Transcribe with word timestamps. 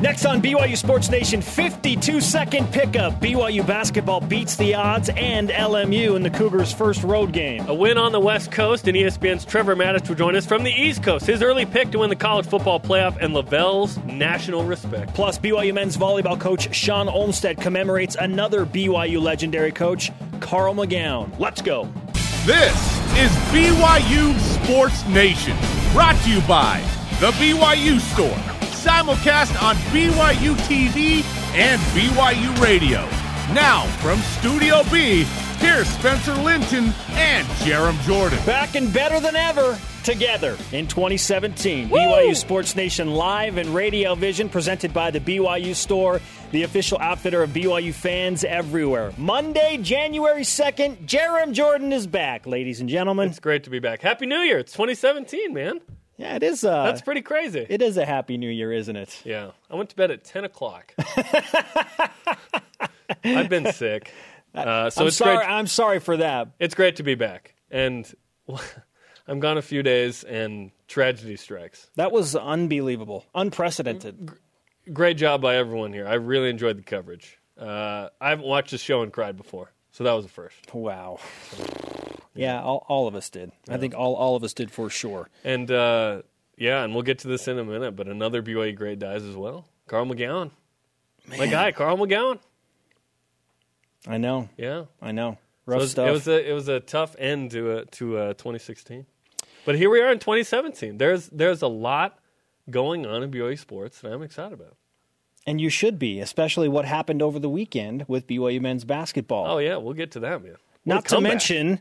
Next 0.00 0.26
on 0.26 0.42
BYU 0.42 0.76
Sports 0.76 1.08
Nation, 1.08 1.40
52 1.40 2.20
second 2.20 2.70
pickup. 2.70 3.14
BYU 3.14 3.66
basketball 3.66 4.20
beats 4.20 4.54
the 4.54 4.74
odds 4.74 5.08
and 5.16 5.48
LMU 5.48 6.16
in 6.16 6.22
the 6.22 6.28
Cougars' 6.28 6.70
first 6.70 7.02
road 7.02 7.32
game. 7.32 7.66
A 7.66 7.74
win 7.74 7.96
on 7.96 8.12
the 8.12 8.20
West 8.20 8.52
Coast, 8.52 8.86
and 8.88 8.96
ESPN's 8.96 9.46
Trevor 9.46 9.74
Matich 9.74 10.06
will 10.06 10.14
join 10.14 10.36
us 10.36 10.44
from 10.44 10.64
the 10.64 10.70
East 10.70 11.02
Coast. 11.02 11.24
His 11.24 11.42
early 11.42 11.64
pick 11.64 11.90
to 11.92 12.00
win 12.00 12.10
the 12.10 12.16
college 12.16 12.46
football 12.46 12.78
playoff 12.78 13.16
and 13.22 13.34
LaVell's 13.34 13.96
national 14.04 14.64
respect. 14.64 15.14
Plus, 15.14 15.38
BYU 15.38 15.72
men's 15.72 15.96
volleyball 15.96 16.38
coach 16.38 16.74
Shawn 16.74 17.08
Olmstead 17.08 17.58
commemorates 17.58 18.16
another 18.20 18.66
BYU 18.66 19.18
legendary 19.18 19.72
coach, 19.72 20.12
Carl 20.40 20.74
McGown. 20.74 21.36
Let's 21.38 21.62
go. 21.62 21.88
This 22.44 22.76
is 23.16 23.30
BYU 23.50 24.38
Sports 24.62 25.06
Nation, 25.08 25.56
brought 25.94 26.16
to 26.24 26.30
you 26.30 26.42
by 26.42 26.84
The 27.18 27.30
BYU 27.32 27.98
Store, 27.98 28.55
simulcast 28.86 29.60
on 29.60 29.74
BYU 29.90 30.54
TV 30.68 31.24
and 31.56 31.80
BYU 31.90 32.62
Radio. 32.62 33.00
Now, 33.52 33.84
from 33.98 34.20
Studio 34.20 34.84
B, 34.92 35.24
here's 35.58 35.88
Spencer 35.88 36.34
Linton 36.34 36.92
and 37.10 37.46
Jarom 37.64 38.00
Jordan. 38.02 38.38
Back 38.46 38.76
and 38.76 38.92
better 38.92 39.18
than 39.18 39.34
ever 39.34 39.76
together 40.04 40.56
in 40.70 40.86
2017. 40.86 41.88
BYU 41.88 42.36
Sports 42.36 42.76
Nation 42.76 43.10
live 43.10 43.56
and 43.56 43.68
radio 43.70 44.14
vision 44.14 44.48
presented 44.48 44.94
by 44.94 45.10
the 45.10 45.18
BYU 45.18 45.74
Store, 45.74 46.20
the 46.52 46.62
official 46.62 46.98
outfitter 47.00 47.42
of 47.42 47.50
BYU 47.50 47.92
fans 47.92 48.44
everywhere. 48.44 49.12
Monday, 49.18 49.78
January 49.78 50.42
2nd, 50.42 51.06
Jarom 51.06 51.50
Jordan 51.50 51.92
is 51.92 52.06
back, 52.06 52.46
ladies 52.46 52.80
and 52.80 52.88
gentlemen. 52.88 53.30
It's 53.30 53.40
great 53.40 53.64
to 53.64 53.70
be 53.70 53.80
back. 53.80 54.00
Happy 54.00 54.26
New 54.26 54.38
Year. 54.38 54.58
It's 54.58 54.72
2017, 54.72 55.52
man. 55.52 55.80
Yeah, 56.18 56.36
it 56.36 56.42
is. 56.42 56.64
Uh, 56.64 56.84
That's 56.84 57.02
pretty 57.02 57.22
crazy. 57.22 57.66
It 57.68 57.82
is 57.82 57.96
a 57.96 58.06
happy 58.06 58.36
new 58.38 58.48
year, 58.50 58.72
isn't 58.72 58.96
it? 58.96 59.20
yeah. 59.24 59.50
I 59.70 59.74
went 59.74 59.90
to 59.90 59.96
bed 59.96 60.10
at 60.10 60.24
10 60.24 60.44
o'clock. 60.44 60.94
I've 63.24 63.48
been 63.48 63.72
sick. 63.72 64.12
Uh, 64.54 64.88
so 64.90 65.02
I'm 65.02 65.08
it's 65.08 65.16
sorry. 65.16 65.36
great. 65.36 65.48
I'm 65.48 65.66
sorry 65.66 66.00
for 66.00 66.16
that. 66.18 66.48
It's 66.58 66.74
great 66.74 66.96
to 66.96 67.02
be 67.02 67.14
back. 67.14 67.54
And 67.70 68.10
I'm 69.28 69.40
gone 69.40 69.58
a 69.58 69.62
few 69.62 69.82
days, 69.82 70.24
and 70.24 70.70
tragedy 70.88 71.36
strikes. 71.36 71.90
That 71.96 72.12
was 72.12 72.34
unbelievable, 72.36 73.26
unprecedented. 73.34 74.30
Great 74.92 75.16
job 75.16 75.42
by 75.42 75.56
everyone 75.56 75.92
here. 75.92 76.06
I 76.06 76.14
really 76.14 76.48
enjoyed 76.48 76.78
the 76.78 76.82
coverage. 76.82 77.38
Uh, 77.60 78.08
I 78.20 78.30
haven't 78.30 78.46
watched 78.46 78.70
the 78.70 78.78
show 78.78 79.02
and 79.02 79.12
cried 79.12 79.36
before, 79.36 79.72
so 79.96 80.04
that 80.04 80.12
was 80.12 80.26
a 80.26 80.28
first. 80.28 80.74
Wow. 80.74 81.20
Yeah, 82.34 82.60
all, 82.60 82.84
all 82.86 83.08
of 83.08 83.14
us 83.14 83.30
did. 83.30 83.50
I 83.66 83.78
think 83.78 83.94
all, 83.94 84.14
all 84.14 84.36
of 84.36 84.44
us 84.44 84.52
did 84.52 84.70
for 84.70 84.90
sure. 84.90 85.30
And 85.42 85.70
uh, 85.70 86.20
yeah, 86.58 86.84
and 86.84 86.92
we'll 86.92 87.02
get 87.02 87.20
to 87.20 87.28
this 87.28 87.48
in 87.48 87.58
a 87.58 87.64
minute, 87.64 87.96
but 87.96 88.06
another 88.06 88.42
BYU 88.42 88.76
great 88.76 88.98
dies 88.98 89.24
as 89.24 89.34
well. 89.34 89.64
Carl 89.86 90.04
McGown. 90.04 90.50
My 91.26 91.46
guy, 91.46 91.72
Carl 91.72 91.96
McGown. 91.96 92.40
I 94.06 94.18
know. 94.18 94.50
Yeah. 94.58 94.84
I 95.00 95.12
know. 95.12 95.38
So 95.64 95.72
Rough 95.72 95.78
it, 95.78 95.80
was, 95.80 95.90
stuff. 95.92 96.08
it 96.08 96.12
was 96.12 96.28
a 96.28 96.50
it 96.50 96.52
was 96.52 96.68
a 96.68 96.80
tough 96.80 97.16
end 97.18 97.52
to 97.52 97.78
uh, 97.78 97.84
to 97.92 98.18
uh, 98.18 98.28
2016. 98.34 99.06
But 99.64 99.76
here 99.76 99.88
we 99.88 100.02
are 100.02 100.12
in 100.12 100.18
2017. 100.18 100.98
There's 100.98 101.28
there's 101.28 101.62
a 101.62 101.68
lot 101.68 102.18
going 102.68 103.06
on 103.06 103.22
in 103.22 103.30
BYU 103.30 103.58
sports 103.58 104.02
that 104.02 104.12
I'm 104.12 104.22
excited 104.22 104.52
about. 104.52 104.76
And 105.46 105.60
you 105.60 105.70
should 105.70 105.98
be, 105.98 106.18
especially 106.20 106.68
what 106.68 106.84
happened 106.84 107.22
over 107.22 107.38
the 107.38 107.48
weekend 107.48 108.04
with 108.08 108.26
BYU 108.26 108.60
men's 108.60 108.84
basketball. 108.84 109.46
Oh 109.46 109.58
yeah, 109.58 109.76
we'll 109.76 109.94
get 109.94 110.10
to 110.12 110.20
that, 110.20 110.42
man. 110.42 110.56
Not 110.84 111.06
to 111.06 111.20
mention, 111.20 111.80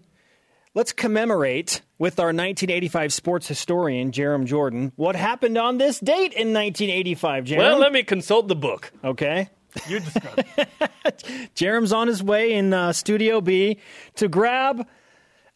let's 0.73 0.91
commemorate 0.93 1.81
with 1.97 2.19
our 2.19 2.27
1985 2.27 3.13
sports 3.13 3.47
historian, 3.47 4.11
Jarom 4.11 4.45
Jordan, 4.45 4.91
what 4.95 5.15
happened 5.15 5.57
on 5.57 5.77
this 5.77 5.99
date 5.99 6.33
in 6.33 6.53
1985, 6.53 7.45
Jarom. 7.45 7.57
Well, 7.57 7.79
let 7.79 7.91
me 7.91 8.03
consult 8.03 8.47
the 8.47 8.55
book. 8.55 8.91
okay. 9.03 9.49
You 9.89 9.99
describe. 9.99 10.45
it. 10.57 10.69
Jarom's 11.55 11.91
on 11.91 12.07
his 12.07 12.23
way 12.23 12.53
in 12.53 12.71
uh, 12.73 12.93
Studio 12.93 13.41
B 13.41 13.77
to 14.15 14.29
grab 14.29 14.87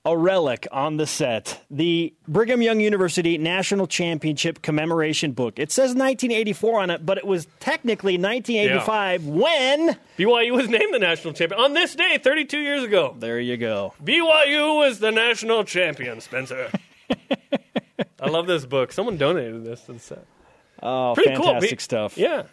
a 0.09 0.17
relic 0.17 0.67
on 0.71 0.97
the 0.97 1.05
set 1.05 1.63
the 1.69 2.13
Brigham 2.27 2.61
Young 2.63 2.79
University 2.79 3.37
National 3.37 3.85
Championship 3.85 4.61
commemoration 4.63 5.33
book. 5.33 5.59
It 5.59 5.71
says 5.71 5.89
1984 5.89 6.79
on 6.81 6.89
it, 6.89 7.05
but 7.05 7.17
it 7.19 7.27
was 7.27 7.47
technically 7.59 8.17
1985 8.17 9.27
when. 9.27 9.97
BYU 10.17 10.51
was 10.55 10.67
named 10.67 10.93
the 10.93 10.99
national 10.99 11.33
champion 11.33 11.61
on 11.61 11.73
this 11.73 11.93
day, 11.93 12.17
32 12.17 12.59
years 12.59 12.83
ago. 12.83 13.15
There 13.19 13.39
you 13.39 13.55
go. 13.55 13.93
BYU 14.03 14.77
was 14.77 14.99
the 14.99 15.11
national 15.11 15.63
champion, 15.63 16.21
Spencer. 16.21 16.71
I 18.19 18.29
love 18.29 18.47
this 18.47 18.65
book. 18.65 18.91
Someone 18.91 19.17
donated 19.17 19.63
this 19.63 19.81
to 19.81 19.93
the 19.93 19.99
set. 19.99 20.25
Oh, 20.81 21.13
Pretty 21.13 21.35
cool. 21.35 21.45
fantastic 21.45 21.79
Be- 21.79 21.83
stuff. 21.83 22.17
Yeah. 22.17 22.43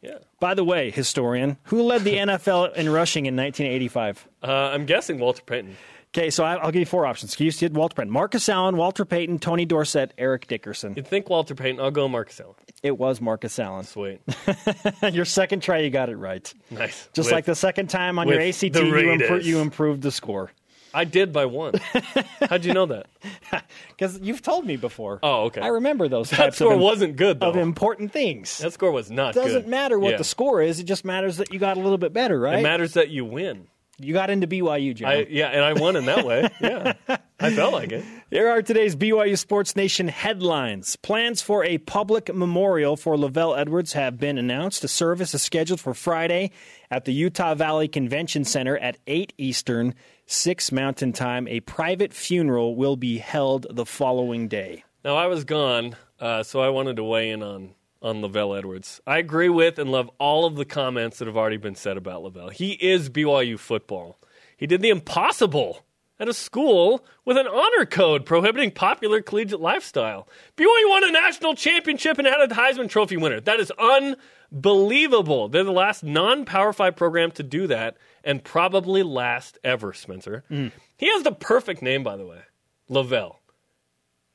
Yeah. 0.00 0.18
By 0.40 0.54
the 0.54 0.64
way, 0.64 0.90
historian, 0.90 1.58
who 1.64 1.82
led 1.82 2.02
the 2.02 2.16
NFL 2.16 2.74
in 2.74 2.88
rushing 2.88 3.26
in 3.26 3.36
1985? 3.36 4.26
Uh, 4.42 4.46
I'm 4.46 4.86
guessing 4.86 5.18
Walter 5.18 5.42
Payton. 5.42 5.76
Okay, 6.14 6.28
so 6.28 6.44
I'll 6.44 6.70
give 6.70 6.80
you 6.80 6.86
four 6.86 7.06
options. 7.06 7.38
You 7.40 7.50
said 7.50 7.74
Walter 7.74 7.94
Payton, 7.94 8.12
Marcus 8.12 8.46
Allen, 8.50 8.76
Walter 8.76 9.06
Payton, 9.06 9.38
Tony 9.38 9.64
Dorsett, 9.64 10.12
Eric 10.18 10.46
Dickerson. 10.46 10.92
You'd 10.94 11.06
think 11.06 11.30
Walter 11.30 11.54
Payton. 11.54 11.80
I'll 11.80 11.90
go 11.90 12.06
Marcus 12.06 12.38
Allen. 12.38 12.54
It 12.82 12.98
was 12.98 13.20
Marcus 13.22 13.58
Allen. 13.58 13.84
Sweet. 13.84 14.20
Your 15.12 15.24
second 15.24 15.60
try, 15.62 15.78
you 15.78 15.88
got 15.88 16.10
it 16.10 16.16
right. 16.16 16.52
Nice. 16.70 17.08
Just 17.14 17.28
With- 17.28 17.32
like 17.32 17.44
the 17.46 17.54
second 17.54 17.88
time 17.88 18.18
on 18.18 18.28
your 18.28 18.40
ACT, 18.42 18.62
you, 18.76 18.92
Raiders. 18.92 19.46
you 19.46 19.60
improved 19.60 20.02
the 20.02 20.10
score. 20.10 20.50
I 20.92 21.04
did 21.04 21.32
by 21.32 21.46
one. 21.46 21.72
How'd 22.50 22.66
you 22.66 22.74
know 22.74 22.86
that? 22.86 23.06
Because 23.88 24.18
you've 24.20 24.42
told 24.42 24.66
me 24.66 24.76
before. 24.76 25.20
Oh, 25.22 25.44
okay. 25.44 25.60
I 25.60 25.68
remember 25.68 26.08
those 26.08 26.28
That 26.30 26.54
score 26.54 26.74
of, 26.74 26.80
wasn't 26.80 27.14
good, 27.16 27.38
though. 27.40 27.50
of 27.50 27.56
important 27.56 28.10
things. 28.12 28.58
that 28.58 28.72
score 28.72 28.90
was 28.90 29.10
not 29.10 29.36
It 29.36 29.40
doesn't 29.40 29.62
good. 29.62 29.70
matter 29.70 29.98
what 29.98 30.10
Yeah. 30.12 30.16
the 30.16 30.24
score 30.24 30.60
is. 30.60 30.80
It 30.80 30.84
just 30.84 31.04
matters 31.04 31.36
that 31.36 31.52
you 31.52 31.58
got 31.60 31.76
a 31.76 31.80
little 31.80 31.98
bit 31.98 32.12
better, 32.12 32.38
right? 32.40 32.58
It 32.58 32.62
matters 32.62 32.94
that 32.94 33.10
you 33.10 33.24
win. 33.24 33.68
You 33.98 34.12
got 34.12 34.30
into 34.30 34.46
BYU. 34.46 35.04
I, 35.04 35.26
yeah, 35.28 35.48
and 35.48 35.64
I 35.64 35.74
won 35.74 35.96
in 35.96 36.06
that 36.06 36.24
way. 36.24 36.48
Yeah. 36.60 36.94
I 37.38 37.50
felt 37.50 37.72
like 37.72 37.90
it. 37.92 38.04
Here 38.30 38.48
are 38.48 38.62
today's 38.62 38.94
BYU 38.94 39.36
Sports 39.36 39.74
Nation 39.74 40.08
headlines. 40.08 40.96
Plans 40.96 41.42
for 41.42 41.64
a 41.64 41.78
public 41.78 42.32
memorial 42.32 42.96
for 42.96 43.16
LaVell 43.16 43.58
Edwards 43.58 43.92
have 43.94 44.18
been 44.18 44.38
announced. 44.38 44.84
A 44.84 44.88
service 44.88 45.34
is 45.34 45.42
scheduled 45.42 45.80
for 45.80 45.92
Friday 45.92 46.52
at 46.90 47.04
the 47.04 47.12
Utah 47.12 47.54
Valley 47.54 47.88
Convention 47.88 48.44
Center 48.44 48.78
at 48.78 48.96
8 49.06 49.32
Eastern, 49.38 49.94
6 50.26 50.72
Mountain 50.72 51.12
Time. 51.12 51.48
A 51.48 51.60
private 51.60 52.12
funeral 52.12 52.76
will 52.76 52.96
be 52.96 53.18
held 53.18 53.66
the 53.70 53.84
following 53.84 54.46
day. 54.48 54.84
Now 55.04 55.16
I 55.16 55.26
was 55.26 55.44
gone, 55.44 55.96
uh, 56.20 56.44
so 56.44 56.60
I 56.60 56.68
wanted 56.68 56.96
to 56.96 57.04
weigh 57.04 57.30
in 57.30 57.42
on 57.42 57.74
on 58.02 58.20
LaVell 58.20 58.58
Edwards. 58.58 59.00
I 59.06 59.18
agree 59.18 59.48
with 59.48 59.78
and 59.78 59.90
love 59.90 60.10
all 60.18 60.44
of 60.44 60.56
the 60.56 60.64
comments 60.64 61.18
that 61.18 61.28
have 61.28 61.36
already 61.36 61.56
been 61.56 61.74
said 61.74 61.96
about 61.96 62.22
LaVell. 62.22 62.52
He 62.52 62.72
is 62.72 63.08
BYU 63.08 63.58
football. 63.58 64.18
He 64.56 64.66
did 64.66 64.82
the 64.82 64.90
impossible 64.90 65.84
at 66.18 66.28
a 66.28 66.34
school 66.34 67.04
with 67.24 67.36
an 67.36 67.46
honor 67.46 67.86
code 67.86 68.26
prohibiting 68.26 68.70
popular 68.70 69.22
collegiate 69.22 69.60
lifestyle. 69.60 70.28
BYU 70.56 70.88
won 70.88 71.04
a 71.04 71.10
national 71.10 71.54
championship 71.54 72.18
and 72.18 72.26
had 72.26 72.40
a 72.40 72.54
Heisman 72.54 72.88
Trophy 72.88 73.16
winner. 73.16 73.40
That 73.40 73.60
is 73.60 73.72
unbelievable. 73.78 75.48
They're 75.48 75.64
the 75.64 75.72
last 75.72 76.04
non-Power 76.04 76.72
Five 76.72 76.96
program 76.96 77.30
to 77.32 77.42
do 77.42 77.66
that, 77.68 77.96
and 78.22 78.44
probably 78.44 79.02
last 79.02 79.58
ever. 79.64 79.92
Spencer. 79.92 80.44
Mm. 80.50 80.72
He 80.96 81.10
has 81.10 81.22
the 81.22 81.32
perfect 81.32 81.82
name, 81.82 82.02
by 82.02 82.16
the 82.16 82.26
way, 82.26 82.42
LaVell 82.90 83.36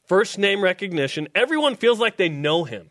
first 0.08 0.38
name 0.38 0.64
recognition. 0.64 1.28
Everyone 1.36 1.76
feels 1.76 2.00
like 2.00 2.18
they 2.18 2.30
know 2.30 2.64
him. 2.64 2.90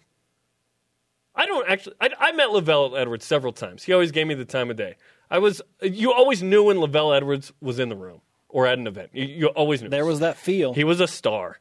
I 1.36 1.46
don't 1.46 1.68
actually. 1.68 1.96
I, 2.00 2.10
I 2.18 2.32
met 2.32 2.48
LaVell 2.48 2.98
Edwards 2.98 3.24
several 3.24 3.52
times. 3.52 3.84
He 3.84 3.92
always 3.92 4.10
gave 4.10 4.26
me 4.26 4.34
the 4.34 4.44
time 4.44 4.70
of 4.70 4.76
day. 4.76 4.96
I 5.30 5.38
was. 5.38 5.62
You 5.82 6.12
always 6.12 6.42
knew 6.42 6.64
when 6.64 6.78
LaVell 6.78 7.16
Edwards 7.16 7.52
was 7.60 7.78
in 7.78 7.88
the 7.88 7.96
room 7.96 8.22
or 8.48 8.66
at 8.66 8.78
an 8.78 8.86
event. 8.86 9.10
You, 9.12 9.24
you 9.24 9.46
always 9.48 9.82
knew. 9.82 9.88
There 9.88 10.06
was 10.06 10.20
that 10.20 10.36
feel. 10.36 10.72
He 10.72 10.84
was 10.84 11.00
a 11.00 11.06
star. 11.06 11.60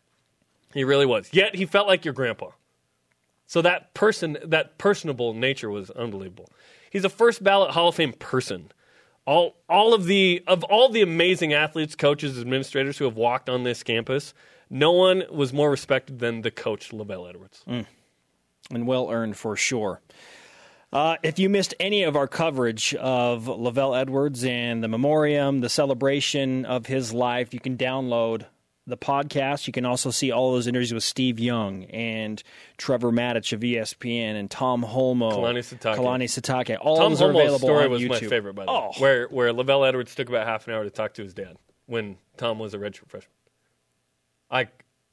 He 0.74 0.84
really 0.84 1.06
was. 1.06 1.30
Yet 1.31 1.56
he 1.56 1.66
felt 1.66 1.88
like 1.88 2.06
your 2.06 2.14
grandpa. 2.14 2.50
So 3.47 3.62
that 3.62 3.94
person, 3.94 4.38
that 4.44 4.78
personable 4.78 5.34
nature 5.34 5.69
was 5.69 5.90
unbelievable. 5.91 6.49
He's 6.90 7.05
a 7.05 7.09
first 7.09 7.44
ballot 7.44 7.72
Hall 7.72 7.90
of 7.90 7.96
Fame 7.96 8.14
person. 8.14 8.72
All, 9.26 9.55
all 9.67 9.94
of 9.94 10.05
the 10.05 10.44
of 10.47 10.64
all 10.66 10.90
the 10.90 11.02
amazing 11.02 11.53
athletes, 11.53 11.96
coaches, 11.96 12.40
administrators 12.40 12.97
who 12.97 13.05
have 13.05 13.16
walked 13.16 13.49
on 13.49 13.64
this 13.64 13.84
campus, 13.84 14.34
no 14.70 14.91
one 14.91 15.23
was 15.32 15.52
more 15.52 15.70
respected 15.72 16.20
than 16.20 16.41
the 16.41 16.52
coach 16.52 16.91
LaVell 16.91 17.29
Edwards. 17.29 17.64
Mm. 17.67 17.85
And 18.72 18.88
well 18.88 19.09
earned 19.09 19.38
for 19.38 19.56
sure. 19.56 20.02
Uh, 20.91 21.17
if 21.23 21.40
you 21.40 21.50
missed 21.50 21.73
any 21.79 22.03
of 22.03 22.16
our 22.16 22.28
coverage 22.28 22.96
of 22.96 23.46
LaVell 23.46 24.00
Edwards 24.00 24.44
and 24.46 24.84
the 24.84 24.88
memoriam, 24.88 25.59
the 25.59 25.70
celebration 25.70 26.66
of 26.66 26.85
his 26.85 27.14
life, 27.14 27.53
you 27.53 27.59
can 27.59 27.78
download 27.78 28.46
the 28.88 28.97
podcast. 28.97 29.67
You 29.67 29.73
can 29.73 29.85
also 29.85 30.12
see 30.12 30.32
all 30.32 30.53
those 30.53 30.67
interviews 30.67 30.94
with 30.94 31.03
Steve 31.03 31.40
Young 31.40 31.85
and 31.85 32.41
Trevor 32.78 33.12
Matich 33.12 33.52
of 33.52 33.62
ESPN 33.62 34.40
and 34.40 34.50
Tom 34.50 34.84
Holmoe, 34.84 35.32
Kalani 35.32 35.59
Sitake. 35.59 35.96
Kalani 35.96 36.26
Sitake. 36.26 36.78
All 36.79 36.97
Tom 36.97 37.11
those 37.11 37.22
are 37.22 37.26
Holmoe's 37.26 37.41
available 37.41 37.68
story 37.68 37.85
on 37.85 37.91
was 37.91 38.02
YouTube. 38.02 38.09
my 38.09 38.28
favorite, 38.28 38.53
by 38.53 38.66
the 38.66 38.72
oh, 38.72 38.88
way, 38.88 38.94
where 39.00 39.28
where 39.28 39.53
LaVell 39.53 39.88
Edwards 39.88 40.16
took 40.16 40.29
about 40.29 40.47
half 40.47 40.68
an 40.68 40.73
hour 40.73 40.84
to 40.84 40.90
talk 40.90 41.14
to 41.16 41.23
his 41.23 41.34
dad 41.34 41.58
when 41.88 42.18
Tom 42.38 42.59
was 42.59 42.73
a 42.73 42.78
redshirt 42.78 43.09
freshman. 43.09 43.32
I 44.50 44.68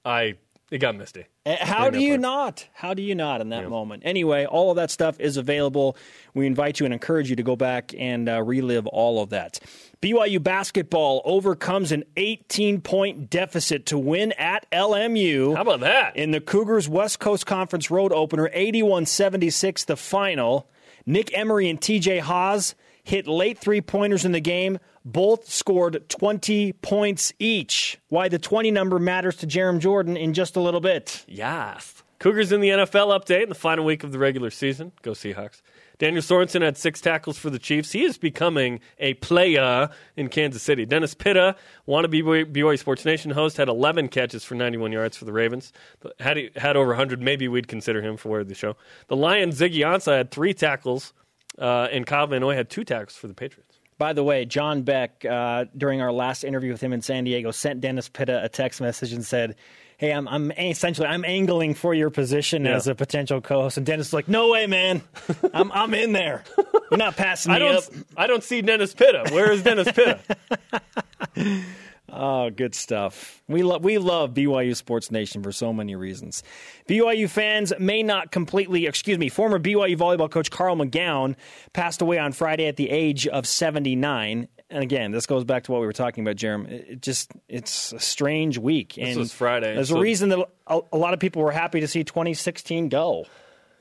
I 0.04 0.36
It 0.72 0.78
got 0.78 0.96
misty. 0.96 1.26
Uh, 1.44 1.56
How 1.60 1.90
do 1.90 2.00
you 2.00 2.12
part. 2.12 2.20
not? 2.20 2.68
How 2.72 2.94
do 2.94 3.02
you 3.02 3.14
not 3.14 3.42
in 3.42 3.50
that 3.50 3.68
moment? 3.68 4.04
Anyway, 4.06 4.46
all 4.46 4.70
of 4.70 4.76
that 4.76 4.90
stuff 4.90 5.20
is 5.20 5.36
available. 5.36 5.98
We 6.32 6.46
invite 6.46 6.80
you 6.80 6.86
and 6.86 6.94
encourage 6.94 7.28
you 7.28 7.36
to 7.36 7.42
go 7.42 7.56
back 7.56 7.92
and 7.94 8.26
uh, 8.26 8.42
relive 8.42 8.86
all 8.86 9.22
of 9.22 9.28
that. 9.28 9.60
BYU 10.00 10.42
basketball 10.42 11.20
overcomes 11.26 11.92
an 11.92 12.04
18 12.16 12.80
point 12.80 13.28
deficit 13.28 13.84
to 13.86 13.98
win 13.98 14.32
at 14.32 14.66
LMU. 14.72 15.54
How 15.54 15.60
about 15.60 15.80
that? 15.80 16.16
In 16.16 16.30
the 16.30 16.40
Cougars 16.40 16.88
West 16.88 17.18
Coast 17.20 17.44
Conference 17.44 17.90
road 17.90 18.10
opener, 18.10 18.48
81 18.54 19.04
76, 19.04 19.84
the 19.84 19.96
final. 19.96 20.70
Nick 21.04 21.36
Emery 21.36 21.68
and 21.68 21.78
TJ 21.78 22.20
Haws 22.20 22.74
hit 23.04 23.26
late 23.26 23.58
three 23.58 23.82
pointers 23.82 24.24
in 24.24 24.32
the 24.32 24.40
game. 24.40 24.78
Both 25.04 25.50
scored 25.50 26.08
20 26.08 26.72
points 26.74 27.32
each. 27.38 27.98
Why 28.08 28.28
the 28.28 28.38
20 28.38 28.70
number 28.70 28.98
matters 28.98 29.36
to 29.36 29.46
Jarom 29.46 29.78
Jordan 29.78 30.16
in 30.16 30.32
just 30.34 30.56
a 30.56 30.60
little 30.60 30.80
bit. 30.80 31.24
Yes. 31.26 32.02
Cougars 32.18 32.52
in 32.52 32.60
the 32.60 32.68
NFL 32.68 33.18
update 33.18 33.42
in 33.42 33.48
the 33.48 33.54
final 33.56 33.84
week 33.84 34.04
of 34.04 34.12
the 34.12 34.18
regular 34.18 34.50
season. 34.50 34.92
Go 35.02 35.10
Seahawks. 35.10 35.60
Daniel 35.98 36.22
Sorensen 36.22 36.62
had 36.62 36.76
six 36.76 37.00
tackles 37.00 37.38
for 37.38 37.50
the 37.50 37.58
Chiefs. 37.58 37.92
He 37.92 38.04
is 38.04 38.18
becoming 38.18 38.80
a 38.98 39.14
player 39.14 39.88
in 40.16 40.28
Kansas 40.28 40.62
City. 40.62 40.84
Dennis 40.84 41.14
Pitta, 41.14 41.56
wannabe 41.86 42.52
BYU 42.52 42.78
Sports 42.78 43.04
Nation 43.04 43.30
host, 43.32 43.56
had 43.56 43.68
11 43.68 44.08
catches 44.08 44.44
for 44.44 44.54
91 44.54 44.92
yards 44.92 45.16
for 45.16 45.24
the 45.24 45.32
Ravens. 45.32 45.72
Had 46.20 46.36
he 46.36 46.50
had 46.56 46.76
over 46.76 46.88
100, 46.88 47.20
maybe 47.20 47.48
we'd 47.48 47.68
consider 47.68 48.00
him 48.02 48.16
for 48.16 48.42
the 48.44 48.54
show. 48.54 48.76
The 49.08 49.16
Lions, 49.16 49.60
Ziggy 49.60 49.78
Ansah, 49.78 50.16
had 50.16 50.30
three 50.30 50.54
tackles, 50.54 51.12
uh, 51.58 51.88
and 51.90 52.06
Kyle 52.06 52.26
Van 52.26 52.42
had 52.42 52.70
two 52.70 52.84
tackles 52.84 53.16
for 53.16 53.28
the 53.28 53.34
Patriots. 53.34 53.71
By 53.98 54.12
the 54.14 54.24
way, 54.24 54.44
John 54.44 54.82
Beck, 54.82 55.24
uh, 55.24 55.66
during 55.76 56.00
our 56.00 56.12
last 56.12 56.42
interview 56.44 56.72
with 56.72 56.80
him 56.80 56.92
in 56.92 57.02
San 57.02 57.24
Diego, 57.24 57.50
sent 57.50 57.80
Dennis 57.80 58.08
Pitta 58.08 58.42
a 58.42 58.48
text 58.48 58.80
message 58.80 59.12
and 59.12 59.24
said, 59.24 59.54
"Hey, 59.96 60.10
I'm, 60.12 60.26
I'm 60.26 60.50
essentially 60.52 61.06
I'm 61.06 61.24
angling 61.24 61.74
for 61.74 61.94
your 61.94 62.10
position 62.10 62.64
Yeah. 62.64 62.74
as 62.76 62.88
a 62.88 62.94
potential 62.96 63.40
co-host." 63.40 63.76
And 63.76 63.86
Dennis 63.86 64.08
is 64.08 64.12
like, 64.12 64.26
"No 64.28 64.50
way, 64.50 64.66
man, 64.66 65.02
I'm 65.54 65.70
I'm 65.70 65.94
in 65.94 66.12
there. 66.12 66.42
You're 66.90 66.98
not 66.98 67.16
passing 67.16 67.50
me 67.52 67.56
I 67.56 67.58
don't, 67.60 67.76
up." 67.76 67.84
I 68.16 68.26
don't 68.26 68.42
see 68.42 68.60
Dennis 68.62 68.92
Pitta. 68.92 69.28
Where 69.32 69.52
is 69.52 69.62
Dennis 69.62 69.90
Pitta? 69.92 70.18
Oh, 72.14 72.50
good 72.50 72.74
stuff. 72.74 73.42
We 73.48 73.62
love 73.62 73.82
we 73.82 73.96
love 73.96 74.34
BYU 74.34 74.76
Sports 74.76 75.10
Nation 75.10 75.42
for 75.42 75.50
so 75.50 75.72
many 75.72 75.96
reasons. 75.96 76.42
BYU 76.88 77.28
fans 77.28 77.72
may 77.78 78.02
not 78.02 78.30
completely, 78.30 78.86
excuse 78.86 79.16
me, 79.18 79.30
former 79.30 79.58
BYU 79.58 79.96
volleyball 79.96 80.30
coach 80.30 80.50
Carl 80.50 80.76
McGown 80.76 81.36
passed 81.72 82.02
away 82.02 82.18
on 82.18 82.32
Friday 82.32 82.66
at 82.66 82.76
the 82.76 82.90
age 82.90 83.26
of 83.26 83.46
79. 83.46 84.46
And 84.68 84.82
again, 84.82 85.10
this 85.10 85.26
goes 85.26 85.44
back 85.44 85.64
to 85.64 85.72
what 85.72 85.80
we 85.80 85.86
were 85.86 85.92
talking 85.94 86.22
about, 86.24 86.36
Jeremy. 86.36 86.70
It 86.88 87.00
just 87.02 87.30
it's 87.48 87.92
a 87.94 87.98
strange 87.98 88.58
week. 88.58 88.98
and 88.98 89.16
was 89.18 89.32
Friday, 89.32 89.74
There's 89.74 89.88
so- 89.88 89.96
a 89.96 90.00
reason 90.00 90.28
that 90.30 90.46
a 90.66 90.96
lot 90.96 91.14
of 91.14 91.20
people 91.20 91.42
were 91.42 91.50
happy 91.52 91.80
to 91.80 91.88
see 91.88 92.04
2016 92.04 92.88
go. 92.90 93.24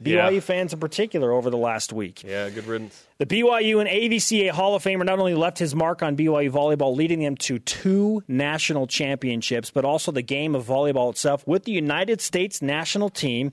BYU 0.02 0.34
Yeah. 0.36 0.40
fans 0.40 0.74
in 0.74 0.80
particular 0.80 1.32
over 1.32 1.50
the 1.50 1.58
last 1.58 1.94
week. 1.94 2.24
yeah, 2.24 2.50
good 2.50 2.66
riddance. 2.66 3.04
The 3.20 3.26
BYU 3.28 3.80
and 3.80 3.88
AVCA 3.88 4.50
Hall 4.50 4.74
of 4.76 4.84
Famer 4.84 5.06
not 5.06 5.20
only 5.20 5.36
left 5.36 5.60
his 5.60 5.76
mark 5.76 6.02
on 6.02 6.16
BYU 6.18 6.50
volleyball, 6.52 6.96
leading 6.96 7.20
them 7.20 7.38
to 7.38 7.60
two 7.60 8.24
national 8.28 8.88
championships, 8.88 9.70
but 9.70 9.86
also 9.86 10.12
the 10.12 10.24
game 10.24 10.56
of 10.56 10.66
volleyball 10.66 11.12
itself 11.12 11.46
with 11.48 11.66
the 11.66 11.72
United 11.72 12.20
States 12.20 12.62
national 12.64 13.10
team, 13.10 13.52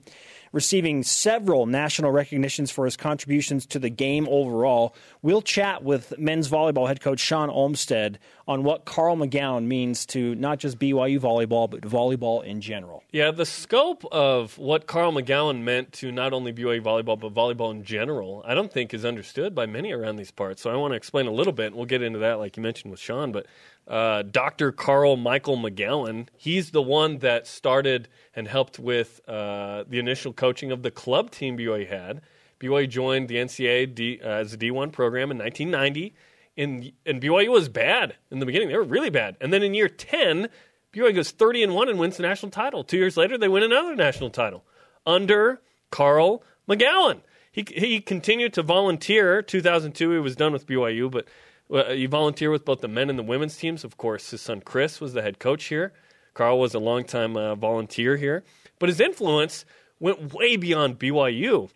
receiving 0.51 1.03
several 1.03 1.65
national 1.65 2.11
recognitions 2.11 2.71
for 2.71 2.85
his 2.85 2.97
contributions 2.97 3.65
to 3.67 3.79
the 3.79 3.89
game 3.89 4.27
overall. 4.29 4.95
We'll 5.21 5.41
chat 5.41 5.83
with 5.83 6.17
men's 6.17 6.49
volleyball 6.49 6.87
head 6.87 7.01
coach 7.01 7.19
Shawn 7.19 7.49
Olmstead 7.49 8.19
on 8.47 8.63
what 8.63 8.85
Carl 8.85 9.15
McGown 9.15 9.65
means 9.65 10.05
to 10.07 10.33
not 10.35 10.59
just 10.59 10.79
BYU 10.79 11.19
volleyball, 11.19 11.69
but 11.69 11.81
volleyball 11.81 12.43
in 12.43 12.61
general. 12.61 13.03
Yeah, 13.11 13.31
the 13.31 13.45
scope 13.45 14.03
of 14.11 14.57
what 14.57 14.87
Carl 14.87 15.13
McGown 15.13 15.61
meant 15.61 15.93
to 15.93 16.11
not 16.11 16.33
only 16.33 16.51
BYU 16.51 16.81
volleyball, 16.81 17.19
but 17.19 17.33
volleyball 17.33 17.71
in 17.71 17.83
general, 17.83 18.43
I 18.45 18.55
don't 18.55 18.71
think 18.71 18.93
is 18.93 19.05
understood 19.05 19.53
by 19.53 19.67
many 19.67 19.91
around 19.91 20.15
these 20.15 20.31
parts. 20.31 20.63
So 20.63 20.71
I 20.71 20.75
want 20.75 20.93
to 20.93 20.95
explain 20.95 21.27
a 21.27 21.31
little 21.31 21.53
bit, 21.53 21.75
we'll 21.75 21.85
get 21.85 22.01
into 22.01 22.19
that, 22.19 22.39
like 22.39 22.57
you 22.57 22.63
mentioned 22.63 22.91
with 22.91 22.99
Shawn. 22.99 23.31
But 23.31 23.45
uh, 23.89 24.21
Dr. 24.21 24.71
Carl 24.71 25.17
Michael 25.17 25.57
McGown, 25.57 26.27
he's 26.37 26.71
the 26.71 26.81
one 26.81 27.17
that 27.19 27.47
started 27.47 28.07
and 28.35 28.47
helped 28.47 28.77
with 28.77 29.19
uh, 29.27 29.83
the 29.87 29.97
initial 29.97 30.31
coaching 30.31 30.71
of 30.71 30.83
the 30.83 30.91
club 30.91 31.31
team 31.31 31.57
BYU 31.57 31.87
had. 31.87 32.21
BYU 32.59 32.87
joined 32.87 33.27
the 33.27 33.37
NCAA 33.37 33.95
D, 33.95 34.19
uh, 34.23 34.27
as 34.27 34.53
a 34.53 34.57
D1 34.57 34.91
program 34.91 35.31
in 35.31 35.37
1990. 35.39 36.13
In, 36.55 36.91
and 37.05 37.21
BYU 37.21 37.49
was 37.49 37.67
bad 37.67 38.15
in 38.29 38.39
the 38.39 38.45
beginning. 38.45 38.67
They 38.67 38.77
were 38.77 38.83
really 38.83 39.09
bad. 39.09 39.37
And 39.41 39.51
then 39.51 39.63
in 39.63 39.73
year 39.73 39.89
10, 39.89 40.49
BYU 40.93 41.15
goes 41.15 41.31
30 41.31 41.63
and 41.63 41.73
1 41.73 41.89
and 41.89 41.97
wins 41.97 42.17
the 42.17 42.23
national 42.23 42.51
title. 42.51 42.83
Two 42.83 42.97
years 42.97 43.17
later, 43.17 43.37
they 43.37 43.47
win 43.47 43.63
another 43.63 43.95
national 43.95 44.29
title 44.29 44.65
under 45.05 45.61
Carl 45.89 46.43
McGown. 46.67 47.21
He, 47.51 47.65
he 47.67 48.01
continued 48.01 48.53
to 48.53 48.61
volunteer. 48.61 49.41
2002, 49.41 50.11
he 50.11 50.19
was 50.19 50.35
done 50.35 50.53
with 50.53 50.67
BYU, 50.67 51.09
but 51.09 51.27
uh, 51.71 51.91
he 51.91 52.05
volunteered 52.05 52.51
with 52.51 52.65
both 52.65 52.81
the 52.81 52.87
men 52.87 53.09
and 53.09 53.19
the 53.19 53.23
women's 53.23 53.57
teams. 53.57 53.83
Of 53.83 53.97
course, 53.97 54.31
his 54.31 54.41
son 54.41 54.61
Chris 54.61 54.99
was 54.99 55.13
the 55.13 55.21
head 55.21 55.39
coach 55.39 55.65
here. 55.65 55.93
Carl 56.33 56.59
was 56.59 56.73
a 56.73 56.79
longtime 56.79 57.35
uh, 57.35 57.55
volunteer 57.55 58.17
here. 58.17 58.43
But 58.79 58.89
his 58.89 58.99
influence 58.99 59.65
went 59.99 60.33
way 60.33 60.55
beyond 60.55 60.99
BYU. 60.99 61.69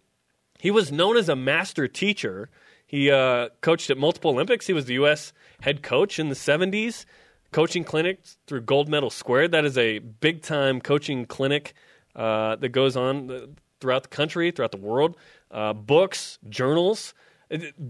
He 0.59 0.71
was 0.71 0.91
known 0.91 1.17
as 1.17 1.27
a 1.27 1.35
master 1.35 1.87
teacher. 1.87 2.49
He 2.87 3.11
uh, 3.11 3.49
coached 3.61 3.89
at 3.89 3.97
multiple 3.97 4.31
Olympics. 4.31 4.67
He 4.67 4.73
was 4.73 4.85
the 4.85 4.93
U.S. 4.93 5.33
head 5.61 5.83
coach 5.83 6.19
in 6.19 6.29
the 6.29 6.35
70s, 6.35 7.05
coaching 7.51 7.83
clinics 7.83 8.37
through 8.47 8.61
Gold 8.61 8.87
Medal 8.87 9.09
Squared. 9.09 9.51
That 9.51 9.65
is 9.65 9.77
a 9.77 9.99
big 9.99 10.41
time 10.41 10.79
coaching 10.79 11.25
clinic 11.25 11.73
uh, 12.15 12.55
that 12.57 12.69
goes 12.69 12.95
on 12.95 13.29
uh, 13.29 13.47
throughout 13.81 14.03
the 14.03 14.09
country, 14.09 14.51
throughout 14.51 14.71
the 14.71 14.77
world. 14.77 15.17
Uh, 15.51 15.73
books, 15.73 16.39
journals. 16.47 17.13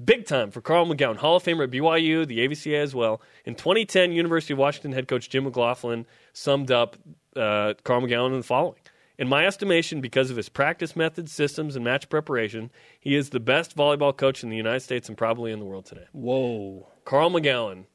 Big 0.05 0.25
time 0.25 0.51
for 0.51 0.61
Carl 0.61 0.85
McGown, 0.85 1.15
Hall 1.15 1.37
of 1.37 1.43
Famer 1.43 1.63
at 1.63 1.71
BYU, 1.71 2.27
the 2.27 2.39
AVCA 2.39 2.81
as 2.81 2.93
well. 2.93 3.21
In 3.45 3.55
2010, 3.55 4.11
University 4.11 4.53
of 4.53 4.59
Washington 4.59 4.91
head 4.91 5.07
coach 5.07 5.29
Jim 5.29 5.45
McLaughlin 5.45 6.05
summed 6.33 6.71
up 6.71 6.97
uh, 7.35 7.73
Carl 7.83 8.01
McGown 8.01 8.27
in 8.27 8.37
the 8.37 8.43
following. 8.43 8.79
In 9.17 9.29
my 9.29 9.45
estimation, 9.45 10.01
because 10.01 10.31
of 10.31 10.37
his 10.37 10.49
practice 10.49 10.95
methods, 10.95 11.31
systems, 11.31 11.75
and 11.75 11.85
match 11.85 12.09
preparation, 12.09 12.71
he 12.99 13.15
is 13.15 13.29
the 13.29 13.39
best 13.39 13.77
volleyball 13.77 14.15
coach 14.15 14.43
in 14.43 14.49
the 14.49 14.57
United 14.57 14.81
States 14.81 15.07
and 15.07 15.17
probably 15.17 15.51
in 15.51 15.59
the 15.59 15.65
world 15.65 15.85
today. 15.85 16.07
Whoa. 16.13 16.89
Carl 17.05 17.29
McGown, 17.29 17.85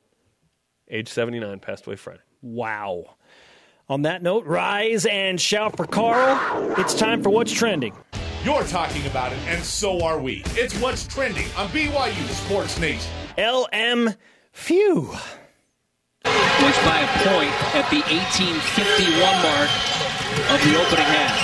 age 0.89 1.09
79, 1.09 1.59
passed 1.59 1.87
away 1.87 1.97
Friday. 1.97 2.21
Wow. 2.41 3.17
On 3.89 4.03
that 4.03 4.23
note, 4.23 4.45
rise 4.45 5.07
and 5.07 5.41
shout 5.41 5.77
for 5.77 5.87
Carl. 5.87 6.73
It's 6.79 6.95
time 6.95 7.23
for 7.23 7.31
What's 7.31 7.53
Trending. 7.53 7.95
You're 8.45 8.63
talking 8.65 9.05
about 9.07 9.33
it, 9.33 9.39
and 9.49 9.63
so 9.65 10.01
are 10.05 10.19
we. 10.19 10.43
It's 10.51 10.79
what's 10.81 11.07
trending 11.09 11.47
on 11.57 11.69
BYU 11.71 12.29
Sports 12.29 12.79
Nation. 12.79 13.11
LM 13.37 14.15
Phew. 14.53 15.09
was 16.25 16.79
by 16.85 17.01
a 17.01 17.09
point 17.29 17.53
at 17.75 17.91
the 17.91 17.99
1851 17.99 19.21
mark 19.43 19.71
of 20.53 20.65
the 20.65 20.79
opening 20.81 21.05
half. 21.05 21.37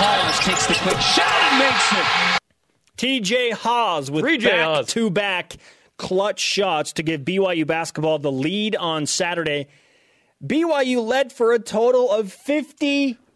Hollis 0.00 0.38
takes 0.38 0.66
the 0.66 0.74
quick 0.82 0.98
shot 1.00 1.26
and 1.52 1.58
makes 1.58 1.92
it. 1.92 2.40
TJ 2.96 3.52
Haws 3.52 4.10
with 4.10 4.24
TJ 4.24 4.44
back 4.44 4.64
Haws. 4.64 4.86
to 4.88 5.10
back 5.10 5.56
clutch 5.98 6.40
shots 6.40 6.94
to 6.94 7.02
give 7.02 7.22
BYU 7.22 7.66
basketball 7.66 8.18
the 8.18 8.32
lead 8.32 8.74
on 8.74 9.04
Saturday. 9.04 9.66
BYU 10.42 11.06
led 11.06 11.30
for 11.30 11.52
a 11.52 11.58
total 11.58 12.10
of 12.10 12.32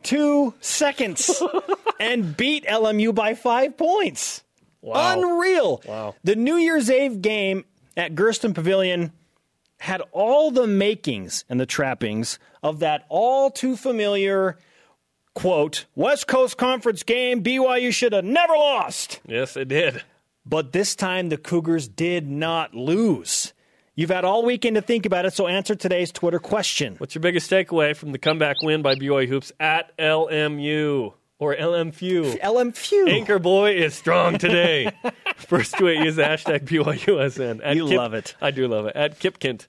52 0.04 0.54
seconds 0.60 1.42
and 2.00 2.36
beat 2.36 2.66
LMU 2.66 3.14
by 3.14 3.34
five 3.34 3.76
points. 3.76 4.42
Unreal. 4.82 5.82
Wow. 5.86 6.14
The 6.22 6.36
New 6.36 6.56
Year's 6.56 6.90
Eve 6.90 7.22
game 7.22 7.64
at 7.96 8.14
Gersten 8.14 8.52
Pavilion 8.52 9.12
had 9.78 10.02
all 10.12 10.50
the 10.50 10.66
makings 10.66 11.44
and 11.48 11.58
the 11.58 11.66
trappings 11.66 12.38
of 12.62 12.80
that 12.80 13.06
all 13.08 13.50
too 13.50 13.76
familiar 13.76 14.58
quote 15.34 15.86
West 15.94 16.26
Coast 16.26 16.58
Conference 16.58 17.02
game 17.02 17.42
BYU 17.42 17.92
should 17.92 18.12
have 18.12 18.24
never 18.24 18.52
lost. 18.54 19.20
Yes, 19.26 19.56
it 19.56 19.68
did. 19.68 20.02
But 20.46 20.72
this 20.72 20.94
time 20.94 21.30
the 21.30 21.38
Cougars 21.38 21.88
did 21.88 22.28
not 22.28 22.74
lose. 22.74 23.53
You've 23.96 24.10
had 24.10 24.24
all 24.24 24.44
weekend 24.44 24.74
to 24.74 24.82
think 24.82 25.06
about 25.06 25.24
it, 25.24 25.34
so 25.34 25.46
answer 25.46 25.76
today's 25.76 26.10
Twitter 26.10 26.40
question. 26.40 26.96
What's 26.98 27.14
your 27.14 27.22
biggest 27.22 27.48
takeaway 27.48 27.94
from 27.94 28.10
the 28.10 28.18
comeback 28.18 28.56
win 28.60 28.82
by 28.82 28.96
BYU 28.96 29.28
Hoops 29.28 29.52
at 29.60 29.96
LMU 29.98 31.14
or 31.38 31.54
LMFU? 31.54 32.40
LMFU. 32.40 33.08
Anchor 33.08 33.38
Boy 33.38 33.76
is 33.76 33.94
strong 33.94 34.36
today. 34.38 34.90
First 35.36 35.78
tweet, 35.78 36.00
use 36.00 36.16
the 36.16 36.24
hashtag 36.24 36.64
BYUSN. 36.64 37.60
At 37.62 37.76
You 37.76 37.86
love 37.86 38.14
it. 38.14 38.34
I 38.40 38.50
do 38.50 38.66
love 38.66 38.86
it. 38.86 38.96
At 38.96 39.20
Kipkint. 39.20 39.68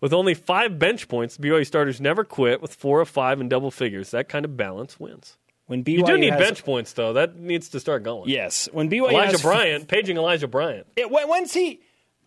With 0.00 0.14
only 0.14 0.32
five 0.32 0.78
bench 0.78 1.06
points, 1.06 1.36
BYU 1.36 1.66
starters 1.66 2.00
never 2.00 2.24
quit 2.24 2.62
with 2.62 2.74
four 2.74 3.02
of 3.02 3.10
five 3.10 3.42
in 3.42 3.50
double 3.50 3.70
figures. 3.70 4.10
That 4.12 4.30
kind 4.30 4.46
of 4.46 4.56
balance 4.56 4.98
wins. 4.98 5.36
When 5.66 5.84
BYU 5.84 5.98
You 5.98 6.06
do 6.06 6.16
need 6.16 6.32
has, 6.32 6.40
bench 6.40 6.64
points, 6.64 6.94
though. 6.94 7.12
That 7.12 7.36
needs 7.36 7.68
to 7.70 7.80
start 7.80 8.04
going. 8.04 8.30
Yes, 8.30 8.70
when 8.72 8.88
BYU 8.88 9.10
Elijah 9.10 9.32
has, 9.32 9.42
Bryant, 9.42 9.88
paging 9.88 10.16
Elijah 10.16 10.48
Bryant. 10.48 10.86
It, 10.96 11.10
when's 11.10 11.52
he? 11.52 11.80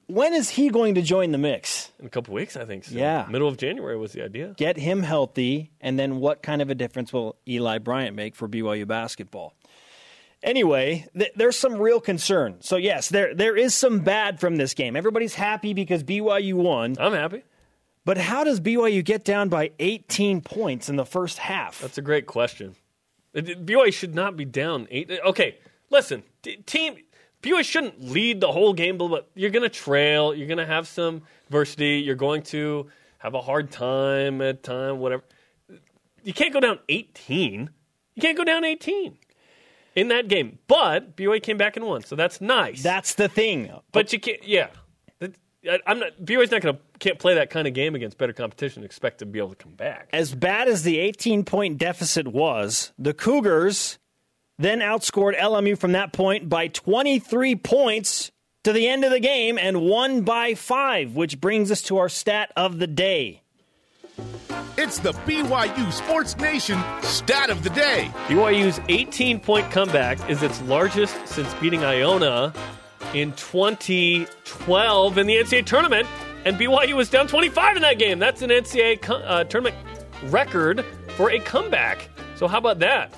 When 0.10 0.34
is 0.34 0.50
he 0.50 0.70
going 0.70 0.96
to 0.96 1.02
join 1.02 1.32
the 1.32 1.38
mix? 1.38 1.92
In 2.00 2.06
a 2.06 2.10
couple 2.10 2.34
weeks, 2.34 2.58
I 2.58 2.66
think 2.66 2.84
so. 2.86 2.96
Yeah. 2.96 3.28
Middle 3.30 3.48
of 3.48 3.58
January 3.58 3.96
was 3.98 4.12
the 4.12 4.24
idea. 4.24 4.54
Get 4.58 4.76
him 4.78 5.04
healthy, 5.04 5.72
and 5.80 5.98
then 5.98 6.18
what 6.20 6.42
kind 6.44 6.62
of 6.62 6.70
a 6.70 6.76
difference 6.76 7.14
will 7.14 7.36
Eli 7.48 7.78
Bryant 7.78 8.16
make 8.16 8.36
for 8.36 8.48
BYU 8.48 8.88
basketball? 8.88 9.54
Anyway, 10.42 11.06
th- 11.18 11.32
there's 11.36 11.58
some 11.58 11.76
real 11.76 12.00
concern. 12.00 12.56
So 12.62 12.78
yes, 12.78 13.10
there 13.10 13.36
there 13.36 13.58
is 13.58 13.74
some 13.76 14.00
bad 14.00 14.40
from 14.40 14.56
this 14.56 14.74
game. 14.74 14.96
Everybody's 14.96 15.36
happy 15.36 15.74
because 15.74 16.04
BYU 16.04 16.54
won, 16.54 16.96
I'm 17.00 17.14
happy. 17.14 17.44
but 18.06 18.18
how 18.18 18.46
does 18.46 18.62
BYU 18.62 19.04
get 19.04 19.26
down 19.26 19.50
by 19.50 19.72
18 19.80 20.40
points 20.42 20.88
in 20.88 20.96
the 20.96 21.06
first 21.06 21.40
half? 21.40 21.82
That's 21.82 21.98
a 21.98 22.02
great 22.02 22.26
question. 22.26 22.76
BYU 23.36 23.94
should 23.94 24.16
not 24.16 24.38
be 24.38 24.46
down 24.46 24.88
eight. 24.90 25.12
Okay, 25.26 25.58
listen, 25.90 26.24
t- 26.42 26.56
team 26.66 26.96
BYU 27.42 27.64
shouldn't 27.64 28.02
lead 28.02 28.42
the 28.42 28.52
whole 28.52 28.74
game, 28.74 28.98
but 28.98 29.30
you're 29.34 29.50
going 29.50 29.64
to 29.64 29.70
trail. 29.70 30.34
You're 30.36 30.48
going 30.48 30.58
to 30.58 30.66
have 30.66 30.88
some 30.88 31.24
adversity. 31.48 32.02
You're 32.06 32.16
going 32.16 32.44
to 32.44 32.88
have 33.20 33.34
a 33.34 33.42
hard 33.42 33.72
time 33.72 34.42
at 34.42 34.64
time, 34.64 35.00
whatever. 35.00 35.24
You 36.24 36.34
can't 36.34 36.54
go 36.54 36.60
down 36.60 36.80
18. 36.90 37.70
You 38.16 38.22
can't 38.22 38.38
go 38.38 38.44
down 38.44 38.66
18 38.66 39.18
in 39.96 40.08
that 40.10 40.28
game. 40.28 40.60
But 40.68 41.16
BYU 41.16 41.42
came 41.42 41.58
back 41.58 41.78
and 41.78 41.86
won, 41.86 42.04
so 42.04 42.16
that's 42.16 42.42
nice. 42.42 42.84
That's 42.84 43.14
the 43.14 43.30
thing. 43.30 43.72
but 43.92 44.12
you 44.12 44.20
can't. 44.20 44.46
Yeah, 44.46 44.68
I'm 45.86 46.00
not. 46.00 46.12
BYU's 46.22 46.52
not 46.52 46.62
going 46.62 46.76
to 46.76 46.82
can't 47.00 47.20
play 47.20 47.36
that 47.36 47.50
kind 47.50 47.68
of 47.68 47.74
game 47.74 47.96
against 47.96 48.18
better 48.18 48.34
competition 48.34 48.82
and 48.82 48.86
expect 48.86 49.20
to 49.20 49.26
be 49.26 49.40
able 49.40 49.50
to 49.50 49.56
come 49.56 49.74
back. 49.74 50.10
as 50.12 50.36
bad 50.36 50.68
as 50.68 50.84
the 50.84 51.00
18 51.00 51.46
point 51.46 51.78
deficit 51.78 52.28
was, 52.28 52.92
the 52.98 53.14
Cougars 53.14 53.98
then 54.60 54.80
outscored 54.80 55.40
LMU 55.40 55.78
from 55.78 55.94
that 55.94 56.12
point 56.14 56.50
by 56.50 56.68
23 56.68 57.56
points 57.56 58.30
to 58.66 58.74
the 58.74 58.88
end 58.88 59.06
of 59.06 59.12
the 59.12 59.20
game 59.20 59.58
and 59.58 59.82
won 59.82 60.22
by 60.22 60.54
five, 60.54 61.16
which 61.16 61.40
brings 61.40 61.72
us 61.72 61.82
to 61.84 61.98
our 61.98 62.10
stat 62.10 62.52
of 62.56 62.78
the 62.78 62.88
day. 62.88 63.42
It's 64.78 65.00
the 65.00 65.14
BYU 65.14 65.92
Sports 65.92 66.38
Nation 66.38 66.78
stat 67.02 67.50
of 67.50 67.64
the 67.64 67.70
day. 67.70 68.12
BYU's 68.28 68.80
18 68.90 69.40
point 69.40 69.72
comeback 69.72 70.30
is 70.30 70.44
its 70.44 70.62
largest 70.64 71.16
since 71.28 71.54
beating 71.56 71.84
Iona 71.84 72.54
in 73.14 73.32
2012 73.34 75.18
in 75.18 75.28
the 75.28 75.36
NCAA 75.36 75.66
tournament, 75.66 76.08
and 76.46 76.58
BYU 76.58 76.96
was 76.96 77.10
down 77.10 77.28
25 77.28 77.78
in 77.78 77.82
that 77.82 77.98
game. 77.98 78.20
That's 78.20 78.42
an 78.42 78.50
NCAA 78.50 79.02
co- 79.02 79.16
uh, 79.16 79.46
tournament 79.46 79.76
record 80.26 80.86
for 81.16 81.32
a 81.32 81.40
comeback. 81.40 82.10
So, 82.36 82.48
how 82.48 82.58
about 82.58 82.80
that? 82.80 83.14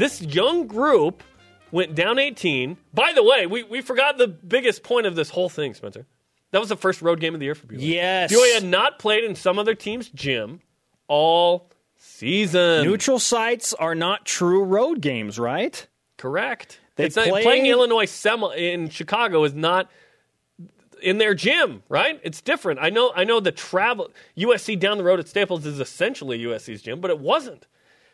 This 0.00 0.22
young 0.22 0.66
group 0.66 1.22
went 1.70 1.94
down 1.94 2.18
18. 2.18 2.78
By 2.94 3.12
the 3.14 3.22
way, 3.22 3.46
we, 3.46 3.64
we 3.64 3.82
forgot 3.82 4.16
the 4.16 4.28
biggest 4.28 4.82
point 4.82 5.06
of 5.06 5.14
this 5.14 5.28
whole 5.28 5.50
thing, 5.50 5.74
Spencer. 5.74 6.06
That 6.52 6.58
was 6.58 6.70
the 6.70 6.76
first 6.76 7.02
road 7.02 7.20
game 7.20 7.34
of 7.34 7.40
the 7.40 7.44
year 7.44 7.54
for 7.54 7.66
BYU. 7.66 7.76
Yes. 7.80 8.32
BYU 8.32 8.54
had 8.54 8.64
not 8.64 8.98
played 8.98 9.24
in 9.24 9.34
some 9.34 9.58
other 9.58 9.74
team's 9.74 10.08
gym 10.08 10.60
all 11.06 11.70
season. 11.98 12.86
Neutral 12.86 13.18
sites 13.18 13.74
are 13.74 13.94
not 13.94 14.24
true 14.24 14.64
road 14.64 15.02
games, 15.02 15.38
right? 15.38 15.86
Correct. 16.16 16.80
They 16.96 17.04
it's 17.04 17.16
not, 17.16 17.28
played- 17.28 17.44
playing 17.44 17.66
Illinois 17.66 18.06
Sem- 18.06 18.42
in 18.56 18.88
Chicago 18.88 19.44
is 19.44 19.52
not 19.52 19.90
in 21.02 21.18
their 21.18 21.34
gym, 21.34 21.82
right? 21.90 22.18
It's 22.24 22.40
different. 22.40 22.80
I 22.80 22.88
know. 22.88 23.12
I 23.14 23.24
know 23.24 23.38
the 23.38 23.52
travel 23.52 24.10
USC 24.34 24.80
down 24.80 24.96
the 24.96 25.04
road 25.04 25.20
at 25.20 25.28
Staples 25.28 25.66
is 25.66 25.78
essentially 25.78 26.38
USC's 26.38 26.80
gym, 26.80 27.02
but 27.02 27.10
it 27.10 27.18
wasn't. 27.18 27.66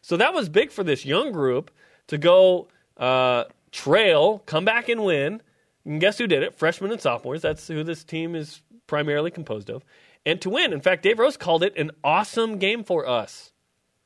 So 0.07 0.17
that 0.19 0.33
was 0.33 0.49
big 0.49 0.71
for 0.71 0.85
this 0.85 1.05
young 1.05 1.33
group 1.33 1.69
to 2.07 2.17
go 2.17 2.69
uh, 2.97 3.43
trail, 3.73 4.39
come 4.47 4.65
back 4.65 4.89
and 4.89 5.03
win. 5.03 5.43
And 5.85 6.01
guess 6.01 6.17
who 6.17 6.29
did 6.29 6.45
it? 6.45 6.57
Freshmen 6.57 6.93
and 6.93 7.01
sophomores. 7.01 7.43
That's 7.43 7.67
who 7.67 7.83
this 7.83 8.05
team 8.05 8.37
is 8.37 8.63
primarily 8.87 9.33
composed 9.33 9.69
of. 9.69 9.85
And 10.25 10.41
to 10.43 10.51
win. 10.51 10.73
In 10.73 10.81
fact, 10.81 11.03
Dave 11.03 11.19
Rose 11.19 11.37
called 11.37 11.65
it 11.65 11.77
an 11.77 11.91
awesome 12.05 12.59
game 12.59 12.85
for 12.85 13.05
us. 13.09 13.51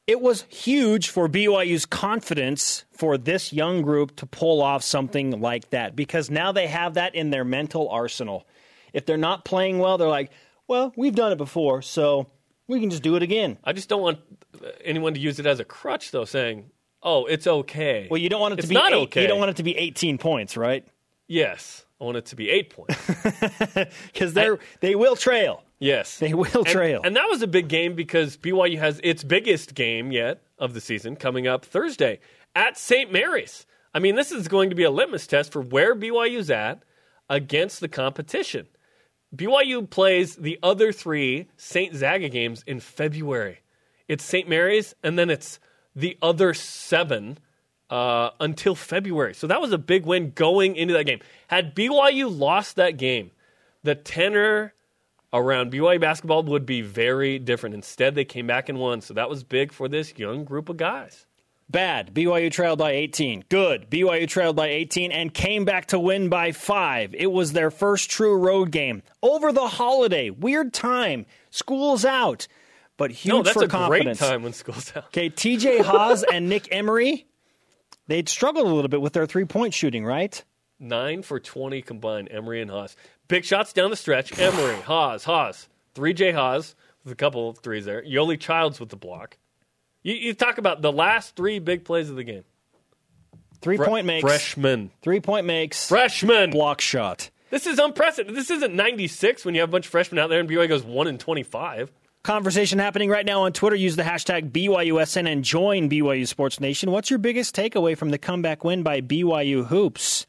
It 0.07 0.23
was 0.23 0.47
huge 0.49 1.11
for 1.11 1.29
BYU's 1.29 1.85
confidence 1.85 2.87
for 2.93 3.19
this 3.19 3.53
young 3.53 3.83
group 3.83 4.17
to 4.17 4.25
pull 4.25 4.63
off 4.63 4.83
something 4.83 5.39
like 5.43 5.69
that 5.69 5.95
because 5.97 6.31
now 6.31 6.51
they 6.51 6.67
have 6.67 6.95
that 6.95 7.15
in 7.15 7.29
their 7.29 7.45
mental 7.45 7.91
arsenal. 7.91 8.47
If 8.95 9.05
they're 9.05 9.19
not 9.19 9.45
playing 9.45 9.79
well, 9.79 9.99
they're 9.99 10.09
like, 10.09 10.31
well, 10.67 10.95
we've 10.97 11.15
done 11.15 11.33
it 11.33 11.37
before, 11.37 11.83
so 11.83 12.27
we 12.71 12.81
can 12.81 12.91
just 12.91 13.03
do 13.03 13.17
it 13.17 13.23
again. 13.23 13.59
I 13.65 13.73
just 13.73 13.89
don't 13.89 14.03
want 14.03 14.19
anyone 14.85 15.15
to 15.15 15.21
use 15.21 15.39
it 15.39 15.47
as 15.47 15.61
a 15.61 15.65
crutch, 15.65 16.11
though, 16.11 16.25
saying, 16.25 16.71
"Oh, 17.03 17.27
it's 17.27 17.47
okay." 17.47 18.09
Well, 18.11 18.19
you 18.21 18.29
don't 18.29 18.41
want 18.41 18.53
it 18.55 18.59
it's 18.61 18.67
to 18.67 18.69
be 18.69 18.75
not 18.75 18.93
eight, 18.93 19.03
okay. 19.05 19.23
You 19.23 19.29
don't 19.29 19.39
want 19.39 19.51
it 19.51 19.57
to 19.57 19.63
be 19.63 19.77
18 19.77 20.19
points, 20.19 20.57
right? 20.57 20.87
Yes, 21.27 21.85
I 22.01 22.05
want 22.05 22.17
it 22.17 22.27
to 22.27 22.37
be 22.37 22.51
eight 22.51 22.71
points. 22.71 22.97
Because 24.13 24.35
they 24.35 24.51
they 24.81 24.95
will 24.95 25.17
trail. 25.17 25.63
yes, 25.79 26.19
They 26.19 26.35
will 26.35 26.51
And- 26.59 26.67
trail. 26.67 27.01
and 27.05 27.15
that 27.17 27.27
was 27.29 27.43
a 27.43 27.47
big 27.47 27.69
game 27.69 27.95
because 27.95 28.37
BYU 28.37 28.79
has 28.79 29.01
its 29.05 29.23
biggest 29.25 29.75
game 29.75 30.13
yet 30.13 30.43
of 30.59 30.75
the 30.75 30.81
season 30.81 31.17
coming 31.17 31.47
up 31.47 31.65
Thursday 31.65 32.21
at 32.55 32.77
St. 32.77 33.13
Mary's. 33.13 33.67
I 33.95 33.99
mean, 33.99 34.15
this 34.15 34.31
is 34.33 34.47
going 34.49 34.71
to 34.71 34.77
be 34.77 34.85
a 34.85 34.91
litmus 34.91 35.27
test 35.27 35.53
for 35.53 35.61
where 35.63 35.95
BYU's 35.97 36.51
at 36.51 36.83
against 37.29 37.81
the 37.81 37.89
competition. 37.89 38.67
BYU 39.35 39.89
plays 39.89 40.37
the 40.37 40.59
other 40.63 40.93
three 40.93 41.49
St. 41.57 41.95
Zaga 41.95 42.29
games 42.29 42.65
in 42.67 42.81
February. 42.81 43.61
It's 44.09 44.25
St. 44.25 44.49
Mary's, 44.49 44.95
and 45.03 45.19
then 45.19 45.31
it's 45.31 45.61
the 45.95 46.19
other 46.21 46.53
seven 46.53 47.39
uh, 47.91 48.31
until 48.41 48.75
February. 48.75 49.35
So 49.35 49.47
that 49.47 49.61
was 49.61 49.73
a 49.73 49.79
big 49.79 50.05
win 50.05 50.33
going 50.35 50.77
into 50.77 50.95
that 50.95 51.05
game. 51.05 51.21
Had 51.49 51.75
BYU 51.75 52.37
lost 52.37 52.77
that 52.77 52.97
game, 52.97 53.31
the 53.83 53.95
tenor 53.95 54.75
around 55.33 55.73
BYU 55.73 56.01
basketball 56.01 56.43
would 56.45 56.67
be 56.67 56.83
very 56.83 57.39
different. 57.39 57.75
Instead, 57.75 58.15
they 58.15 58.25
came 58.25 58.47
back 58.47 58.69
and 58.69 58.79
won. 58.79 59.01
So 59.01 59.15
that 59.15 59.31
was 59.31 59.45
big 59.45 59.73
for 59.73 59.89
this 59.89 60.19
young 60.19 60.45
group 60.45 60.69
of 60.69 60.77
guys. 60.77 61.27
Bad. 61.71 62.13
BYU 62.13 62.51
trailed 62.51 62.79
by 62.81 62.91
18. 62.93 63.45
Good. 63.49 63.89
BYU 63.91 64.27
trailed 64.27 64.57
by 64.57 64.67
18 64.69 65.13
and 65.13 65.33
came 65.33 65.65
back 65.65 65.87
to 65.87 66.01
win 66.01 66.29
by 66.29 66.51
five. 66.53 67.15
It 67.15 67.31
was 67.31 67.53
their 67.53 67.71
first 67.71 68.11
true 68.11 68.37
road 68.37 68.71
game 68.73 69.03
over 69.23 69.53
the 69.53 69.69
holiday. 69.69 70.31
Weird 70.31 70.73
time. 70.73 71.27
School's 71.51 72.05
out, 72.05 72.49
but 72.97 73.11
huge 73.13 73.33
No, 73.33 73.43
that's 73.43 73.55
for 73.57 73.65
a 73.65 73.69
confidence. 73.69 74.19
great 74.19 74.29
time 74.29 74.43
when 74.43 74.53
school's 74.53 74.93
out. 74.97 75.05
Okay, 75.07 75.31
TJ 75.31 75.81
Haws 75.85 76.25
and 76.25 76.49
Nick 76.49 76.69
Emery, 76.73 77.27
they'd 78.09 78.29
struggled 78.29 78.67
a 78.67 78.75
little 78.75 78.89
bit 78.89 79.01
with 79.01 79.13
their 79.13 79.27
three 79.27 79.45
point 79.45 79.73
shooting, 79.73 80.05
right? 80.05 80.43
Nine 80.81 81.23
for 81.23 81.39
20 81.39 81.83
combined, 81.83 82.29
Emery 82.33 82.63
and 82.63 82.71
Haws. 82.71 82.97
Big 83.29 83.45
shots 83.45 83.73
down 83.73 83.91
the 83.91 83.97
stretch. 83.97 84.37
Emery, 84.39 84.81
Haws, 84.81 85.23
Haws. 85.25 85.69
TJ 85.95 86.35
Haws 86.35 86.75
with 87.05 87.13
a 87.13 87.17
couple 87.17 87.49
of 87.49 87.59
threes 87.59 87.85
there. 87.85 88.03
Yoli 88.03 88.41
Childs 88.41 88.81
with 88.81 88.89
the 88.89 88.97
block. 88.97 89.37
You, 90.03 90.15
you 90.15 90.35
talk 90.35 90.59
about 90.59 90.83
the 90.83 90.93
last 90.93 91.37
three 91.37 91.59
big 91.59 91.85
plays 91.85 92.11
of 92.11 92.17
the 92.17 92.25
game. 92.25 92.45
Three 93.61 93.77
Fre- 93.77 93.85
point 93.85 94.07
makes. 94.07 94.23
Freshman. 94.23 94.91
Three 95.03 95.21
point 95.21 95.47
makes. 95.47 95.89
Freshman. 95.89 96.51
block 96.51 96.81
shot. 96.81 97.31
This 97.51 97.67
is 97.67 97.79
unprecedented. 97.79 98.37
This 98.37 98.51
isn't 98.51 98.75
96 98.75 99.45
when 99.45 99.55
you 99.55 99.61
have 99.61 99.71
a 99.71 99.73
bunch 99.73 99.87
of 99.87 99.91
freshmen 99.91 100.19
out 100.19 100.31
there 100.31 100.41
and 100.41 100.49
BYU 100.49 100.69
goes 100.69 100.85
1 100.85 101.07
in 101.09 101.19
25. 101.19 101.91
Conversation 102.23 102.79
happening 102.79 103.09
right 103.09 103.27
now 103.27 103.43
on 103.43 103.53
Twitter. 103.53 103.77
Use 103.77 103.97
the 103.97 104.03
hashtag 104.03 104.51
BYUSN 104.51 105.31
and 105.31 105.43
join 105.43 105.89
BYU 105.89 106.29
Sports 106.29 106.61
Nation. 106.61 106.91
What's 106.91 107.11
your 107.11 107.19
biggest 107.19 107.57
takeaway 107.57 107.97
from 107.97 108.11
the 108.11 108.19
comeback 108.19 108.63
win 108.63 108.83
by 108.83 109.01
BYU 109.01 109.67
Hoops? 109.67 110.27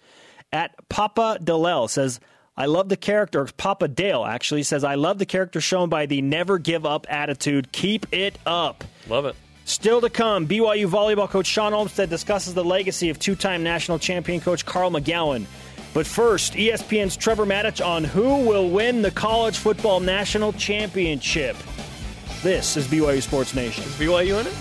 At 0.53 0.73
Papa 0.89 1.37
Dalel 1.41 1.89
says, 1.89 2.19
I 2.57 2.65
love 2.65 2.89
the 2.89 2.97
character. 2.97 3.45
Papa 3.57 3.87
Dale 3.87 4.23
actually 4.25 4.63
says, 4.63 4.83
I 4.83 4.95
love 4.95 5.17
the 5.17 5.25
character 5.25 5.61
shown 5.61 5.89
by 5.89 6.05
the 6.05 6.21
never 6.21 6.57
give 6.57 6.85
up 6.85 7.05
attitude. 7.09 7.71
Keep 7.71 8.13
it 8.13 8.37
up. 8.45 8.83
Love 9.07 9.25
it. 9.25 9.35
Still 9.71 10.01
to 10.01 10.09
come, 10.09 10.49
BYU 10.49 10.85
volleyball 10.85 11.29
coach 11.29 11.45
Shawn 11.45 11.73
Olmstead 11.73 12.09
discusses 12.09 12.53
the 12.53 12.63
legacy 12.63 13.09
of 13.09 13.17
two 13.17 13.35
time 13.35 13.63
national 13.63 13.99
champion 13.99 14.41
coach 14.41 14.65
Carl 14.65 14.91
McGown. 14.91 15.45
But 15.93 16.05
first, 16.05 16.55
ESPN's 16.55 17.15
Trevor 17.15 17.45
Matich 17.45 17.83
on 17.83 18.03
who 18.03 18.45
will 18.45 18.69
win 18.69 19.01
the 19.01 19.11
college 19.11 19.57
football 19.57 20.01
national 20.01 20.51
championship. 20.51 21.55
This 22.43 22.75
is 22.75 22.85
BYU 22.85 23.21
Sports 23.21 23.55
Nation. 23.55 23.85
Is 23.85 23.95
BYU 23.95 24.41
in 24.41 24.47
it? 24.47 24.53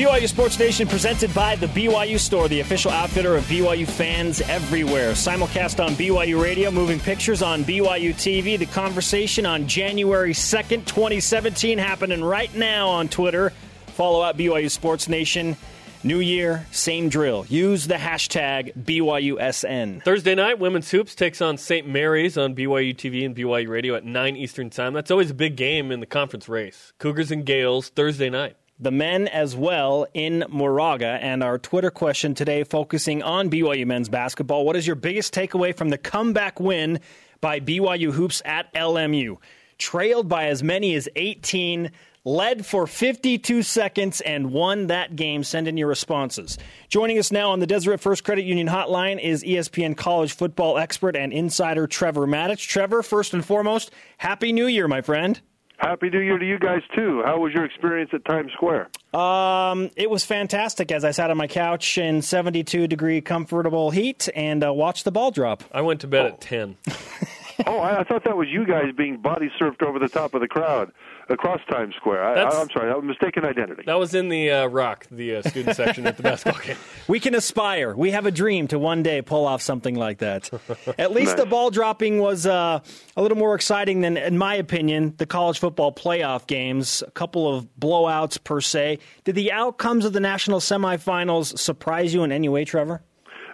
BYU 0.00 0.26
Sports 0.26 0.58
Nation 0.58 0.88
presented 0.88 1.34
by 1.34 1.56
the 1.56 1.66
BYU 1.66 2.18
Store, 2.18 2.48
the 2.48 2.60
official 2.60 2.90
outfitter 2.90 3.36
of 3.36 3.44
BYU 3.44 3.86
fans 3.86 4.40
everywhere. 4.40 5.12
Simulcast 5.12 5.84
on 5.84 5.92
BYU 5.92 6.42
Radio, 6.42 6.70
moving 6.70 6.98
pictures 6.98 7.42
on 7.42 7.64
BYU 7.64 8.14
TV. 8.14 8.58
The 8.58 8.64
conversation 8.64 9.44
on 9.44 9.68
January 9.68 10.32
2nd, 10.32 10.86
2017, 10.86 11.76
happening 11.76 12.24
right 12.24 12.54
now 12.54 12.88
on 12.88 13.08
Twitter. 13.08 13.50
Follow 13.88 14.22
out 14.22 14.38
BYU 14.38 14.70
Sports 14.70 15.06
Nation. 15.06 15.54
New 16.02 16.20
year, 16.20 16.64
same 16.70 17.10
drill. 17.10 17.44
Use 17.50 17.86
the 17.86 17.96
hashtag 17.96 18.72
BYUSN. 18.82 20.02
Thursday 20.02 20.34
night, 20.34 20.58
women's 20.58 20.90
hoops 20.90 21.14
takes 21.14 21.42
on 21.42 21.58
St. 21.58 21.86
Mary's 21.86 22.38
on 22.38 22.54
BYU 22.54 22.96
TV 22.96 23.26
and 23.26 23.36
BYU 23.36 23.68
Radio 23.68 23.96
at 23.96 24.06
9 24.06 24.34
Eastern 24.34 24.70
Time. 24.70 24.94
That's 24.94 25.10
always 25.10 25.30
a 25.30 25.34
big 25.34 25.56
game 25.56 25.92
in 25.92 26.00
the 26.00 26.06
conference 26.06 26.48
race. 26.48 26.94
Cougars 26.96 27.30
and 27.30 27.44
Gales, 27.44 27.90
Thursday 27.90 28.30
night. 28.30 28.56
The 28.80 28.90
men 28.90 29.28
as 29.28 29.54
well 29.54 30.06
in 30.14 30.44
Moraga. 30.48 31.18
And 31.20 31.42
our 31.42 31.58
Twitter 31.58 31.90
question 31.90 32.34
today 32.34 32.64
focusing 32.64 33.22
on 33.22 33.50
BYU 33.50 33.86
men's 33.86 34.08
basketball. 34.08 34.64
What 34.64 34.76
is 34.76 34.86
your 34.86 34.96
biggest 34.96 35.34
takeaway 35.34 35.76
from 35.76 35.90
the 35.90 35.98
comeback 35.98 36.58
win 36.58 37.00
by 37.40 37.60
BYU 37.60 38.12
Hoops 38.12 38.40
at 38.44 38.72
LMU? 38.74 39.36
Trailed 39.78 40.28
by 40.28 40.46
as 40.46 40.62
many 40.62 40.94
as 40.94 41.08
18 41.14 41.90
led 42.24 42.66
for 42.66 42.86
52 42.86 43.62
seconds 43.62 44.20
and 44.20 44.52
won 44.52 44.88
that 44.88 45.16
game. 45.16 45.42
Send 45.42 45.68
in 45.68 45.76
your 45.76 45.88
responses. 45.88 46.58
Joining 46.88 47.18
us 47.18 47.32
now 47.32 47.50
on 47.50 47.60
the 47.60 47.66
Deseret 47.66 48.00
First 48.00 48.24
Credit 48.24 48.44
Union 48.44 48.68
hotline 48.68 49.20
is 49.20 49.42
ESPN 49.42 49.96
college 49.96 50.32
football 50.32 50.78
expert 50.78 51.16
and 51.16 51.32
insider 51.32 51.86
Trevor 51.86 52.26
Matich. 52.26 52.66
Trevor, 52.68 53.02
first 53.02 53.32
and 53.32 53.44
foremost, 53.44 53.90
Happy 54.18 54.52
New 54.52 54.66
Year, 54.66 54.86
my 54.88 55.00
friend. 55.00 55.40
Happy 55.80 56.10
New 56.10 56.20
Year 56.20 56.36
to 56.36 56.44
you 56.44 56.58
guys 56.58 56.82
too. 56.94 57.22
How 57.24 57.38
was 57.38 57.54
your 57.54 57.64
experience 57.64 58.10
at 58.12 58.22
Times 58.26 58.52
Square? 58.52 58.90
Um, 59.14 59.90
it 59.96 60.10
was 60.10 60.26
fantastic 60.26 60.92
as 60.92 61.06
I 61.06 61.10
sat 61.10 61.30
on 61.30 61.38
my 61.38 61.46
couch 61.46 61.96
in 61.96 62.20
72 62.20 62.86
degree 62.86 63.22
comfortable 63.22 63.90
heat 63.90 64.28
and 64.34 64.62
uh, 64.62 64.74
watched 64.74 65.06
the 65.06 65.10
ball 65.10 65.30
drop. 65.30 65.64
I 65.72 65.80
went 65.80 66.02
to 66.02 66.06
bed 66.06 66.26
oh. 66.26 66.28
at 66.28 66.40
10. 66.42 66.76
oh, 67.66 67.78
I, 67.78 68.00
I 68.00 68.04
thought 68.04 68.24
that 68.24 68.36
was 68.36 68.48
you 68.48 68.66
guys 68.66 68.92
being 68.94 69.16
body 69.22 69.50
surfed 69.58 69.82
over 69.82 69.98
the 69.98 70.08
top 70.08 70.34
of 70.34 70.42
the 70.42 70.48
crowd 70.48 70.92
across 71.30 71.60
Times 71.70 71.94
Square. 71.94 72.24
I, 72.24 72.60
am 72.60 72.68
sorry, 72.70 72.88
that 72.88 72.96
was 72.96 73.04
mistaken 73.04 73.44
identity. 73.44 73.84
That 73.86 73.98
was 73.98 74.14
in 74.14 74.28
the 74.28 74.50
uh, 74.50 74.66
Rock, 74.66 75.06
the 75.10 75.36
uh, 75.36 75.42
student 75.42 75.76
section 75.76 76.06
at 76.06 76.16
the 76.16 76.22
basketball 76.22 76.60
game. 76.66 76.76
We 77.08 77.20
can 77.20 77.34
aspire. 77.34 77.94
We 77.96 78.10
have 78.10 78.26
a 78.26 78.30
dream 78.30 78.68
to 78.68 78.78
one 78.78 79.02
day 79.02 79.22
pull 79.22 79.46
off 79.46 79.62
something 79.62 79.94
like 79.94 80.18
that. 80.18 80.50
At 80.98 81.12
least 81.12 81.36
nice. 81.36 81.40
the 81.40 81.46
ball 81.46 81.70
dropping 81.70 82.18
was 82.18 82.46
uh, 82.46 82.80
a 83.16 83.22
little 83.22 83.38
more 83.38 83.54
exciting 83.54 84.00
than, 84.00 84.16
in 84.16 84.36
my 84.36 84.56
opinion, 84.56 85.14
the 85.16 85.26
college 85.26 85.58
football 85.58 85.92
playoff 85.92 86.46
games. 86.46 87.02
A 87.06 87.10
couple 87.12 87.54
of 87.54 87.68
blowouts 87.78 88.42
per 88.42 88.60
se. 88.60 88.98
Did 89.24 89.36
the 89.36 89.52
outcomes 89.52 90.04
of 90.04 90.12
the 90.12 90.20
national 90.20 90.60
semifinals 90.60 91.58
surprise 91.58 92.12
you 92.12 92.24
in 92.24 92.32
any 92.32 92.48
way, 92.48 92.64
Trevor? 92.64 93.02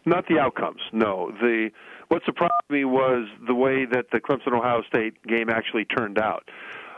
Not 0.07 0.27
the 0.29 0.39
outcomes. 0.39 0.81
No, 0.93 1.33
the 1.41 1.71
what 2.09 2.23
surprised 2.25 2.53
me 2.71 2.85
was 2.85 3.27
the 3.47 3.55
way 3.55 3.85
that 3.85 4.07
the 4.13 4.21
Clemson 4.21 4.57
Ohio 4.57 4.83
State 4.87 5.15
game 5.27 5.51
actually 5.51 5.85
turned 5.85 6.19
out. 6.19 6.49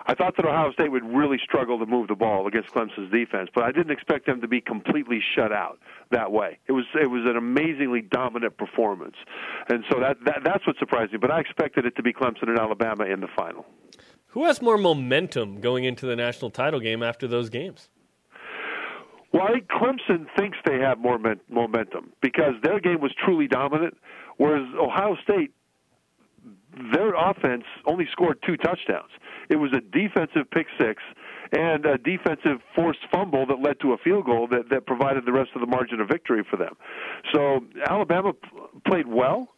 I 0.09 0.15
thought 0.15 0.37
that 0.37 0.47
Ohio 0.47 0.73
State 0.73 0.91
would 0.91 1.05
really 1.05 1.39
struggle 1.45 1.79
to 1.79 1.85
move 1.85 2.09
the 2.09 2.15
ball 2.15 2.47
against 2.47 2.71
Clemson's 2.71 3.13
defense, 3.13 3.51
but 3.55 3.65
I 3.65 3.73
didn't 3.73 3.91
expect 3.91 4.25
them 4.25 4.41
to 4.41 4.49
be 4.49 4.59
completely 4.59 5.21
shut 5.37 5.53
out 5.53 5.79
that 6.11 6.33
way. 6.33 6.59
It 6.67 6.73
was 6.73 6.87
it 6.99 7.11
was 7.11 7.27
an 7.27 7.37
amazingly 7.37 8.01
dominant 8.01 8.57
performance, 8.57 9.17
and 9.69 9.85
so 9.91 10.01
that, 10.01 10.17
that 10.25 10.41
that's 10.45 10.67
what 10.67 10.79
surprised 10.79 11.13
me. 11.13 11.19
But 11.19 11.31
I 11.31 11.41
expected 11.41 11.85
it 11.85 11.95
to 11.97 12.03
be 12.03 12.15
Clemson 12.15 12.49
and 12.49 12.59
Alabama 12.59 13.05
in 13.05 13.21
the 13.21 13.29
final. 13.37 13.67
Who 14.29 14.47
has 14.47 14.63
more 14.63 14.79
momentum 14.79 15.61
going 15.61 15.85
into 15.85 16.07
the 16.07 16.17
national 16.17 16.51
title 16.51 16.81
game 16.81 17.03
after 17.03 17.29
those 17.29 17.51
games? 17.51 17.91
Well, 19.33 19.43
I 19.43 19.53
think 19.53 19.69
Clemson 19.69 20.27
thinks 20.39 20.57
they 20.65 20.79
have 20.79 20.99
more 20.99 21.19
momentum 21.51 22.13
because 22.23 22.55
their 22.63 22.81
game 22.81 23.01
was 23.03 23.13
truly 23.23 23.47
dominant, 23.47 23.95
whereas 24.39 24.67
Ohio 24.81 25.17
State, 25.23 25.53
their 26.93 27.15
offense 27.15 27.65
only 27.87 28.07
scored 28.13 28.39
two 28.47 28.57
touchdowns. 28.57 29.11
It 29.49 29.57
was 29.57 29.73
a 29.73 29.81
defensive 29.81 30.51
pick 30.51 30.67
six 30.81 31.03
and 31.53 31.87
a 31.87 31.97
defensive 31.99 32.61
forced 32.75 33.01
fumble 33.11 33.47
that 33.47 33.61
led 33.63 33.81
to 33.81 33.93
a 33.93 33.99
field 33.99 34.27
goal 34.27 34.49
that, 34.49 34.69
that 34.71 34.87
provided 34.87 35.25
the 35.25 35.33
rest 35.33 35.51
of 35.55 35.61
the 35.61 35.67
margin 35.67 36.01
of 36.01 36.09
victory 36.09 36.45
for 36.49 36.57
them. 36.57 36.75
So 37.33 37.61
Alabama 37.89 38.33
played 38.87 39.07
well, 39.07 39.49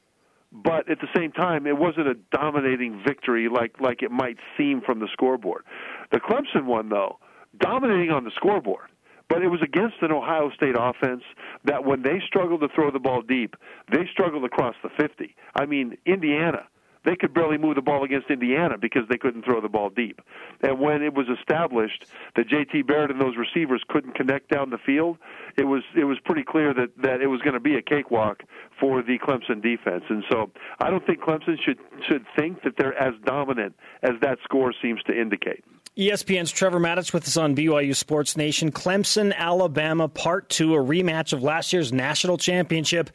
but 0.53 0.89
at 0.91 1.01
the 1.01 1.09
same 1.17 1.33
time, 1.33 1.67
it 1.67 1.77
wasn't 1.77 2.09
a 2.09 2.15
dominating 2.33 3.03
victory 3.07 3.49
like 3.49 3.81
like 3.81 4.03
it 4.03 4.11
might 4.11 4.37
seem 4.57 4.81
from 4.81 5.01
the 5.01 5.09
scoreboard. 5.13 5.65
The 6.13 6.21
Clemson 6.21 6.65
one, 6.65 6.89
though, 6.89 7.19
dominating 7.59 8.11
on 8.11 8.25
the 8.25 8.33
scoreboard 8.37 8.91
but 9.31 9.43
it 9.43 9.49
was 9.49 9.61
against 9.63 9.95
an 10.03 10.11
Ohio 10.11 10.51
State 10.57 10.75
offense 10.77 11.23
that 11.65 11.85
when 11.85 12.03
they 12.03 12.21
struggled 12.27 12.61
to 12.63 12.69
throw 12.75 12.91
the 12.91 12.99
ball 12.99 13.23
deep, 13.23 13.55
they 13.91 14.05
struggled 14.13 14.45
across 14.45 14.75
the 14.83 14.91
50. 15.01 15.37
I 15.55 15.67
mean, 15.67 15.97
Indiana, 16.05 16.65
they 17.05 17.17
could 17.17 17.33
barely 17.33 17.57
move 17.57 17.77
the 17.77 17.83
ball 17.83 18.05
against 18.05 18.31
Indiana 18.31 18.77
because 18.79 19.03
they 19.09 19.17
couldn't 19.17 19.45
throw 19.45 19.61
the 19.61 19.69
ball 19.69 19.91
deep. 19.91 20.21
And 20.63 20.79
when 20.79 21.03
it 21.03 21.15
was 21.15 21.27
established 21.29 22.07
that 22.37 22.49
JT 22.49 22.87
Barrett 22.87 23.11
and 23.11 23.21
those 23.21 23.37
receivers 23.37 23.83
couldn't 23.89 24.15
connect 24.15 24.51
down 24.51 24.71
the 24.71 24.79
field, 24.79 25.19
it 25.57 25.65
was 25.65 25.83
it 25.97 26.05
was 26.05 26.19
pretty 26.25 26.45
clear 26.45 26.75
that 26.75 26.91
that 27.03 27.21
it 27.23 27.27
was 27.27 27.41
going 27.41 27.55
to 27.55 27.61
be 27.61 27.77
a 27.77 27.83
cakewalk 27.83 28.43
for 28.79 29.03
the 29.03 29.19
Clemson 29.19 29.63
defense. 29.63 30.05
And 30.09 30.25
so 30.31 30.51
I 30.79 30.91
don't 30.91 31.05
think 31.07 31.21
Clemson 31.21 31.57
should 31.65 31.79
should 32.07 32.25
think 32.37 32.63
that 32.63 32.75
they're 32.77 32.97
as 32.97 33.15
dominant 33.25 33.75
as 34.03 34.13
that 34.21 34.39
score 34.45 34.73
seems 34.83 35.03
to 35.05 35.19
indicate. 35.19 35.65
ESPN's 35.97 36.53
Trevor 36.53 36.79
Matich 36.79 37.13
with 37.13 37.27
us 37.27 37.37
on 37.37 37.57
BYU 37.57 37.97
Sports 37.97 38.37
Nation. 38.37 38.71
Clemson, 38.71 39.35
Alabama, 39.35 40.09
part 40.09 40.49
two, 40.49 40.75
a 40.75 40.79
rematch 40.79 41.33
of 41.33 41.43
last 41.43 41.73
year's 41.73 41.93
national 41.93 42.39
championship. 42.39 43.11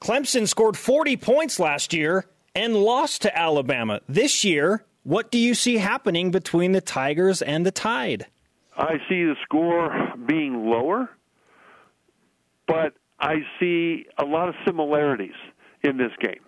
Clemson 0.00 0.48
scored 0.48 0.76
40 0.76 1.16
points 1.16 1.60
last 1.60 1.94
year 1.94 2.26
and 2.54 2.76
lost 2.76 3.22
to 3.22 3.38
Alabama. 3.38 4.00
This 4.08 4.44
year, 4.44 4.84
what 5.02 5.30
do 5.30 5.38
you 5.38 5.54
see 5.54 5.78
happening 5.78 6.30
between 6.30 6.72
the 6.72 6.80
Tigers 6.80 7.42
and 7.42 7.66
the 7.66 7.70
Tide? 7.70 8.26
I 8.76 8.94
see 9.08 9.24
the 9.24 9.36
score 9.42 10.12
being 10.26 10.66
lower, 10.66 11.10
but 12.66 12.94
I 13.20 13.36
see 13.60 14.06
a 14.18 14.24
lot 14.24 14.48
of 14.48 14.54
similarities 14.64 15.34
in 15.82 15.96
this 15.98 16.12
game. 16.20 16.40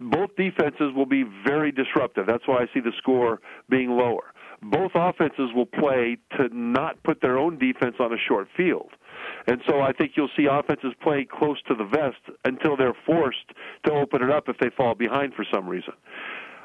Both 0.00 0.34
defenses 0.36 0.92
will 0.96 1.06
be 1.06 1.24
very 1.46 1.70
disruptive. 1.70 2.26
That's 2.26 2.46
why 2.48 2.62
I 2.62 2.66
see 2.74 2.80
the 2.80 2.92
score 2.98 3.40
being 3.68 3.90
lower 3.90 4.32
both 4.62 4.92
offenses 4.94 5.50
will 5.54 5.66
play 5.66 6.18
to 6.36 6.48
not 6.52 7.02
put 7.02 7.20
their 7.20 7.36
own 7.36 7.58
defense 7.58 7.96
on 7.98 8.12
a 8.12 8.16
short 8.16 8.48
field. 8.56 8.90
And 9.46 9.60
so 9.68 9.80
I 9.80 9.92
think 9.92 10.12
you'll 10.16 10.30
see 10.36 10.46
offenses 10.50 10.92
play 11.02 11.26
close 11.30 11.60
to 11.68 11.74
the 11.74 11.84
vest 11.84 12.38
until 12.44 12.76
they're 12.76 12.96
forced 13.06 13.52
to 13.86 13.92
open 13.92 14.22
it 14.22 14.30
up 14.30 14.48
if 14.48 14.56
they 14.58 14.70
fall 14.70 14.94
behind 14.94 15.34
for 15.34 15.44
some 15.52 15.68
reason. 15.68 15.94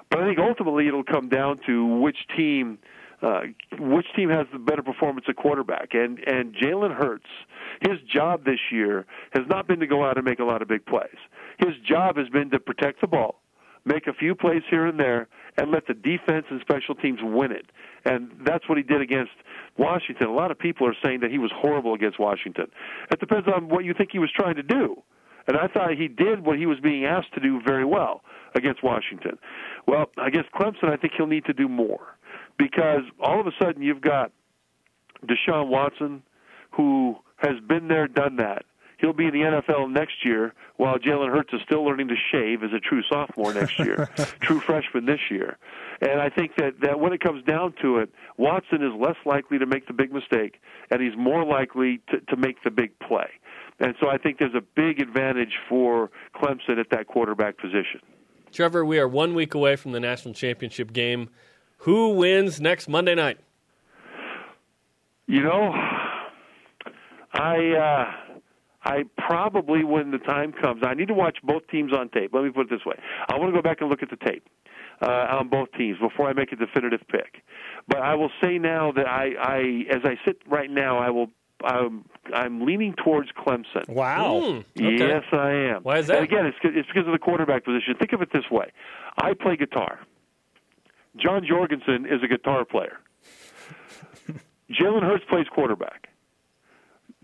But 0.10 0.22
I 0.22 0.28
think 0.28 0.40
ultimately 0.40 0.88
it'll 0.88 1.04
come 1.04 1.30
down 1.30 1.60
to 1.68 1.86
which 2.00 2.18
team 2.36 2.78
uh, 3.20 3.42
which 3.80 4.06
team 4.16 4.30
has 4.30 4.46
the 4.54 4.60
better 4.60 4.84
performance 4.84 5.26
at 5.28 5.36
quarterback. 5.36 5.94
And 5.94 6.20
and 6.28 6.56
Jalen 6.56 6.96
Hurts, 6.96 7.26
his 7.82 7.98
job 8.13 8.46
this 8.46 8.60
year 8.72 9.06
has 9.32 9.44
not 9.50 9.68
been 9.68 9.80
to 9.80 9.88
go 9.88 10.06
out 10.06 10.18
and 10.18 10.26
make 10.26 10.40
a 10.40 10.44
lot 10.44 10.62
of 10.62 10.68
big 10.68 10.86
plays. 10.86 11.18
His 11.58 11.74
job 11.88 12.18
has 12.18 12.30
been 12.30 12.52
to 12.52 12.60
protect 12.60 13.02
the 13.02 13.08
ball, 13.08 13.42
make 13.88 14.08
a 14.08 14.13
few 14.13 14.36
plays 14.36 14.62
here 14.69 14.86
and 14.86 15.00
there, 15.00 15.28
and 15.58 15.71
let 15.71 15.88
the 15.88 15.93
defense 15.93 16.45
and 16.50 16.62
special 16.62 16.93
teams 16.93 17.19
win 17.23 17.52
it. 17.52 17.65
And 18.06 18.30
that's 18.45 18.67
what 18.69 18.78
he 18.78 18.84
did 18.84 19.02
against 19.02 19.32
Washington. 19.78 20.28
A 20.28 20.34
lot 20.34 20.52
of 20.52 20.60
people 20.60 20.88
are 20.88 20.95
saying 21.04 21.21
that 21.21 21.32
he 21.32 21.38
was 21.38 21.52
horrible 21.56 21.93
against 21.93 22.19
Washington. 22.19 22.67
It 23.12 23.19
depends 23.19 23.47
on 23.47 23.69
what 23.69 23.86
you 23.86 23.93
think 23.97 24.10
he 24.12 24.19
was 24.19 24.32
trying 24.36 24.56
to 24.56 24.63
do. 24.63 25.02
And 25.47 25.58
I 25.58 25.67
thought 25.67 25.91
he 25.97 26.10
did 26.10 26.45
what 26.45 26.58
he 26.58 26.65
was 26.65 26.80
being 26.80 27.06
asked 27.06 27.34
to 27.36 27.39
do 27.39 27.62
very 27.65 27.86
well 27.86 28.21
against 28.54 28.84
Washington. 28.84 29.38
Well, 29.88 30.08
against 30.23 30.52
Clemson, 30.52 30.89
I 30.91 30.97
think 30.97 31.13
he'll 31.17 31.28
need 31.28 31.45
to 31.45 31.54
do 31.54 31.69
more 31.69 32.17
because 32.58 33.04
all 33.19 33.39
of 33.39 33.47
a 33.47 33.52
sudden 33.62 33.82
you've 33.82 34.02
got 34.02 34.32
Deshaun 35.26 35.69
Watson, 35.69 36.21
who 36.71 37.15
has 37.38 37.54
been 37.67 37.88
there, 37.88 38.08
done 38.08 38.36
that 38.38 38.65
he'll 38.97 39.13
be 39.13 39.25
in 39.25 39.31
the 39.33 39.41
NFL 39.41 39.91
next 39.91 40.25
year, 40.25 40.53
while 40.77 40.97
Jalen 40.97 41.31
Hurts 41.31 41.53
is 41.53 41.62
still 41.65 41.83
learning 41.86 42.07
to 42.10 42.15
shave 42.31 42.63
as 42.63 42.71
a 42.73 42.79
true 42.79 43.01
sophomore 43.10 43.53
next 43.53 43.79
year, 43.79 44.10
true 44.39 44.60
freshman 44.60 45.05
this 45.05 45.19
year. 45.29 45.57
And 46.01 46.21
I 46.21 46.29
think 46.29 46.55
that, 46.57 46.81
that 46.81 46.99
when 46.99 47.13
it 47.13 47.21
comes 47.21 47.43
down 47.43 47.73
to 47.81 47.97
it, 47.97 48.10
Watson 48.38 48.83
is 48.83 48.91
less 48.99 49.15
likely 49.25 49.57
to 49.60 49.65
make 49.65 49.88
the 49.88 49.93
big 49.93 50.12
mistake, 50.12 50.62
and 50.91 51.01
he's 51.01 51.17
more 51.17 51.45
likely 51.45 52.01
to, 52.10 52.19
to 52.21 52.36
make 52.36 52.63
the 52.63 52.71
big 52.71 52.97
play. 52.99 53.29
And 53.79 53.95
so 53.99 54.10
I 54.10 54.17
think 54.17 54.39
there's 54.39 54.55
a 54.55 54.63
big 54.75 54.99
advantage 54.99 55.53
for 55.69 56.10
Clemson 56.36 56.79
at 56.79 56.89
that 56.91 57.07
quarterback 57.07 57.57
position. 57.57 58.01
Trevor, 58.51 58.83
we 58.86 58.97
are 58.97 59.07
one 59.07 59.36
week 59.36 59.53
away 59.53 59.75
from 59.75 59.91
the 59.91 59.99
national 59.99 60.33
championship 60.33 60.93
game. 60.93 61.29
Who 61.79 62.10
wins 62.10 62.60
next 62.60 62.88
Monday 62.88 63.13
night? 63.13 63.38
You 65.27 65.43
know, 65.43 65.73
I 67.33 67.73
uh, 67.75 68.27
I 68.84 69.04
probably, 69.18 69.84
when 69.84 70.12
the 70.12 70.20
time 70.20 70.54
comes, 70.54 70.84
I 70.86 70.94
need 70.94 71.08
to 71.08 71.13
watch 71.13 71.38
both 71.44 71.68
teams 71.68 71.94
on 71.94 72.10
tape. 72.10 72.32
Let 72.34 72.44
me 72.44 72.52
put 72.52 72.68
it 72.68 72.70
this 72.70 72.86
way: 72.86 72.96
I 73.28 73.38
want 73.38 73.54
to 73.54 73.58
go 73.58 73.62
back 73.62 73.82
and 73.82 73.90
look 73.90 74.04
at 74.04 74.10
the 74.10 74.18
tape 74.18 74.48
uh, 75.02 75.28
on 75.30 75.50
both 75.50 75.72
teams 75.78 75.98
before 76.00 76.30
I 76.30 76.34
make 76.34 76.52
a 76.52 76.56
definitive 76.56 77.02
pick. 77.10 77.44
But 77.88 78.00
I 78.00 78.16
will 78.16 78.32
say 78.42 78.58
now 78.58 78.92
that 78.94 79.08
I, 79.08 79.34
I 79.40 79.86
as 79.94 80.02
I 80.04 80.16
sit 80.26 80.42
right 80.48 80.70
now, 80.70 80.98
I 80.98 81.10
will 81.10 81.30
I'm, 81.63 82.06
I'm 82.34 82.66
leaning 82.66 82.94
towards 83.04 83.30
Clemson. 83.32 83.88
Wow. 83.90 84.42
Mm, 84.44 84.60
okay. 84.78 85.08
Yes, 85.08 85.24
I 85.32 85.52
am. 85.52 85.84
Why 85.84 85.98
is 85.98 86.08
that? 86.08 86.18
And 86.18 86.24
again, 86.24 86.46
it's, 86.46 86.58
it's 86.63 86.88
because 86.88 87.08
of 87.08 87.13
the 87.13 87.20
quarterback 87.20 87.66
position. 87.66 87.96
Think 87.98 88.13
of 88.13 88.22
it 88.22 88.30
this 88.32 88.50
way 88.52 88.72
I 89.18 89.34
play 89.34 89.56
guitar. 89.56 90.00
John 91.18 91.46
Jorgenson 91.48 92.06
is 92.06 92.22
a 92.24 92.28
guitar 92.28 92.63
player. 92.63 93.00
Jalen 94.72 95.02
Hurts 95.02 95.26
plays 95.30 95.48
quarterback. 95.54 96.10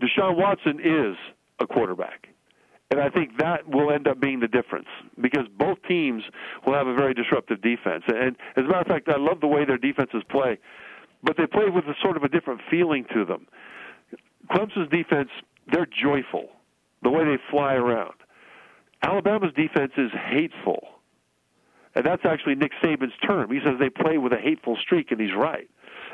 Deshaun 0.02 0.36
Watson 0.36 0.80
is 0.80 1.16
a 1.60 1.66
quarterback. 1.66 2.28
And 2.90 3.00
I 3.00 3.08
think 3.08 3.38
that 3.38 3.68
will 3.68 3.90
end 3.90 4.06
up 4.06 4.20
being 4.20 4.40
the 4.40 4.48
difference 4.48 4.86
because 5.20 5.46
both 5.58 5.78
teams 5.88 6.22
will 6.66 6.74
have 6.74 6.86
a 6.86 6.94
very 6.94 7.14
disruptive 7.14 7.60
defense. 7.62 8.04
And 8.06 8.36
as 8.56 8.64
a 8.64 8.68
matter 8.68 8.80
of 8.80 8.86
fact, 8.86 9.08
I 9.08 9.16
love 9.18 9.40
the 9.40 9.48
way 9.48 9.64
their 9.64 9.78
defenses 9.78 10.22
play, 10.30 10.58
but 11.22 11.36
they 11.36 11.46
play 11.46 11.68
with 11.74 11.84
a 11.84 11.94
sort 12.02 12.16
of 12.16 12.22
a 12.22 12.28
different 12.28 12.60
feeling 12.70 13.04
to 13.14 13.24
them. 13.24 13.46
Clemson's 14.50 14.90
defense, 14.90 15.30
they're 15.72 15.86
joyful, 15.86 16.50
the 17.02 17.10
way 17.10 17.24
they 17.24 17.38
fly 17.50 17.74
around. 17.74 18.14
Alabama's 19.02 19.52
defense 19.54 19.92
is 19.96 20.10
hateful. 20.30 20.86
And 21.94 22.04
that's 22.04 22.22
actually 22.24 22.56
Nick 22.56 22.72
Saban's 22.82 23.12
term. 23.26 23.50
He 23.50 23.60
says 23.64 23.74
they 23.78 23.90
play 23.90 24.18
with 24.18 24.32
a 24.32 24.38
hateful 24.38 24.76
streak, 24.82 25.10
and 25.10 25.20
he's 25.20 25.34
right. 25.36 25.68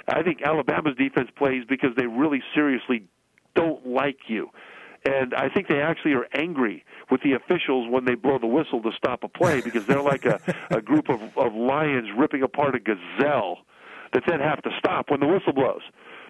I 0.08 0.22
think 0.22 0.42
Alabama's 0.42 0.96
defense 0.96 1.30
plays 1.36 1.64
because 1.68 1.90
they 1.96 2.06
really 2.06 2.42
seriously 2.54 3.04
don't 3.54 3.86
like 3.86 4.18
you. 4.28 4.50
And 5.04 5.34
I 5.34 5.48
think 5.48 5.68
they 5.68 5.80
actually 5.80 6.12
are 6.12 6.26
angry 6.34 6.84
with 7.10 7.22
the 7.22 7.32
officials 7.32 7.88
when 7.90 8.04
they 8.04 8.14
blow 8.14 8.38
the 8.38 8.46
whistle 8.46 8.82
to 8.82 8.90
stop 8.96 9.24
a 9.24 9.28
play 9.28 9.60
because 9.64 9.86
they're 9.86 10.02
like 10.02 10.24
a, 10.24 10.40
a 10.70 10.80
group 10.80 11.08
of, 11.08 11.20
of 11.38 11.54
lions 11.54 12.08
ripping 12.16 12.42
apart 12.42 12.74
a 12.74 12.80
gazelle 12.80 13.58
that 14.12 14.24
then 14.26 14.40
have 14.40 14.62
to 14.62 14.70
stop 14.78 15.10
when 15.10 15.20
the 15.20 15.26
whistle 15.26 15.52
blows. 15.52 15.82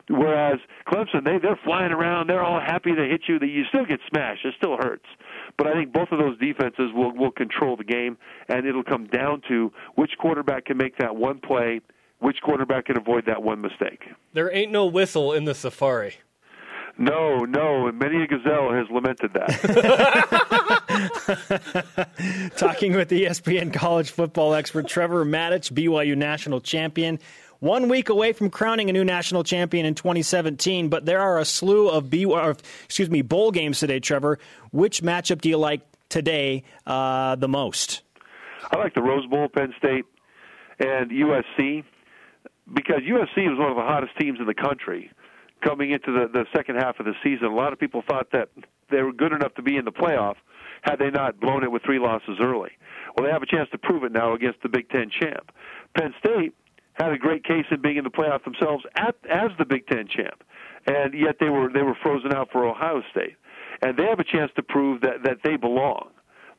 Whereas 0.09 0.59
Clemson, 0.88 1.24
they 1.24 1.38
they're 1.38 1.59
flying 1.62 1.92
around, 1.92 2.28
they're 2.28 2.42
all 2.42 2.61
happy 2.61 2.94
to 2.94 3.02
hit 3.04 3.22
you. 3.28 3.38
That 3.38 3.46
you 3.46 3.62
still 3.68 3.85
get 3.85 4.00
smashed, 4.09 4.44
it 4.44 4.54
still 4.56 4.76
hurts. 4.76 5.04
But 5.56 5.68
I 5.68 5.74
think 5.74 5.92
both 5.92 6.09
of 6.11 6.18
those 6.18 6.37
defenses 6.38 6.90
will 6.92 7.14
will 7.14 7.30
control 7.30 7.76
the 7.76 7.85
game, 7.85 8.18
and 8.48 8.66
it'll 8.66 8.83
come 8.83 9.06
down 9.06 9.42
to 9.48 9.72
which 9.94 10.12
quarterback 10.18 10.64
can 10.64 10.78
make 10.78 10.98
that 10.98 11.14
one 11.14 11.38
play, 11.38 11.80
which 12.18 12.38
quarterback 12.42 12.87
can 12.87 12.96
avoid 12.98 13.26
that 13.26 13.42
one 13.42 13.61
mistake. 13.61 14.02
There 14.33 14.52
ain't 14.52 14.72
no 14.72 14.87
whistle 14.87 15.33
in 15.33 15.44
the 15.44 15.54
safari. 15.54 16.16
No, 17.00 17.46
no, 17.46 17.86
and 17.86 17.98
many 17.98 18.22
a 18.22 18.26
gazelle 18.26 18.74
has 18.74 18.86
lamented 18.90 19.32
that. 19.32 19.48
Talking 22.58 22.94
with 22.94 23.08
ESPN 23.08 23.72
college 23.72 24.10
football 24.10 24.52
expert 24.52 24.86
Trevor 24.86 25.24
Matich, 25.24 25.72
BYU 25.72 26.14
national 26.14 26.60
champion. 26.60 27.18
One 27.60 27.88
week 27.88 28.10
away 28.10 28.34
from 28.34 28.50
crowning 28.50 28.90
a 28.90 28.92
new 28.92 29.02
national 29.02 29.44
champion 29.44 29.86
in 29.86 29.94
2017, 29.94 30.90
but 30.90 31.06
there 31.06 31.20
are 31.20 31.38
a 31.38 31.46
slew 31.46 31.88
of 31.88 32.10
B, 32.10 32.26
or, 32.26 32.54
excuse 32.84 33.08
me, 33.08 33.22
bowl 33.22 33.50
games 33.50 33.80
today. 33.80 33.98
Trevor, 33.98 34.38
which 34.70 35.02
matchup 35.02 35.40
do 35.40 35.48
you 35.48 35.56
like 35.56 35.80
today 36.10 36.64
uh, 36.86 37.34
the 37.34 37.48
most? 37.48 38.02
I 38.70 38.76
like 38.76 38.92
the 38.94 39.00
Rose 39.00 39.24
Bowl, 39.24 39.48
Penn 39.48 39.72
State, 39.78 40.04
and 40.78 41.10
USC 41.10 41.82
because 42.74 43.00
USC 43.08 43.48
was 43.48 43.58
one 43.58 43.70
of 43.70 43.76
the 43.76 43.84
hottest 43.84 44.12
teams 44.20 44.38
in 44.38 44.44
the 44.44 44.52
country 44.52 45.10
coming 45.62 45.90
into 45.90 46.12
the, 46.12 46.29
the 46.33 46.44
second 46.55 46.77
half 46.77 46.99
of 47.01 47.07
the 47.07 47.14
season. 47.23 47.46
A 47.46 47.55
lot 47.55 47.73
of 47.73 47.79
people 47.79 48.03
thought 48.09 48.29
that 48.33 48.49
they 48.90 49.03
were 49.03 49.12
good 49.12 49.33
enough 49.33 49.55
to 49.55 49.62
be 49.62 49.77
in 49.77 49.85
the 49.85 49.92
playoff 49.92 50.37
had 50.83 50.99
they 50.99 51.11
not 51.11 51.38
blown 51.40 51.62
it 51.62 51.70
with 51.70 51.83
three 51.83 51.99
losses 51.99 52.38
early. 52.40 52.70
Well, 53.16 53.27
they 53.27 53.33
have 53.33 53.42
a 53.42 53.46
chance 53.46 53.68
to 53.73 53.79
prove 53.79 54.05
it 54.05 54.12
now 54.12 54.35
against 54.35 54.62
the 54.62 54.68
Big 54.68 54.88
Ten 54.88 55.11
champ. 55.11 55.53
Penn 55.96 56.14
State 56.18 56.55
had 56.94 57.12
a 57.12 57.18
great 57.18 57.44
case 57.44 57.64
in 57.70 57.81
being 57.81 57.96
in 57.96 58.05
the 58.05 58.11
playoff 58.11 58.44
themselves 58.44 58.85
at, 58.96 59.14
as 59.29 59.51
the 59.59 59.64
Big 59.64 59.87
Ten 59.87 60.07
champ, 60.09 60.42
and 60.87 61.14
yet 61.14 61.37
they 61.40 61.49
were 61.49 61.70
they 61.73 61.83
were 61.83 61.96
frozen 62.03 62.33
out 62.33 62.49
for 62.53 62.66
Ohio 62.66 63.03
State, 63.11 63.37
and 63.83 63.96
they 63.96 64.05
have 64.05 64.20
a 64.20 64.25
chance 64.25 64.51
to 64.57 64.62
prove 64.62 65.01
that 65.03 65.23
that 65.25 65.38
they 65.44 65.57
belong. 65.57 66.11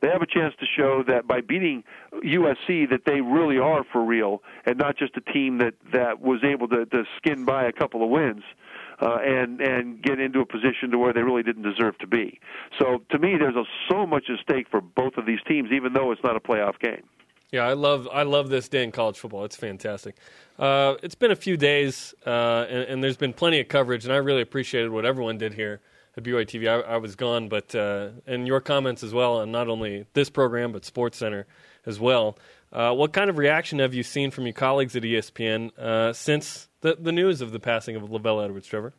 They 0.01 0.09
have 0.09 0.23
a 0.23 0.27
chance 0.27 0.55
to 0.59 0.65
show 0.65 1.03
that 1.07 1.27
by 1.27 1.41
beating 1.41 1.83
USC 2.11 2.89
that 2.89 3.01
they 3.05 3.21
really 3.21 3.59
are 3.59 3.85
for 3.91 4.03
real 4.03 4.41
and 4.65 4.79
not 4.79 4.97
just 4.97 5.15
a 5.15 5.21
team 5.31 5.59
that 5.59 5.75
that 5.93 6.19
was 6.19 6.43
able 6.43 6.67
to, 6.69 6.87
to 6.87 7.03
skin 7.17 7.45
by 7.45 7.65
a 7.65 7.71
couple 7.71 8.03
of 8.03 8.09
wins 8.09 8.41
uh, 8.41 8.55
and 9.01 9.59
and 9.61 10.01
get 10.01 10.19
into 10.19 10.39
a 10.39 10.45
position 10.45 10.91
to 10.91 10.97
where 10.97 11.13
they 11.13 11.21
really 11.21 11.43
didn't 11.43 11.63
deserve 11.63 11.97
to 11.99 12.07
be. 12.07 12.39
So 12.79 13.01
to 13.11 13.19
me, 13.19 13.35
there's 13.37 13.55
a, 13.55 13.63
so 13.89 14.05
much 14.05 14.25
at 14.29 14.39
stake 14.39 14.67
for 14.69 14.81
both 14.81 15.17
of 15.17 15.25
these 15.25 15.39
teams, 15.47 15.69
even 15.71 15.93
though 15.93 16.11
it's 16.11 16.23
not 16.23 16.35
a 16.35 16.39
playoff 16.39 16.79
game. 16.79 17.03
Yeah, 17.51 17.63
I 17.63 17.73
love 17.73 18.07
I 18.11 18.23
love 18.23 18.49
this 18.49 18.69
day 18.69 18.83
in 18.83 18.91
college 18.91 19.19
football. 19.19 19.43
It's 19.43 19.57
fantastic. 19.57 20.15
Uh, 20.57 20.95
it's 21.03 21.15
been 21.15 21.31
a 21.31 21.35
few 21.35 21.57
days, 21.57 22.13
uh, 22.25 22.65
and, 22.69 22.83
and, 22.83 23.03
there's 23.03 23.17
been 23.17 23.33
plenty 23.33 23.59
of 23.59 23.67
coverage, 23.67 24.05
and 24.05 24.13
I 24.13 24.17
really 24.17 24.41
appreciated 24.41 24.91
what 24.91 25.05
everyone 25.05 25.39
did 25.39 25.55
here 25.55 25.81
at 26.15 26.23
BYU 26.23 26.45
TV. 26.45 26.67
I, 26.69 26.93
I 26.93 26.97
was 26.97 27.15
gone, 27.15 27.49
but 27.49 27.73
uh, 27.73 28.09
and 28.27 28.47
your 28.47 28.61
comments 28.61 29.03
as 29.03 29.13
well 29.13 29.39
on 29.39 29.51
not 29.51 29.67
only 29.67 30.05
this 30.13 30.29
program 30.29 30.71
but 30.71 30.85
Sports 30.85 31.17
Center 31.17 31.45
as 31.85 31.99
well. 31.99 32.37
Uh, 32.71 32.93
what 32.93 33.11
kind 33.11 33.29
of 33.29 33.37
reaction 33.37 33.79
have 33.79 33.93
you 33.93 34.03
seen 34.03 34.31
from 34.31 34.45
your 34.45 34.53
colleagues 34.53 34.95
at 34.95 35.03
ESPN 35.03 35.77
uh, 35.77 36.13
since 36.13 36.69
the 36.81 36.95
the 36.99 37.11
news 37.11 37.41
of 37.41 37.51
the 37.51 37.59
passing 37.59 37.95
of 37.95 38.03
LaVell 38.03 38.43
Edwards, 38.43 38.67
Trevor? 38.67 38.93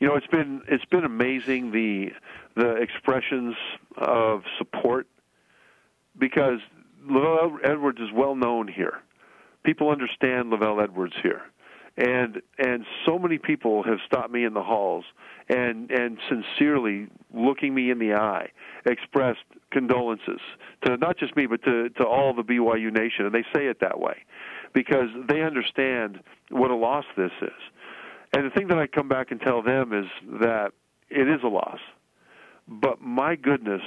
You 0.00 0.08
know, 0.08 0.14
it's 0.14 0.26
been 0.26 0.62
it's 0.68 0.84
been 0.84 1.04
amazing 1.04 1.72
the 1.72 2.10
the 2.54 2.76
expressions 2.76 3.56
of 3.96 4.42
support 4.58 5.06
because 6.18 6.60
LaVell 7.08 7.58
Edwards 7.64 7.98
is 8.00 8.10
well 8.14 8.34
known 8.34 8.68
here. 8.68 9.00
People 9.64 9.90
understand 9.90 10.52
LaVell 10.52 10.82
Edwards 10.82 11.14
here, 11.22 11.42
and 11.98 12.40
and 12.58 12.86
so 13.04 13.18
many 13.18 13.38
people 13.38 13.82
have 13.82 13.98
stopped 14.06 14.30
me 14.30 14.44
in 14.44 14.54
the 14.54 14.62
halls 14.62 15.04
and 15.48 15.90
and 15.90 16.18
sincerely 16.28 17.08
looking 17.34 17.74
me 17.74 17.90
in 17.90 17.98
the 17.98 18.14
eye 18.14 18.48
expressed 18.86 19.40
condolences 19.72 20.40
to 20.84 20.96
not 20.96 21.18
just 21.18 21.36
me 21.36 21.46
but 21.46 21.62
to 21.64 21.90
to 21.90 22.06
all 22.06 22.32
the 22.34 22.42
BYU 22.42 22.92
nation, 22.92 23.26
and 23.26 23.34
they 23.34 23.44
say 23.54 23.66
it 23.66 23.80
that 23.80 23.98
way 23.98 24.16
because 24.72 25.08
they 25.28 25.42
understand 25.42 26.20
what 26.50 26.70
a 26.70 26.76
loss 26.76 27.04
this 27.16 27.32
is. 27.42 27.50
And 28.32 28.46
the 28.46 28.50
thing 28.50 28.68
that 28.68 28.78
I 28.78 28.86
come 28.86 29.08
back 29.08 29.30
and 29.30 29.40
tell 29.40 29.62
them 29.62 29.92
is 29.92 30.06
that 30.40 30.72
it 31.08 31.28
is 31.28 31.40
a 31.42 31.48
loss. 31.48 31.80
But 32.68 33.00
my 33.00 33.34
goodness, 33.34 33.80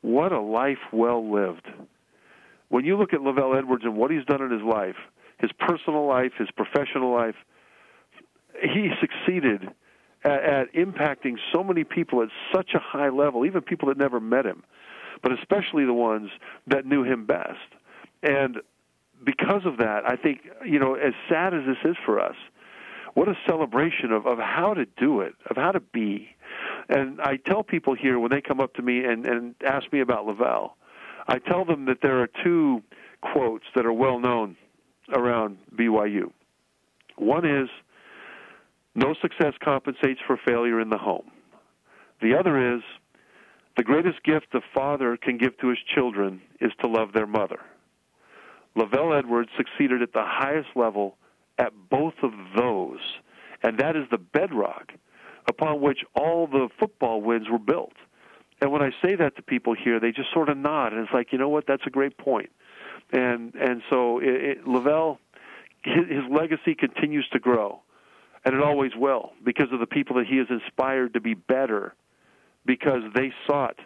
what 0.00 0.32
a 0.32 0.40
life 0.40 0.78
well 0.92 1.30
lived. 1.30 1.66
When 2.68 2.84
you 2.84 2.96
look 2.96 3.12
at 3.12 3.20
LaVell 3.20 3.58
Edwards 3.58 3.84
and 3.84 3.96
what 3.96 4.10
he's 4.10 4.24
done 4.24 4.40
in 4.42 4.52
his 4.52 4.62
life, 4.62 4.96
his 5.38 5.50
personal 5.58 6.06
life, 6.06 6.32
his 6.38 6.48
professional 6.52 7.12
life, 7.12 7.34
he 8.62 8.90
succeeded 9.00 9.68
at, 10.24 10.44
at 10.44 10.72
impacting 10.74 11.36
so 11.52 11.62
many 11.62 11.84
people 11.84 12.22
at 12.22 12.28
such 12.54 12.74
a 12.74 12.78
high 12.78 13.08
level, 13.08 13.46
even 13.46 13.62
people 13.62 13.88
that 13.88 13.98
never 13.98 14.20
met 14.20 14.46
him, 14.46 14.64
but 15.22 15.32
especially 15.32 15.84
the 15.84 15.92
ones 15.92 16.30
that 16.66 16.86
knew 16.86 17.04
him 17.04 17.26
best. 17.26 17.58
And 18.22 18.58
because 19.24 19.62
of 19.64 19.78
that, 19.78 20.04
I 20.06 20.16
think, 20.16 20.40
you 20.64 20.78
know, 20.78 20.94
as 20.94 21.14
sad 21.28 21.54
as 21.54 21.62
this 21.66 21.78
is 21.84 21.96
for 22.04 22.20
us, 22.20 22.36
what 23.14 23.28
a 23.28 23.36
celebration 23.46 24.12
of, 24.12 24.26
of 24.26 24.38
how 24.38 24.74
to 24.74 24.86
do 24.96 25.20
it, 25.20 25.34
of 25.50 25.56
how 25.56 25.72
to 25.72 25.80
be. 25.80 26.28
And 26.88 27.20
I 27.20 27.36
tell 27.36 27.62
people 27.62 27.94
here 27.94 28.18
when 28.18 28.30
they 28.30 28.40
come 28.40 28.60
up 28.60 28.74
to 28.74 28.82
me 28.82 29.04
and, 29.04 29.26
and 29.26 29.54
ask 29.64 29.92
me 29.92 30.00
about 30.00 30.26
LaVell, 30.26 30.72
I 31.26 31.38
tell 31.38 31.64
them 31.64 31.86
that 31.86 31.98
there 32.00 32.22
are 32.22 32.28
two 32.44 32.82
quotes 33.20 33.64
that 33.74 33.84
are 33.84 33.92
well 33.92 34.18
known 34.18 34.56
around 35.12 35.58
BYU. 35.74 36.30
One 37.16 37.44
is, 37.44 37.68
no 38.94 39.14
success 39.20 39.54
compensates 39.62 40.20
for 40.26 40.38
failure 40.46 40.80
in 40.80 40.90
the 40.90 40.98
home. 40.98 41.30
The 42.20 42.36
other 42.36 42.76
is, 42.76 42.82
the 43.76 43.84
greatest 43.84 44.22
gift 44.24 44.46
a 44.54 44.60
father 44.74 45.16
can 45.16 45.38
give 45.38 45.56
to 45.58 45.68
his 45.68 45.78
children 45.94 46.40
is 46.60 46.72
to 46.80 46.88
love 46.88 47.12
their 47.12 47.26
mother. 47.26 47.60
LaVell 48.76 49.16
Edwards 49.16 49.50
succeeded 49.56 50.02
at 50.02 50.12
the 50.12 50.24
highest 50.24 50.68
level 50.74 51.16
at 51.58 51.72
both 51.88 52.14
of 52.22 52.32
those, 52.56 52.98
and 53.62 53.78
that 53.78 53.96
is 53.96 54.04
the 54.10 54.18
bedrock 54.18 54.92
upon 55.48 55.80
which 55.80 55.98
all 56.14 56.46
the 56.46 56.68
football 56.78 57.20
wins 57.22 57.48
were 57.50 57.58
built. 57.58 57.94
And 58.60 58.72
when 58.72 58.82
I 58.82 58.90
say 59.02 59.14
that 59.16 59.36
to 59.36 59.42
people 59.42 59.74
here, 59.74 60.00
they 60.00 60.10
just 60.10 60.32
sort 60.32 60.48
of 60.48 60.56
nod, 60.56 60.92
and 60.92 61.02
it's 61.02 61.12
like, 61.12 61.32
you 61.32 61.38
know 61.38 61.48
what? 61.48 61.64
That's 61.66 61.84
a 61.86 61.90
great 61.90 62.18
point. 62.18 62.50
And 63.12 63.54
and 63.54 63.82
so 63.88 64.18
it, 64.18 64.28
it, 64.28 64.64
LaVell, 64.66 65.18
his, 65.82 66.08
his 66.08 66.24
legacy 66.30 66.74
continues 66.74 67.26
to 67.32 67.38
grow, 67.38 67.80
and 68.48 68.56
it 68.56 68.62
always 68.62 68.92
will 68.96 69.32
because 69.44 69.68
of 69.72 69.80
the 69.80 69.86
people 69.86 70.16
that 70.16 70.26
he 70.26 70.38
has 70.38 70.46
inspired 70.50 71.14
to 71.14 71.20
be 71.20 71.34
better, 71.34 71.94
because 72.64 73.02
they 73.14 73.32
sought 73.46 73.76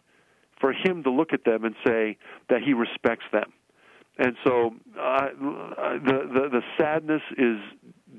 for 0.61 0.73
him 0.73 1.03
to 1.03 1.11
look 1.11 1.33
at 1.33 1.45
them 1.45 1.65
and 1.65 1.75
say 1.85 2.17
that 2.49 2.63
he 2.63 2.73
respects 2.73 3.25
them 3.33 3.53
and 4.19 4.37
so 4.45 4.75
uh, 5.01 5.29
the, 5.39 6.29
the 6.33 6.49
the 6.51 6.61
sadness 6.79 7.23
is 7.39 7.59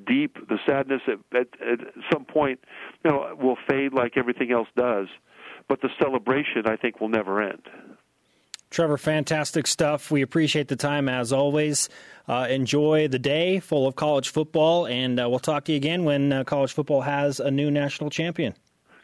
deep. 0.07 0.37
The 0.47 0.57
sadness 0.65 1.01
at, 1.07 1.39
at, 1.39 1.47
at 1.61 1.79
some 2.11 2.25
point, 2.25 2.59
you 3.03 3.11
know, 3.11 3.37
will 3.39 3.57
fade 3.69 3.93
like 3.93 4.17
everything 4.17 4.51
else 4.51 4.67
does, 4.75 5.07
but 5.67 5.81
the 5.81 5.89
celebration, 6.01 6.63
I 6.65 6.77
think, 6.77 6.99
will 6.99 7.09
never 7.09 7.41
end. 7.41 7.61
Trevor, 8.73 8.97
fantastic 8.97 9.67
stuff. 9.67 10.09
We 10.09 10.23
appreciate 10.23 10.67
the 10.67 10.75
time 10.75 11.07
as 11.07 11.31
always. 11.31 11.89
Uh, 12.27 12.47
enjoy 12.49 13.07
the 13.07 13.19
day 13.19 13.59
full 13.59 13.85
of 13.85 13.95
college 13.95 14.29
football, 14.29 14.87
and 14.87 15.19
uh, 15.19 15.29
we'll 15.29 15.37
talk 15.37 15.65
to 15.65 15.73
you 15.73 15.75
again 15.75 16.05
when 16.05 16.33
uh, 16.33 16.43
college 16.43 16.73
football 16.73 17.01
has 17.01 17.39
a 17.39 17.51
new 17.51 17.69
national 17.69 18.09
champion. 18.09 18.55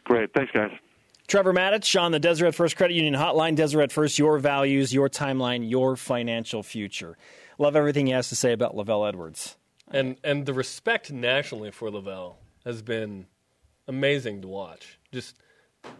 Great. 0.02 0.34
Thanks, 0.34 0.50
guys. 0.50 0.72
Trevor 1.28 1.52
Matich 1.52 2.00
on 2.00 2.10
the 2.10 2.18
Deseret 2.18 2.56
First 2.56 2.76
Credit 2.76 2.94
Union 2.94 3.14
Hotline. 3.14 3.54
Deseret 3.54 3.92
First, 3.92 4.18
your 4.18 4.40
values, 4.40 4.92
your 4.92 5.08
timeline, 5.08 5.70
your 5.70 5.94
financial 5.94 6.64
future. 6.64 7.16
Love 7.56 7.76
everything 7.76 8.06
he 8.06 8.12
has 8.12 8.28
to 8.30 8.34
say 8.34 8.52
about 8.52 8.74
LaVell 8.74 9.08
Edwards. 9.08 9.56
And 9.88 10.16
and 10.24 10.46
the 10.46 10.52
respect 10.52 11.12
nationally 11.12 11.70
for 11.70 11.90
LaVell 11.90 12.34
has 12.64 12.82
been 12.82 13.26
amazing 13.86 14.42
to 14.42 14.48
watch. 14.48 14.98
Just 15.12 15.36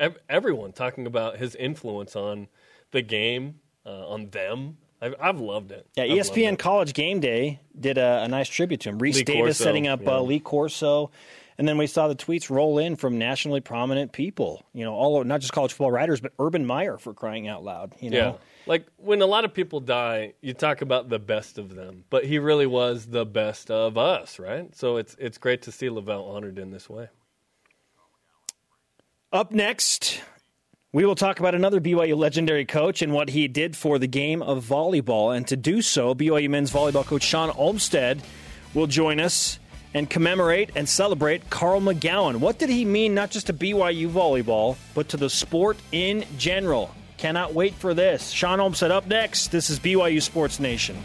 ev- 0.00 0.18
everyone 0.28 0.72
talking 0.72 1.06
about 1.06 1.36
his 1.36 1.54
influence 1.54 2.16
on 2.16 2.48
the 2.92 3.02
game, 3.02 3.60
uh, 3.86 4.08
on 4.08 4.30
them. 4.30 4.78
I've, 5.02 5.14
I've, 5.20 5.40
loved 5.40 5.72
it. 5.72 5.86
Yeah, 5.96 6.04
I've 6.04 6.10
ESPN 6.10 6.58
College 6.58 6.92
Game 6.92 7.20
Day 7.20 7.60
did 7.78 7.96
a, 7.96 8.24
a, 8.24 8.28
nice 8.28 8.48
tribute 8.48 8.80
to 8.80 8.90
him. 8.90 8.98
Rece 8.98 9.14
Lee 9.14 9.22
Davis 9.24 9.58
Corso, 9.58 9.64
setting 9.64 9.88
up 9.88 10.02
yeah. 10.02 10.16
uh, 10.16 10.20
Lee 10.20 10.40
Corso 10.40 11.10
And 11.56 11.66
then 11.66 11.78
we 11.78 11.86
saw 11.86 12.08
the 12.08 12.14
tweets 12.14 12.50
roll 12.50 12.78
in 12.78 12.96
from 12.96 13.18
nationally 13.18 13.62
prominent 13.62 14.12
people, 14.12 14.62
you 14.74 14.84
know, 14.84 14.94
all 14.94 15.24
not 15.24 15.40
just 15.40 15.52
college 15.52 15.72
football 15.72 15.90
writers, 15.90 16.20
but 16.20 16.32
Urban 16.38 16.66
Meyer 16.66 16.98
for 16.98 17.14
crying 17.14 17.48
out 17.48 17.64
loud. 17.64 17.94
You 18.00 18.10
know, 18.10 18.16
Yeah. 18.16 18.32
Like 18.66 18.86
when 18.98 19.22
a 19.22 19.26
lot 19.26 19.44
of 19.44 19.54
people 19.54 19.80
die, 19.80 20.34
you 20.42 20.52
talk 20.52 20.82
about 20.82 21.08
the 21.08 21.18
best 21.18 21.58
of 21.58 21.74
them, 21.74 22.04
but 22.10 22.24
he 22.24 22.38
really 22.38 22.66
was 22.66 23.06
the 23.06 23.24
best 23.24 23.70
of 23.70 23.96
us, 23.96 24.38
right? 24.38 24.74
So 24.76 24.98
it's 24.98 25.16
it's 25.18 25.38
great 25.38 25.62
to 25.62 25.72
see 25.72 25.88
LaVell 25.88 26.28
honored 26.34 26.58
in 26.58 26.70
this 26.70 26.88
way. 26.88 27.08
Up 29.32 29.50
next, 29.52 30.20
we 30.92 31.04
will 31.04 31.14
talk 31.14 31.38
about 31.38 31.54
another 31.54 31.80
BYU 31.80 32.16
legendary 32.16 32.64
coach 32.64 33.00
and 33.00 33.12
what 33.12 33.28
he 33.28 33.46
did 33.46 33.76
for 33.76 33.98
the 33.98 34.08
game 34.08 34.42
of 34.42 34.64
volleyball. 34.64 35.36
And 35.36 35.46
to 35.46 35.56
do 35.56 35.82
so, 35.82 36.16
BYU 36.16 36.50
men's 36.50 36.72
volleyball 36.72 37.06
coach 37.06 37.22
Shawn 37.22 37.50
Olmstead 37.50 38.20
will 38.74 38.88
join 38.88 39.20
us 39.20 39.60
and 39.94 40.10
commemorate 40.10 40.70
and 40.74 40.88
celebrate 40.88 41.48
Carl 41.48 41.80
McGown. 41.80 42.36
What 42.36 42.58
did 42.58 42.70
he 42.70 42.84
mean 42.84 43.14
not 43.14 43.30
just 43.30 43.46
to 43.46 43.52
BYU 43.52 44.08
volleyball, 44.08 44.76
but 44.94 45.08
to 45.10 45.16
the 45.16 45.30
sport 45.30 45.78
in 45.92 46.24
general? 46.38 46.92
Cannot 47.18 47.54
wait 47.54 47.74
for 47.74 47.94
this. 47.94 48.30
Shawn 48.30 48.58
Olmstead 48.58 48.90
up 48.90 49.06
next. 49.06 49.52
This 49.52 49.70
is 49.70 49.78
BYU 49.78 50.20
Sports 50.20 50.58
Nation. 50.58 50.96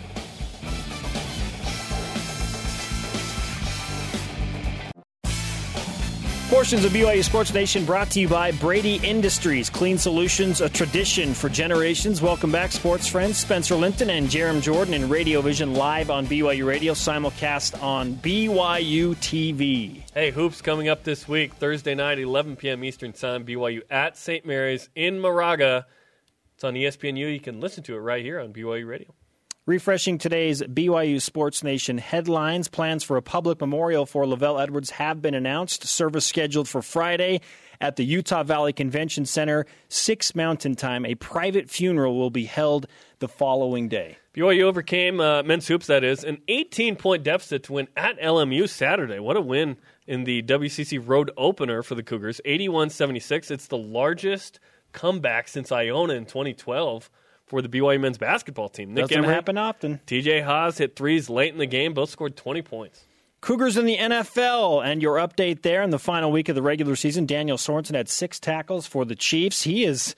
Portions 6.66 6.84
of 6.84 6.94
BYU 6.94 7.24
Sports 7.24 7.54
Nation 7.54 7.86
brought 7.86 8.10
to 8.10 8.20
you 8.20 8.28
by 8.28 8.52
Brady 8.52 8.96
Industries. 9.04 9.70
Clean 9.70 10.00
solutions, 10.00 10.62
a 10.62 10.68
tradition 10.68 11.36
for 11.36 11.48
generations. 11.48 12.24
Welcome 12.24 12.52
back, 12.52 12.72
sports 12.72 13.08
friends. 13.08 13.38
Spencer 13.38 13.76
Linton 13.76 14.10
and 14.10 14.28
Jarom 14.30 14.64
Jordan 14.64 14.96
in 14.96 15.08
Radio 15.08 15.42
Vision 15.42 15.76
live 15.76 16.10
on 16.10 16.26
BYU 16.26 16.66
Radio, 16.66 16.94
simulcast 16.94 17.80
on 17.84 18.16
BYU 18.16 19.14
TV. 19.18 20.02
Hey, 20.12 20.32
hoops 20.32 20.64
coming 20.64 20.90
up 20.90 21.04
this 21.04 21.28
week, 21.28 21.54
Thursday 21.54 21.94
night, 21.94 22.18
11 22.18 22.56
p.m. 22.56 22.84
Eastern 22.84 23.14
Time. 23.14 23.46
BYU 23.46 23.84
at 23.92 24.18
St. 24.18 24.44
Mary's 24.44 24.90
in 24.96 25.20
Moraga. 25.20 25.86
It's 26.56 26.64
on 26.64 26.74
ESPNU. 26.74 27.32
You 27.32 27.40
can 27.40 27.60
listen 27.60 27.84
to 27.84 27.96
it 27.96 28.00
right 28.00 28.26
here 28.26 28.40
on 28.40 28.54
BYU 28.54 28.88
Radio. 28.88 29.14
Refreshing 29.68 30.20
today's 30.20 30.62
BYU 30.62 31.20
Sports 31.20 31.64
Nation 31.64 31.98
headlines. 31.98 32.68
Plans 32.68 33.04
for 33.04 33.18
a 33.18 33.22
public 33.24 33.60
memorial 33.60 34.06
for 34.06 34.24
LaVell 34.24 34.62
Edwards 34.62 34.92
have 34.92 35.24
been 35.24 35.34
announced. 35.34 35.88
Service 35.88 36.24
scheduled 36.24 36.70
for 36.70 36.84
Friday 36.84 37.42
at 37.82 37.96
the 37.96 38.06
Utah 38.06 38.44
Valley 38.44 38.74
Convention 38.74 39.26
Center, 39.26 39.66
6 39.90 40.36
Mountain 40.36 40.76
Time. 40.76 41.04
A 41.04 41.16
private 41.16 41.68
funeral 41.68 42.16
will 42.16 42.30
be 42.30 42.46
held 42.46 42.86
the 43.18 43.28
following 43.28 43.90
day. 43.90 44.20
BYU 44.36 44.62
overcame 44.66 45.20
uh, 45.20 45.42
men's 45.42 45.68
hoops, 45.68 45.88
that 45.88 46.04
is, 46.04 46.24
an 46.24 46.44
18 46.48 46.96
point 46.96 47.24
deficit 47.24 47.64
to 47.64 47.74
win 47.74 47.88
at 47.98 48.22
LMU 48.22 48.70
Saturday. 48.70 49.18
What 49.18 49.36
a 49.36 49.42
win 49.42 49.78
in 50.06 50.26
the 50.26 50.44
WCC 50.44 51.02
road 51.04 51.32
opener 51.38 51.82
for 51.82 51.96
the 51.96 52.04
Cougars 52.04 52.40
81 52.46 52.92
76. 52.92 53.50
It's 53.50 53.66
the 53.66 53.80
largest 53.80 54.60
comeback 54.92 55.48
since 55.48 55.72
Iona 55.72 56.14
in 56.14 56.28
2012 56.28 57.10
for 57.46 57.62
the 57.62 57.70
BYU 57.70 58.00
men's 58.00 58.18
basketball 58.18 58.70
team. 58.70 58.94
Nick 58.94 59.04
Doesn't 59.04 59.18
Emery, 59.18 59.34
happen 59.34 59.58
often. 59.58 60.00
TJ 60.08 60.44
Haws 60.44 60.78
hit 60.78 60.96
threes 60.96 61.30
late 61.30 61.54
in 61.54 61.60
the 61.60 61.66
game, 61.68 61.94
both 61.94 62.10
scored 62.10 62.36
20 62.36 62.62
points. 62.62 63.06
Cougars 63.42 63.78
in 63.78 63.86
the 63.86 63.98
NFL, 63.98 64.84
and 64.84 65.04
your 65.04 65.18
update 65.18 65.62
there 65.62 65.84
in 65.84 65.92
the 65.92 66.00
final 66.00 66.32
week 66.32 66.50
of 66.50 66.56
the 66.56 66.64
regular 66.64 66.96
season. 66.96 67.28
Daniel 67.28 67.58
Sorensen 67.58 67.94
had 67.94 68.10
six 68.10 68.40
tackles 68.40 68.88
for 68.88 69.06
the 69.06 69.16
Chiefs. 69.16 69.64
He 69.64 69.86
is 69.86 70.16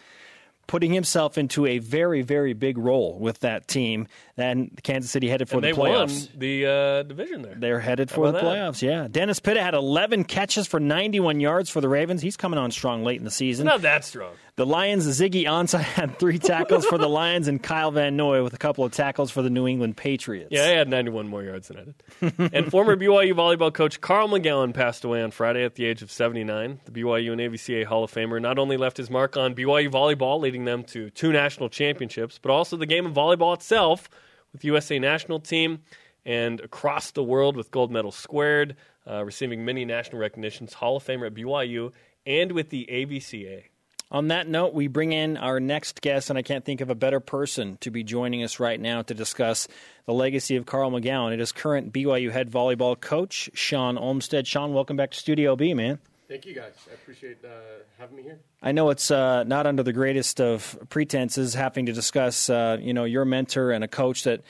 putting 0.67 0.93
himself 0.93 1.37
into 1.37 1.65
a 1.65 1.79
very, 1.79 2.21
very 2.21 2.53
big 2.53 2.77
role 2.77 3.17
with 3.19 3.39
that 3.39 3.67
team. 3.67 4.07
And 4.35 4.77
Kansas 4.83 5.09
City 5.09 5.29
headed 5.29 5.49
for 5.49 5.55
and 5.55 5.63
the 5.63 5.67
they 5.71 5.73
playoffs. 5.73 6.29
won 6.29 6.39
the 6.39 6.65
uh, 6.65 7.03
division 7.03 7.41
there. 7.41 7.55
They're 7.57 7.79
headed 7.79 8.11
for 8.11 8.27
the 8.27 8.33
that? 8.33 8.43
playoffs. 8.43 8.81
Yeah, 8.81 9.07
Dennis 9.09 9.39
Pitta 9.39 9.61
had 9.63 9.73
11 9.73 10.25
catches 10.25 10.67
for 10.67 10.79
91 10.79 11.39
yards 11.39 11.69
for 11.69 11.81
the 11.81 11.89
Ravens. 11.89 12.21
He's 12.21 12.37
coming 12.37 12.59
on 12.59 12.69
strong 12.71 13.03
late 13.03 13.17
in 13.17 13.25
the 13.25 13.31
season. 13.31 13.65
Not 13.65 13.81
that 13.81 14.05
strong. 14.05 14.33
The 14.57 14.65
Lions, 14.65 15.05
Ziggy 15.05 15.43
Ansah 15.43 15.79
had 15.81 16.17
three 16.17 16.39
tackles 16.39 16.85
for 16.85 16.97
the 16.97 17.07
Lions, 17.07 17.47
and 17.47 17.61
Kyle 17.61 17.91
Van 17.91 18.17
Noy 18.17 18.43
with 18.43 18.53
a 18.53 18.57
couple 18.57 18.83
of 18.83 18.91
tackles 18.91 19.29
for 19.29 19.41
the 19.43 19.51
New 19.51 19.67
England 19.67 19.97
Patriots. 19.97 20.49
Yeah, 20.51 20.63
I 20.63 20.69
had 20.69 20.89
91 20.89 21.27
more 21.27 21.43
yards 21.43 21.67
than 21.67 21.77
I 21.77 21.83
did. 22.29 22.53
and 22.53 22.71
former 22.71 22.95
BYU 22.95 23.33
volleyball 23.33 23.71
coach 23.73 24.01
Carl 24.01 24.27
McGown 24.27 24.73
passed 24.73 25.03
away 25.05 25.21
on 25.21 25.29
Friday 25.31 25.63
at 25.63 25.75
the 25.75 25.85
age 25.85 26.01
of 26.01 26.11
79. 26.11 26.79
The 26.85 26.91
BYU 26.91 27.31
and 27.33 27.41
AVCA 27.41 27.85
Hall 27.85 28.03
of 28.03 28.11
Famer 28.11 28.41
not 28.41 28.57
only 28.57 28.77
left 28.77 28.97
his 28.97 29.09
mark 29.11 29.37
on 29.37 29.53
BYU 29.53 29.91
volleyball, 29.91 30.39
leading 30.39 30.56
them 30.65 30.83
to 30.85 31.09
two 31.09 31.31
national 31.31 31.69
championships, 31.69 32.39
but 32.41 32.51
also 32.51 32.77
the 32.77 32.85
game 32.85 33.05
of 33.05 33.13
volleyball 33.13 33.53
itself 33.53 34.09
with 34.53 34.63
USA 34.63 34.99
national 34.99 35.39
team 35.39 35.79
and 36.25 36.59
across 36.59 37.11
the 37.11 37.23
world 37.23 37.55
with 37.55 37.71
gold 37.71 37.91
medals 37.91 38.15
squared, 38.15 38.75
uh, 39.09 39.23
receiving 39.23 39.63
many 39.63 39.85
national 39.85 40.19
recognitions, 40.19 40.73
Hall 40.73 40.97
of 40.97 41.03
Famer 41.03 41.27
at 41.27 41.33
BYU, 41.33 41.93
and 42.25 42.51
with 42.51 42.69
the 42.69 42.85
AVCA. 42.91 43.63
On 44.09 44.29
that 44.29 44.47
note, 44.47 44.73
we 44.73 44.87
bring 44.87 45.11
in 45.11 45.35
our 45.35 45.59
next 45.59 45.99
guest, 45.99 46.29
and 46.29 46.39
I 46.39 46.41
can't 46.41 46.63
think 46.63 46.79
of 46.79 46.89
a 46.89 46.95
better 46.95 47.19
person 47.19 47.77
to 47.81 47.91
be 47.91 48.03
joining 48.03 48.41
us 48.41 48.57
right 48.57 48.79
now 48.79 49.01
to 49.01 49.13
discuss 49.13 49.67
the 50.05 50.13
legacy 50.13 50.55
of 50.55 50.65
Carl 50.65 50.91
McGown. 50.91 51.33
It 51.33 51.41
is 51.41 51.51
current 51.51 51.91
BYU 51.91 52.31
head 52.31 52.49
volleyball 52.49 52.99
coach 52.99 53.49
Shawn 53.53 53.97
Olmstead. 53.97 54.47
Shawn, 54.47 54.73
welcome 54.73 54.95
back 54.95 55.11
to 55.11 55.17
Studio 55.17 55.57
B, 55.57 55.73
man. 55.73 55.99
Thank 56.27 56.45
you, 56.45 56.53
guys. 56.53 56.73
I 56.89 56.93
appreciate 56.93 57.37
uh, 57.45 57.83
having 57.97 58.17
me 58.17 58.23
here. 58.23 58.39
I 58.61 58.73
know 58.73 58.89
it's 58.89 59.09
uh, 59.11 59.43
not 59.45 59.65
under 59.65 59.81
the 59.81 59.93
greatest 59.93 60.41
of 60.41 60.77
pretenses 60.89 61.53
having 61.53 61.85
to 61.85 61.93
discuss, 61.93 62.49
uh, 62.49 62.77
you 62.81 62.93
know, 62.93 63.05
your 63.05 63.23
mentor 63.23 63.71
and 63.71 63.83
a 63.83 63.87
coach 63.87 64.23
that 64.23 64.41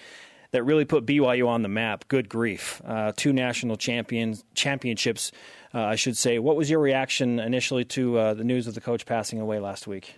that 0.52 0.64
really 0.64 0.86
put 0.86 1.06
BYU 1.06 1.48
on 1.48 1.62
the 1.62 1.70
map. 1.70 2.08
Good 2.08 2.30
grief, 2.30 2.82
uh, 2.86 3.12
two 3.16 3.32
national 3.32 3.78
champions 3.78 4.44
championships, 4.56 5.32
uh, 5.74 5.82
I 5.82 5.96
should 5.96 6.18
say. 6.18 6.40
What 6.40 6.56
was 6.56 6.70
your 6.70 6.80
reaction 6.80 7.40
initially 7.40 7.86
to 7.86 8.18
uh, 8.18 8.34
the 8.34 8.44
news 8.44 8.66
of 8.66 8.74
the 8.74 8.82
coach 8.82 9.06
passing 9.06 9.40
away 9.40 9.60
last 9.60 9.86
week? 9.86 10.16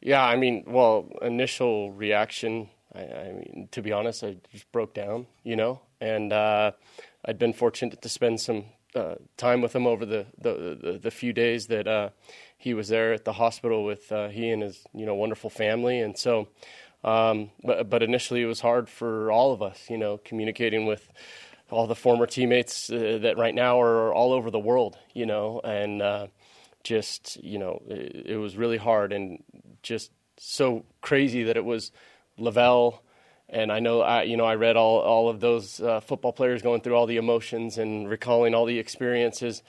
Yeah, 0.00 0.22
I 0.22 0.36
mean, 0.36 0.64
well, 0.66 1.08
initial 1.22 1.90
reaction. 1.90 2.68
I, 2.94 3.00
I 3.00 3.32
mean, 3.32 3.68
to 3.72 3.82
be 3.82 3.90
honest, 3.90 4.22
I 4.22 4.36
just 4.52 4.70
broke 4.70 4.94
down, 4.94 5.26
you 5.42 5.56
know, 5.56 5.80
and 6.00 6.32
uh, 6.32 6.72
I'd 7.24 7.38
been 7.38 7.54
fortunate 7.54 8.00
to 8.02 8.08
spend 8.08 8.40
some 8.40 8.66
uh, 8.94 9.16
time 9.36 9.60
with 9.60 9.74
him 9.74 9.86
over 9.86 10.04
the 10.06 10.26
the, 10.38 10.78
the, 10.80 10.98
the 11.02 11.10
few 11.10 11.32
days 11.32 11.66
that 11.68 11.86
uh, 11.86 12.10
he 12.56 12.74
was 12.74 12.88
there 12.88 13.12
at 13.12 13.24
the 13.24 13.32
hospital 13.32 13.84
with 13.84 14.10
uh, 14.12 14.28
he 14.28 14.50
and 14.50 14.62
his 14.62 14.84
you 14.94 15.06
know 15.06 15.14
wonderful 15.14 15.50
family, 15.50 16.00
and 16.00 16.16
so. 16.18 16.48
Um, 17.02 17.50
but, 17.62 17.90
but 17.90 18.02
initially, 18.02 18.40
it 18.40 18.46
was 18.46 18.60
hard 18.60 18.88
for 18.88 19.30
all 19.30 19.52
of 19.52 19.60
us, 19.60 19.90
you 19.90 19.98
know, 19.98 20.16
communicating 20.24 20.86
with 20.86 21.06
all 21.70 21.86
the 21.86 21.94
former 21.94 22.24
teammates 22.26 22.88
uh, 22.88 23.18
that 23.20 23.36
right 23.36 23.54
now 23.54 23.78
are 23.80 24.14
all 24.14 24.32
over 24.32 24.50
the 24.50 24.58
world, 24.58 24.96
you 25.12 25.26
know, 25.26 25.60
and 25.62 26.00
uh, 26.00 26.26
just 26.82 27.42
you 27.42 27.58
know, 27.58 27.82
it, 27.88 28.26
it 28.26 28.36
was 28.36 28.56
really 28.56 28.76
hard 28.78 29.12
and 29.12 29.42
just 29.82 30.12
so 30.38 30.84
crazy 31.00 31.42
that 31.44 31.56
it 31.56 31.64
was 31.64 31.92
LaVell. 32.38 33.00
And 33.48 33.70
I 33.70 33.80
know, 33.80 34.00
I, 34.00 34.22
you 34.22 34.36
know, 34.36 34.46
I 34.46 34.54
read 34.54 34.76
all 34.76 35.00
all 35.00 35.28
of 35.28 35.40
those 35.40 35.80
uh, 35.80 36.00
football 36.00 36.32
players 36.32 36.62
going 36.62 36.80
through 36.80 36.94
all 36.94 37.06
the 37.06 37.18
emotions 37.18 37.78
and 37.78 38.08
recalling 38.08 38.54
all 38.54 38.64
the 38.64 38.78
experiences, 38.78 39.62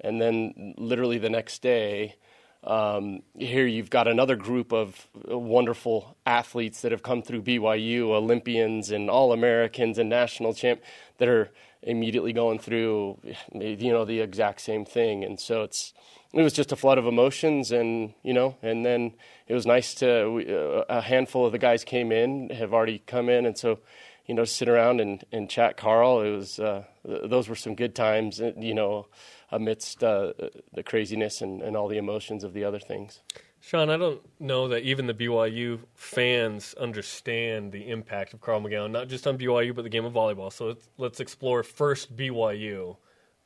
and 0.00 0.20
then 0.20 0.74
literally 0.76 1.18
the 1.18 1.30
next 1.30 1.62
day, 1.62 2.16
um, 2.64 3.22
here 3.36 3.66
you've 3.66 3.90
got 3.90 4.06
another 4.06 4.36
group 4.36 4.72
of 4.72 5.08
wonderful 5.24 6.16
athletes 6.24 6.82
that 6.82 6.92
have 6.92 7.02
come 7.02 7.22
through 7.22 7.42
BYU, 7.42 8.10
Olympians 8.10 8.90
and 8.90 9.10
All 9.10 9.32
Americans 9.32 9.98
and 9.98 10.08
national 10.08 10.54
champ 10.54 10.80
that 11.18 11.28
are 11.28 11.50
immediately 11.82 12.32
going 12.32 12.60
through, 12.60 13.18
you 13.52 13.92
know, 13.92 14.04
the 14.04 14.20
exact 14.20 14.60
same 14.60 14.84
thing. 14.84 15.24
And 15.24 15.40
so 15.40 15.62
it's 15.62 15.92
it 16.32 16.42
was 16.42 16.52
just 16.52 16.72
a 16.72 16.76
flood 16.76 16.98
of 16.98 17.06
emotions, 17.06 17.72
and 17.72 18.14
you 18.22 18.32
know, 18.32 18.56
and 18.62 18.84
then 18.84 19.14
it 19.46 19.54
was 19.54 19.66
nice 19.66 19.94
to 19.96 20.30
we, 20.30 20.54
uh, 20.54 20.84
a 20.88 21.00
handful 21.00 21.46
of 21.46 21.52
the 21.52 21.58
guys 21.58 21.84
came 21.84 22.12
in, 22.12 22.50
have 22.50 22.72
already 22.72 23.02
come 23.06 23.28
in, 23.28 23.46
and 23.46 23.56
so 23.58 23.78
you 24.26 24.34
know, 24.34 24.44
sit 24.44 24.68
around 24.68 25.00
and, 25.00 25.24
and 25.32 25.50
chat. 25.50 25.76
Carl, 25.76 26.20
it 26.20 26.30
was 26.30 26.58
uh, 26.58 26.84
those 27.04 27.48
were 27.48 27.56
some 27.56 27.74
good 27.74 27.94
times, 27.94 28.40
uh, 28.40 28.52
you 28.56 28.74
know, 28.74 29.08
amidst 29.50 30.02
uh, 30.02 30.32
the 30.72 30.82
craziness 30.82 31.40
and, 31.40 31.60
and 31.60 31.76
all 31.76 31.88
the 31.88 31.98
emotions 31.98 32.44
of 32.44 32.52
the 32.52 32.64
other 32.64 32.78
things. 32.78 33.20
Shawn, 33.60 33.90
I 33.90 33.96
don't 33.96 34.20
know 34.40 34.68
that 34.68 34.82
even 34.82 35.06
the 35.06 35.14
BYU 35.14 35.80
fans 35.94 36.74
understand 36.74 37.70
the 37.70 37.90
impact 37.90 38.34
of 38.34 38.40
Carl 38.40 38.60
McGown, 38.60 38.90
not 38.90 39.08
just 39.08 39.26
on 39.26 39.38
BYU, 39.38 39.74
but 39.74 39.82
the 39.82 39.88
game 39.88 40.04
of 40.04 40.12
volleyball. 40.12 40.52
So 40.52 40.66
let's, 40.66 40.88
let's 40.98 41.20
explore 41.20 41.62
first 41.62 42.16
BYU. 42.16 42.96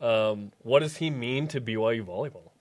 Um, 0.00 0.52
what 0.58 0.80
does 0.80 0.98
he 0.98 1.10
mean 1.10 1.48
to 1.48 1.60
BYU 1.60 2.04
volleyball? 2.06 2.52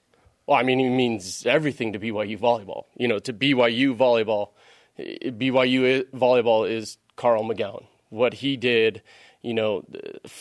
Well, 0.47 0.57
I 0.57 0.63
mean, 0.63 0.79
he 0.79 0.89
means 0.89 1.45
everything 1.45 1.93
to 1.93 1.99
BYU 1.99 2.39
volleyball. 2.39 2.85
You 2.95 3.07
know, 3.07 3.19
to 3.19 3.33
BYU 3.33 3.95
volleyball, 3.97 4.49
BYU 4.99 6.05
volleyball 6.11 6.69
is 6.69 6.97
Carl 7.15 7.43
McGown. 7.43 7.85
What 8.09 8.35
he 8.35 8.55
did, 8.55 9.01
you 9.41 9.53
know, 9.53 9.85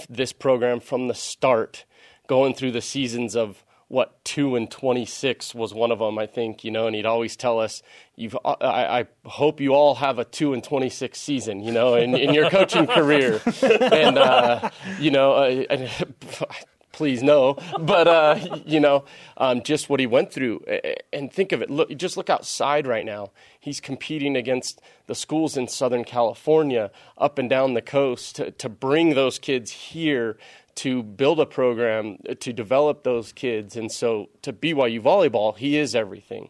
this 0.08 0.32
program 0.32 0.80
from 0.80 1.08
the 1.08 1.14
start, 1.14 1.84
going 2.26 2.54
through 2.54 2.72
the 2.72 2.82
seasons 2.82 3.34
of 3.34 3.64
what 3.88 4.22
two 4.24 4.56
and 4.56 4.70
twenty 4.70 5.04
six 5.04 5.54
was 5.54 5.74
one 5.74 5.90
of 5.90 5.98
them, 5.98 6.18
I 6.18 6.26
think. 6.26 6.64
You 6.64 6.70
know, 6.70 6.86
and 6.86 6.96
he'd 6.96 7.06
always 7.06 7.36
tell 7.36 7.60
us, 7.60 7.82
"You've, 8.16 8.36
I, 8.44 8.54
I 9.00 9.06
hope 9.24 9.60
you 9.60 9.74
all 9.74 9.96
have 9.96 10.18
a 10.18 10.24
two 10.24 10.52
and 10.52 10.64
twenty 10.64 10.88
six 10.88 11.20
season." 11.20 11.60
You 11.60 11.72
know, 11.72 11.94
in, 11.94 12.14
in 12.14 12.34
your 12.34 12.50
coaching 12.50 12.86
career, 12.86 13.40
and 13.62 14.18
uh, 14.18 14.70
you 14.98 15.10
know, 15.10 15.32
uh, 15.32 15.86
please 16.94 17.22
no. 17.22 17.59
But 17.78 18.09
uh, 18.09 18.38
you 18.64 18.80
know, 18.80 19.04
um, 19.37 19.62
just 19.62 19.90
what 19.90 20.00
he 20.00 20.07
went 20.07 20.33
through, 20.33 20.64
and 21.12 21.30
think 21.33 21.52
of 21.52 21.61
it. 21.61 21.70
Look, 21.70 21.94
just 21.96 22.16
look 22.16 22.30
outside 22.30 22.87
right 22.87 23.04
now. 23.04 23.33
He's 23.61 23.80
competing 23.80 24.37
against 24.37 24.80
the 25.07 25.14
schools 25.14 25.57
in 25.57 25.68
Southern 25.68 26.04
California, 26.04 26.90
up 27.18 27.38
and 27.38 27.50
down 27.50 27.74
the 27.74 27.83
coast, 27.83 28.37
to, 28.37 28.50
to 28.52 28.68
bring 28.68 29.14
those 29.14 29.38
kids 29.38 29.70
here 29.70 30.38
to 30.76 31.02
build 31.02 31.38
a 31.38 31.46
program 31.46 32.18
to 32.40 32.52
develop 32.52 33.04
those 33.04 33.33
kids. 33.33 33.76
And 33.76 33.92
so, 33.92 34.30
to 34.42 34.52
BYU 34.52 35.00
volleyball, 35.00 35.57
he 35.57 35.76
is 35.76 35.94
everything. 35.94 36.48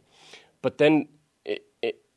But 0.62 0.78
then 0.78 1.08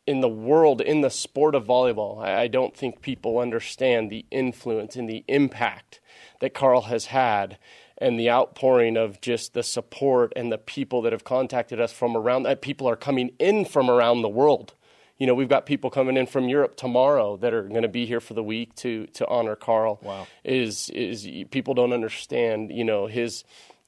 in 0.07 0.21
the 0.21 0.29
world, 0.29 0.79
in 0.79 1.01
the 1.01 1.09
sport 1.09 1.53
of 1.53 1.65
volleyball, 1.65 2.23
I 2.23 2.47
don't 2.47 2.75
think 2.75 3.01
people 3.01 3.39
understand 3.39 4.09
the 4.09 4.25
influence 4.31 4.95
and 4.95 5.09
the 5.09 5.25
impact 5.27 5.99
that 6.39 6.53
Carl 6.53 6.83
has 6.83 7.07
had 7.07 7.57
and 7.97 8.19
the 8.19 8.29
outpouring 8.29 8.97
of 8.97 9.19
just 9.21 9.53
the 9.53 9.63
support 9.63 10.31
and 10.35 10.51
the 10.51 10.57
people 10.57 11.01
that 11.01 11.11
have 11.11 11.23
contacted 11.23 11.79
us 11.79 11.91
from 11.91 12.15
around 12.15 12.43
that 12.43 12.61
people 12.61 12.87
are 12.87 12.95
coming 12.95 13.31
in 13.39 13.65
from 13.65 13.89
around 13.89 14.21
the 14.21 14.29
world. 14.29 14.73
You 15.17 15.25
know, 15.25 15.33
we've 15.33 15.49
got 15.49 15.65
people 15.65 15.89
coming 15.89 16.15
in 16.15 16.27
from 16.27 16.47
Europe 16.47 16.75
tomorrow 16.75 17.37
that 17.37 17.53
are 17.53 17.63
going 17.63 17.81
to 17.81 17.87
be 17.87 18.05
here 18.05 18.19
for 18.19 18.35
the 18.35 18.43
week 18.43 18.75
to 18.75 19.07
to 19.07 19.27
honor 19.27 19.55
Carl. 19.55 19.99
Wow. 20.03 20.27
Is 20.43 20.89
is 20.91 21.27
people 21.49 21.73
don't 21.73 21.93
understand, 21.93 22.71
you 22.71 22.83
know, 22.83 23.07
his 23.07 23.43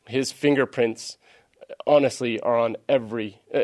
his 0.07 0.31
fingerprints 0.31 1.17
honestly 1.85 2.39
are 2.39 2.57
on 2.57 2.77
every 2.87 3.41
uh, 3.53 3.59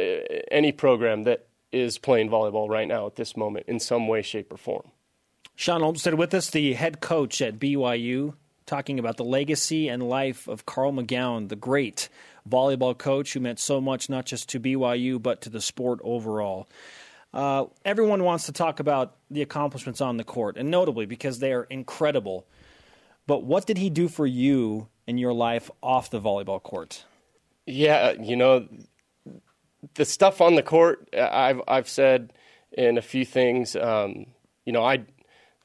any 0.52 0.72
program 0.72 1.24
that 1.24 1.48
is 1.72 1.98
playing 1.98 2.30
volleyball 2.30 2.70
right 2.70 2.88
now 2.88 3.08
at 3.08 3.16
this 3.16 3.36
moment 3.36 3.66
in 3.68 3.80
some 3.80 4.08
way 4.08 4.22
shape 4.22 4.54
or 4.54 4.58
form. 4.58 4.92
Shawn 5.56 5.82
Olmstead 5.82 6.16
with 6.16 6.34
us, 6.34 6.50
the 6.50 6.74
head 6.74 7.02
coach 7.02 7.42
at 7.42 7.60
BYU 7.60 8.34
talking 8.66 9.00
about 9.00 9.18
the 9.18 9.24
legacy 9.24 9.88
and 9.88 10.08
life 10.08 10.48
of 10.48 10.66
Carl 10.66 10.92
McGown, 10.92 11.50
the 11.50 11.56
great 11.56 12.10
volleyball 12.48 12.98
coach 12.98 13.34
who 13.34 13.40
meant 13.40 13.60
so 13.60 13.80
much 13.82 14.10
not 14.10 14.26
just 14.26 14.50
to 14.50 14.60
BYU 14.60 15.22
but 15.22 15.42
to 15.42 15.50
the 15.50 15.62
sport 15.62 16.00
overall. 16.04 16.68
Uh, 17.34 17.66
everyone 17.84 18.24
wants 18.24 18.46
to 18.46 18.54
talk 18.54 18.80
about 18.80 19.18
the 19.30 19.42
accomplishments 19.42 20.00
on 20.00 20.16
the 20.16 20.24
court, 20.24 20.56
and 20.56 20.72
notably 20.72 21.06
because 21.06 21.40
they 21.40 21.52
are 21.52 21.66
incredible. 21.66 22.48
But 23.28 23.44
what 23.44 23.66
did 23.66 23.78
he 23.78 23.90
do 23.90 24.08
for 24.08 24.26
you 24.26 24.88
in 25.06 25.18
your 25.18 25.34
life 25.34 25.70
off 25.84 26.10
the 26.10 26.22
volleyball 26.22 26.64
court? 26.64 27.04
Yeah, 27.66 28.12
you 28.12 28.38
know, 28.38 28.68
the 29.96 30.06
stuff 30.06 30.40
on 30.40 30.56
the 30.56 30.64
court, 30.64 31.10
I've 31.14 31.62
I've 31.68 31.90
said 31.90 32.32
in 32.72 32.98
a 32.98 33.02
few 33.02 33.26
things. 33.26 33.76
Um, 33.76 34.28
you 34.66 34.72
know, 34.72 34.86
I 34.86 35.04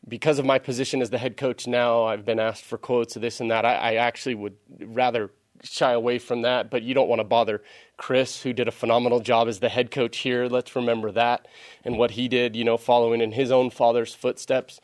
because 0.09 0.39
of 0.39 0.47
my 0.47 0.59
position 0.59 1.03
as 1.03 1.11
the 1.11 1.19
head 1.19 1.37
coach 1.37 1.67
now, 1.67 2.05
I've 2.05 2.25
been 2.25 2.41
asked 2.41 2.65
for 2.65 2.79
quotes 2.79 3.17
of 3.17 3.23
this 3.23 3.41
and 3.41 3.51
that. 3.51 3.65
I, 3.65 3.75
I 3.75 3.95
actually 3.95 4.35
would 4.35 4.57
rather 4.81 5.31
shy 5.63 5.93
away 5.93 6.19
from 6.19 6.43
that, 6.43 6.71
but 6.71 6.83
you 6.83 6.95
don't 6.95 7.09
want 7.09 7.21
to 7.21 7.25
bother 7.25 7.63
Chris, 7.97 8.43
who 8.43 8.53
did 8.53 8.67
a 8.67 8.73
phenomenal 8.73 9.21
job 9.21 9.47
as 9.47 9.61
the 9.61 9.69
head 9.69 9.91
coach 9.91 10.19
here. 10.19 10.47
Let's 10.47 10.75
remember 10.75 11.13
that 11.13 11.47
and 11.85 11.99
what 11.99 12.13
he 12.13 12.29
did, 12.29 12.57
you 12.57 12.65
know, 12.65 12.77
following 12.77 13.21
in 13.21 13.33
his 13.33 13.51
own 13.51 13.71
father's 13.71 14.15
footsteps. 14.15 14.81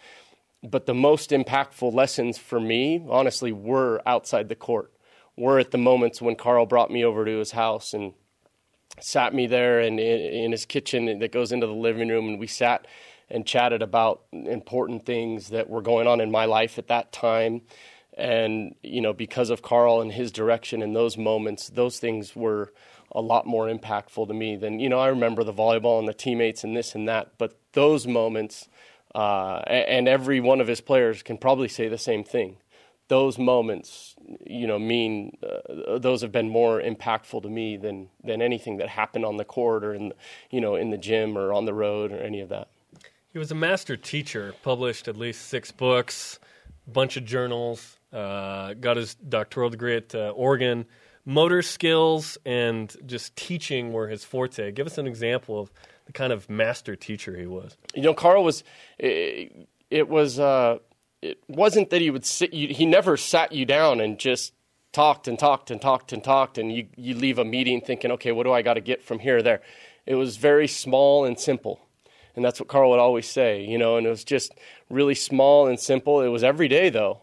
But 0.62 0.86
the 0.86 0.94
most 0.94 1.30
impactful 1.30 1.94
lessons 1.94 2.38
for 2.38 2.60
me, 2.60 3.04
honestly, 3.08 3.52
were 3.52 4.02
outside 4.06 4.48
the 4.48 4.54
court, 4.54 4.92
were 5.36 5.58
at 5.58 5.70
the 5.70 5.78
moments 5.78 6.20
when 6.20 6.36
Carl 6.36 6.66
brought 6.66 6.90
me 6.90 7.04
over 7.04 7.24
to 7.24 7.38
his 7.38 7.52
house 7.52 7.94
and 7.94 8.12
sat 9.00 9.34
me 9.34 9.46
there 9.46 9.80
and 9.80 10.00
in, 10.00 10.20
in 10.20 10.52
his 10.52 10.64
kitchen 10.64 11.18
that 11.18 11.32
goes 11.32 11.52
into 11.52 11.66
the 11.66 11.72
living 11.72 12.08
room, 12.08 12.28
and 12.28 12.38
we 12.38 12.46
sat 12.46 12.86
and 13.28 13.46
chatted 13.46 13.82
about 13.82 14.22
important 14.32 15.04
things 15.04 15.48
that 15.48 15.68
were 15.68 15.82
going 15.82 16.06
on 16.06 16.20
in 16.20 16.30
my 16.30 16.44
life 16.44 16.78
at 16.78 16.88
that 16.88 17.12
time. 17.12 17.62
And, 18.16 18.74
you 18.82 19.00
know, 19.00 19.12
because 19.12 19.50
of 19.50 19.62
Carl 19.62 20.00
and 20.00 20.12
his 20.12 20.32
direction 20.32 20.80
in 20.82 20.92
those 20.94 21.18
moments, 21.18 21.68
those 21.68 21.98
things 21.98 22.34
were 22.34 22.72
a 23.12 23.20
lot 23.20 23.46
more 23.46 23.66
impactful 23.66 24.28
to 24.28 24.34
me 24.34 24.56
than, 24.56 24.80
you 24.80 24.88
know, 24.88 24.98
I 24.98 25.08
remember 25.08 25.44
the 25.44 25.52
volleyball 25.52 25.98
and 25.98 26.08
the 26.08 26.14
teammates 26.14 26.64
and 26.64 26.76
this 26.76 26.94
and 26.94 27.08
that. 27.08 27.32
But 27.38 27.58
those 27.72 28.06
moments, 28.06 28.68
uh, 29.14 29.58
and 29.66 30.08
every 30.08 30.40
one 30.40 30.60
of 30.60 30.66
his 30.66 30.80
players 30.80 31.22
can 31.22 31.36
probably 31.36 31.68
say 31.68 31.88
the 31.88 31.98
same 31.98 32.24
thing. 32.24 32.56
Those 33.08 33.38
moments, 33.38 34.16
you 34.44 34.66
know, 34.66 34.78
mean 34.78 35.36
uh, 35.42 35.98
those 35.98 36.22
have 36.22 36.32
been 36.32 36.48
more 36.48 36.80
impactful 36.80 37.42
to 37.42 37.48
me 37.48 37.76
than 37.76 38.08
than 38.24 38.42
anything 38.42 38.78
that 38.78 38.88
happened 38.88 39.24
on 39.24 39.36
the 39.36 39.44
court 39.44 39.84
or 39.84 39.94
in, 39.94 40.12
you 40.50 40.60
know, 40.60 40.74
in 40.74 40.90
the 40.90 40.98
gym 40.98 41.38
or 41.38 41.52
on 41.52 41.66
the 41.66 41.74
road 41.74 42.10
or 42.10 42.18
any 42.18 42.40
of 42.40 42.48
that. 42.48 42.68
He 43.36 43.38
was 43.38 43.50
a 43.50 43.54
master 43.54 43.98
teacher, 43.98 44.54
published 44.62 45.08
at 45.08 45.16
least 45.18 45.48
six 45.48 45.70
books, 45.70 46.38
bunch 46.86 47.18
of 47.18 47.26
journals, 47.26 47.98
uh, 48.10 48.72
got 48.72 48.96
his 48.96 49.14
doctoral 49.14 49.68
degree 49.68 49.94
at 49.94 50.14
uh, 50.14 50.30
Oregon. 50.30 50.86
Motor 51.26 51.60
skills 51.60 52.38
and 52.46 52.96
just 53.04 53.36
teaching 53.36 53.92
were 53.92 54.08
his 54.08 54.24
forte. 54.24 54.72
Give 54.72 54.86
us 54.86 54.96
an 54.96 55.06
example 55.06 55.60
of 55.60 55.70
the 56.06 56.14
kind 56.14 56.32
of 56.32 56.48
master 56.48 56.96
teacher 56.96 57.36
he 57.36 57.46
was. 57.46 57.76
You 57.94 58.04
know, 58.04 58.14
Carl 58.14 58.42
was, 58.42 58.64
it, 58.98 59.68
it 59.90 60.08
was, 60.08 60.38
uh, 60.38 60.78
it 61.20 61.38
wasn't 61.46 61.90
that 61.90 62.00
he 62.00 62.08
would 62.08 62.24
sit, 62.24 62.54
you, 62.54 62.68
he 62.68 62.86
never 62.86 63.18
sat 63.18 63.52
you 63.52 63.66
down 63.66 64.00
and 64.00 64.18
just 64.18 64.54
talked 64.94 65.28
and 65.28 65.38
talked 65.38 65.70
and 65.70 65.78
talked 65.78 66.14
and 66.14 66.24
talked 66.24 66.56
and 66.56 66.72
you, 66.74 66.86
you 66.96 67.14
leave 67.14 67.38
a 67.38 67.44
meeting 67.44 67.82
thinking, 67.82 68.12
okay, 68.12 68.32
what 68.32 68.44
do 68.44 68.52
I 68.54 68.62
got 68.62 68.74
to 68.74 68.80
get 68.80 69.02
from 69.02 69.18
here 69.18 69.36
or 69.36 69.42
there? 69.42 69.60
It 70.06 70.14
was 70.14 70.38
very 70.38 70.68
small 70.68 71.26
and 71.26 71.38
simple. 71.38 71.85
And 72.36 72.44
that's 72.44 72.60
what 72.60 72.68
Carl 72.68 72.90
would 72.90 73.00
always 73.00 73.26
say, 73.26 73.64
you 73.64 73.78
know, 73.78 73.96
and 73.96 74.06
it 74.06 74.10
was 74.10 74.24
just 74.24 74.52
really 74.90 75.14
small 75.14 75.66
and 75.66 75.80
simple. 75.80 76.20
It 76.20 76.28
was 76.28 76.44
every 76.44 76.68
day, 76.68 76.90
though. 76.90 77.22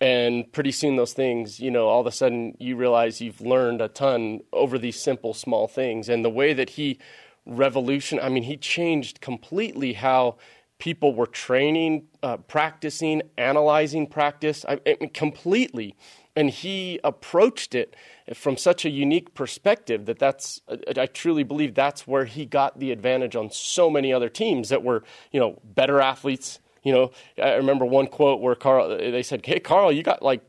And 0.00 0.50
pretty 0.52 0.72
soon, 0.72 0.96
those 0.96 1.12
things, 1.12 1.60
you 1.60 1.70
know, 1.70 1.88
all 1.88 2.00
of 2.00 2.06
a 2.06 2.12
sudden 2.12 2.56
you 2.58 2.76
realize 2.76 3.20
you've 3.20 3.40
learned 3.40 3.80
a 3.80 3.88
ton 3.88 4.40
over 4.52 4.78
these 4.78 5.00
simple, 5.00 5.34
small 5.34 5.66
things. 5.68 6.08
And 6.08 6.24
the 6.24 6.30
way 6.30 6.52
that 6.52 6.70
he 6.70 6.98
revolution, 7.46 8.18
I 8.20 8.28
mean, 8.28 8.44
he 8.44 8.56
changed 8.56 9.20
completely 9.20 9.94
how 9.94 10.36
people 10.78 11.14
were 11.14 11.26
training, 11.26 12.06
uh, 12.22 12.36
practicing, 12.36 13.22
analyzing 13.38 14.06
practice, 14.06 14.64
I, 14.68 14.80
I 14.86 14.96
mean, 15.00 15.10
completely 15.10 15.96
and 16.36 16.50
he 16.50 17.00
approached 17.04 17.74
it 17.74 17.94
from 18.34 18.56
such 18.56 18.84
a 18.84 18.90
unique 18.90 19.34
perspective 19.34 20.06
that 20.06 20.18
that's 20.18 20.60
I 20.96 21.06
truly 21.06 21.42
believe 21.42 21.74
that's 21.74 22.06
where 22.06 22.24
he 22.24 22.46
got 22.46 22.78
the 22.78 22.90
advantage 22.90 23.36
on 23.36 23.50
so 23.50 23.90
many 23.90 24.12
other 24.12 24.28
teams 24.28 24.70
that 24.70 24.82
were 24.82 25.04
you 25.30 25.40
know 25.40 25.60
better 25.64 26.00
athletes. 26.00 26.60
You 26.82 26.92
know, 26.92 27.10
I 27.42 27.54
remember 27.54 27.84
one 27.84 28.06
quote 28.06 28.40
where 28.40 28.54
Carl 28.54 28.88
they 28.88 29.22
said, 29.22 29.44
"Hey, 29.44 29.60
Carl, 29.60 29.92
you 29.92 30.02
got 30.02 30.22
like." 30.22 30.42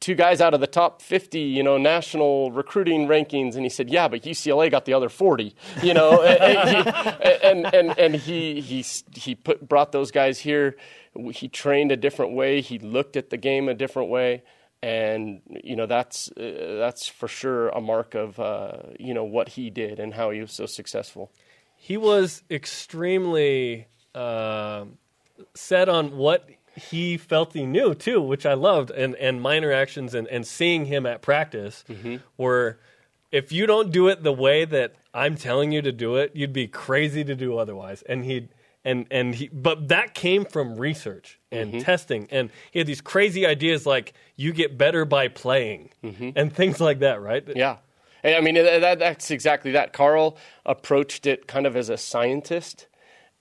Two 0.00 0.14
guys 0.14 0.42
out 0.42 0.52
of 0.52 0.60
the 0.60 0.66
top 0.66 1.00
50, 1.00 1.40
you 1.40 1.62
know, 1.62 1.78
national 1.78 2.50
recruiting 2.50 3.06
rankings, 3.06 3.54
and 3.54 3.62
he 3.62 3.70
said, 3.70 3.88
"Yeah, 3.88 4.06
but 4.06 4.24
UCLA 4.24 4.70
got 4.70 4.84
the 4.84 4.92
other 4.92 5.08
40." 5.08 5.56
You 5.82 5.94
know, 5.94 6.22
and, 6.22 6.86
and, 7.42 7.74
and 7.74 7.98
and 7.98 8.14
he 8.14 8.60
he 8.60 8.84
he 9.14 9.34
put 9.34 9.66
brought 9.66 9.92
those 9.92 10.10
guys 10.10 10.40
here. 10.40 10.76
He 11.30 11.48
trained 11.48 11.90
a 11.90 11.96
different 11.96 12.32
way. 12.32 12.60
He 12.60 12.78
looked 12.78 13.16
at 13.16 13.30
the 13.30 13.38
game 13.38 13.66
a 13.66 13.72
different 13.72 14.10
way 14.10 14.42
and 14.84 15.40
you 15.64 15.76
know 15.76 15.86
that's 15.86 16.30
uh, 16.32 16.76
that's 16.78 17.08
for 17.08 17.26
sure 17.26 17.70
a 17.70 17.80
mark 17.80 18.14
of 18.14 18.38
uh, 18.38 18.76
you 19.00 19.14
know 19.14 19.24
what 19.24 19.48
he 19.48 19.70
did 19.70 19.98
and 19.98 20.12
how 20.12 20.30
he 20.30 20.42
was 20.42 20.52
so 20.52 20.66
successful. 20.66 21.32
He 21.74 21.96
was 21.96 22.42
extremely 22.50 23.88
uh, 24.14 24.84
set 25.54 25.88
on 25.88 26.18
what 26.18 26.50
he 26.76 27.16
felt 27.16 27.54
he 27.54 27.64
knew 27.64 27.94
too, 27.94 28.20
which 28.20 28.44
I 28.44 28.52
loved, 28.52 28.90
and 28.90 29.14
and 29.14 29.40
my 29.40 29.56
interactions 29.56 30.12
and, 30.12 30.28
and 30.28 30.46
seeing 30.46 30.84
him 30.84 31.06
at 31.06 31.22
practice 31.22 31.84
mm-hmm. 31.88 32.16
were. 32.36 32.78
If 33.32 33.50
you 33.50 33.66
don't 33.66 33.90
do 33.90 34.06
it 34.06 34.22
the 34.22 34.32
way 34.32 34.64
that 34.64 34.94
I'm 35.12 35.34
telling 35.34 35.72
you 35.72 35.82
to 35.82 35.90
do 35.90 36.14
it, 36.14 36.36
you'd 36.36 36.52
be 36.52 36.68
crazy 36.68 37.24
to 37.24 37.34
do 37.34 37.58
otherwise. 37.58 38.02
And 38.02 38.24
he'd 38.24 38.50
and 38.84 39.06
and 39.10 39.34
he 39.34 39.48
but 39.48 39.88
that 39.88 40.14
came 40.14 40.44
from 40.44 40.76
research 40.76 41.40
and 41.50 41.70
mm-hmm. 41.70 41.78
testing. 41.80 42.28
And 42.30 42.50
he 42.70 42.78
had 42.78 42.86
these 42.86 43.00
crazy 43.00 43.46
ideas 43.46 43.86
like 43.86 44.12
you 44.36 44.52
get 44.52 44.76
better 44.76 45.04
by 45.04 45.28
playing 45.28 45.90
mm-hmm. 46.02 46.30
and 46.36 46.52
things 46.52 46.80
like 46.80 47.00
that 47.00 47.20
right? 47.20 47.44
Yeah. 47.54 47.78
I 48.22 48.40
mean 48.40 48.54
that, 48.54 48.98
that's 48.98 49.30
exactly 49.30 49.72
that. 49.72 49.92
Carl 49.92 50.38
approached 50.64 51.26
it 51.26 51.46
kind 51.46 51.66
of 51.66 51.76
as 51.76 51.88
a 51.88 51.96
scientist. 51.96 52.86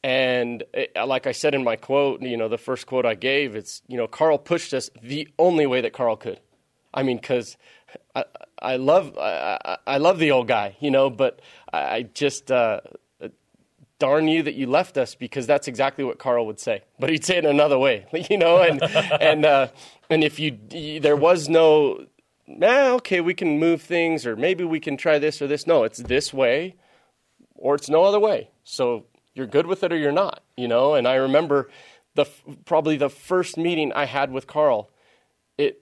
And 0.05 0.63
it, 0.73 0.91
like 1.07 1.27
i 1.27 1.31
said 1.31 1.55
in 1.55 1.63
my 1.63 1.77
quote 1.77 2.21
you 2.21 2.35
know 2.35 2.49
the 2.49 2.57
first 2.57 2.87
quote 2.87 3.05
i 3.05 3.15
gave 3.15 3.55
it's 3.55 3.81
you 3.87 3.95
know 3.95 4.05
carl 4.05 4.37
pushed 4.37 4.73
us 4.73 4.89
the 5.01 5.29
only 5.39 5.65
way 5.65 5.79
that 5.81 5.93
carl 5.93 6.17
could. 6.17 6.41
I 6.93 7.03
mean 7.03 7.17
because 7.17 7.57
I, 8.15 8.25
I 8.61 8.75
love 8.77 9.17
I, 9.17 9.77
I, 9.85 9.97
love 9.97 10.19
the 10.19 10.31
old 10.31 10.47
guy, 10.47 10.77
you 10.79 10.91
know, 10.91 11.09
but 11.09 11.41
I 11.71 12.03
just 12.03 12.51
uh, 12.51 12.81
darn 13.99 14.27
you 14.27 14.43
that 14.43 14.55
you 14.55 14.67
left 14.67 14.97
us 14.97 15.15
because 15.15 15.47
that's 15.47 15.67
exactly 15.67 16.03
what 16.03 16.19
Carl 16.19 16.45
would 16.45 16.59
say. 16.59 16.81
But 16.99 17.09
he'd 17.09 17.23
say 17.23 17.37
it 17.37 17.45
another 17.45 17.77
way, 17.77 18.05
you 18.29 18.37
know, 18.37 18.61
and 18.61 18.81
and 18.83 19.45
uh, 19.45 19.67
and 20.09 20.23
if 20.23 20.39
you 20.39 20.57
there 20.99 21.15
was 21.15 21.49
no 21.49 22.05
nah, 22.47 22.93
okay, 22.95 23.21
we 23.21 23.33
can 23.33 23.59
move 23.59 23.81
things 23.81 24.25
or 24.25 24.35
maybe 24.35 24.63
we 24.63 24.79
can 24.79 24.97
try 24.97 25.19
this 25.19 25.41
or 25.41 25.47
this. 25.47 25.67
No, 25.67 25.83
it's 25.83 25.99
this 25.99 26.33
way 26.33 26.75
or 27.55 27.75
it's 27.75 27.89
no 27.89 28.03
other 28.03 28.19
way. 28.19 28.49
So 28.63 29.05
you're 29.33 29.47
good 29.47 29.67
with 29.67 29.83
it 29.83 29.91
or 29.91 29.97
you're 29.97 30.11
not, 30.11 30.43
you 30.57 30.67
know? 30.67 30.93
And 30.93 31.07
I 31.07 31.15
remember 31.15 31.69
the 32.15 32.25
probably 32.65 32.97
the 32.97 33.09
first 33.09 33.57
meeting 33.57 33.91
I 33.93 34.05
had 34.05 34.31
with 34.31 34.47
Carl, 34.47 34.91
it 35.57 35.81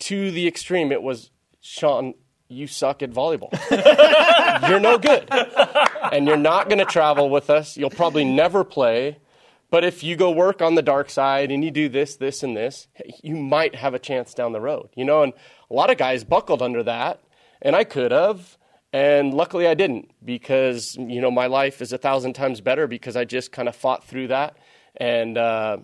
to 0.00 0.30
the 0.30 0.46
extreme, 0.46 0.92
it 0.92 1.02
was 1.02 1.30
Shawn, 1.60 2.14
you 2.48 2.66
suck 2.66 3.02
at 3.02 3.10
volleyball. 3.10 3.52
you're 4.68 4.80
no 4.80 4.98
good. 4.98 5.28
And 6.12 6.26
you're 6.26 6.36
not 6.36 6.68
going 6.68 6.78
to 6.78 6.84
travel 6.84 7.28
with 7.28 7.50
us. 7.50 7.76
You'll 7.76 7.90
probably 7.90 8.24
never 8.24 8.64
play. 8.64 9.18
But 9.70 9.84
if 9.84 10.02
you 10.02 10.16
go 10.16 10.30
work 10.30 10.62
on 10.62 10.74
the 10.74 10.82
dark 10.82 11.10
side 11.10 11.50
and 11.50 11.62
you 11.62 11.70
do 11.70 11.88
this, 11.90 12.16
this, 12.16 12.42
and 12.42 12.56
this, 12.56 12.88
you 13.22 13.36
might 13.36 13.74
have 13.74 13.92
a 13.92 13.98
chance 13.98 14.32
down 14.32 14.52
the 14.52 14.60
road. 14.60 14.88
You 14.94 15.04
know, 15.04 15.22
and 15.22 15.34
a 15.70 15.74
lot 15.74 15.90
of 15.90 15.98
guys 15.98 16.24
buckled 16.24 16.62
under 16.62 16.82
that, 16.84 17.20
and 17.60 17.76
I 17.76 17.84
could 17.84 18.12
have. 18.12 18.56
And 18.90 19.34
luckily 19.34 19.66
I 19.66 19.74
didn't 19.74 20.10
because, 20.24 20.96
you 20.96 21.20
know, 21.20 21.30
my 21.30 21.46
life 21.46 21.82
is 21.82 21.92
a 21.92 21.98
thousand 21.98 22.32
times 22.32 22.62
better 22.62 22.86
because 22.86 23.16
I 23.16 23.26
just 23.26 23.52
kind 23.52 23.68
of 23.68 23.76
fought 23.76 24.04
through 24.04 24.28
that. 24.28 24.56
And, 24.96 25.36
uh, 25.36 25.78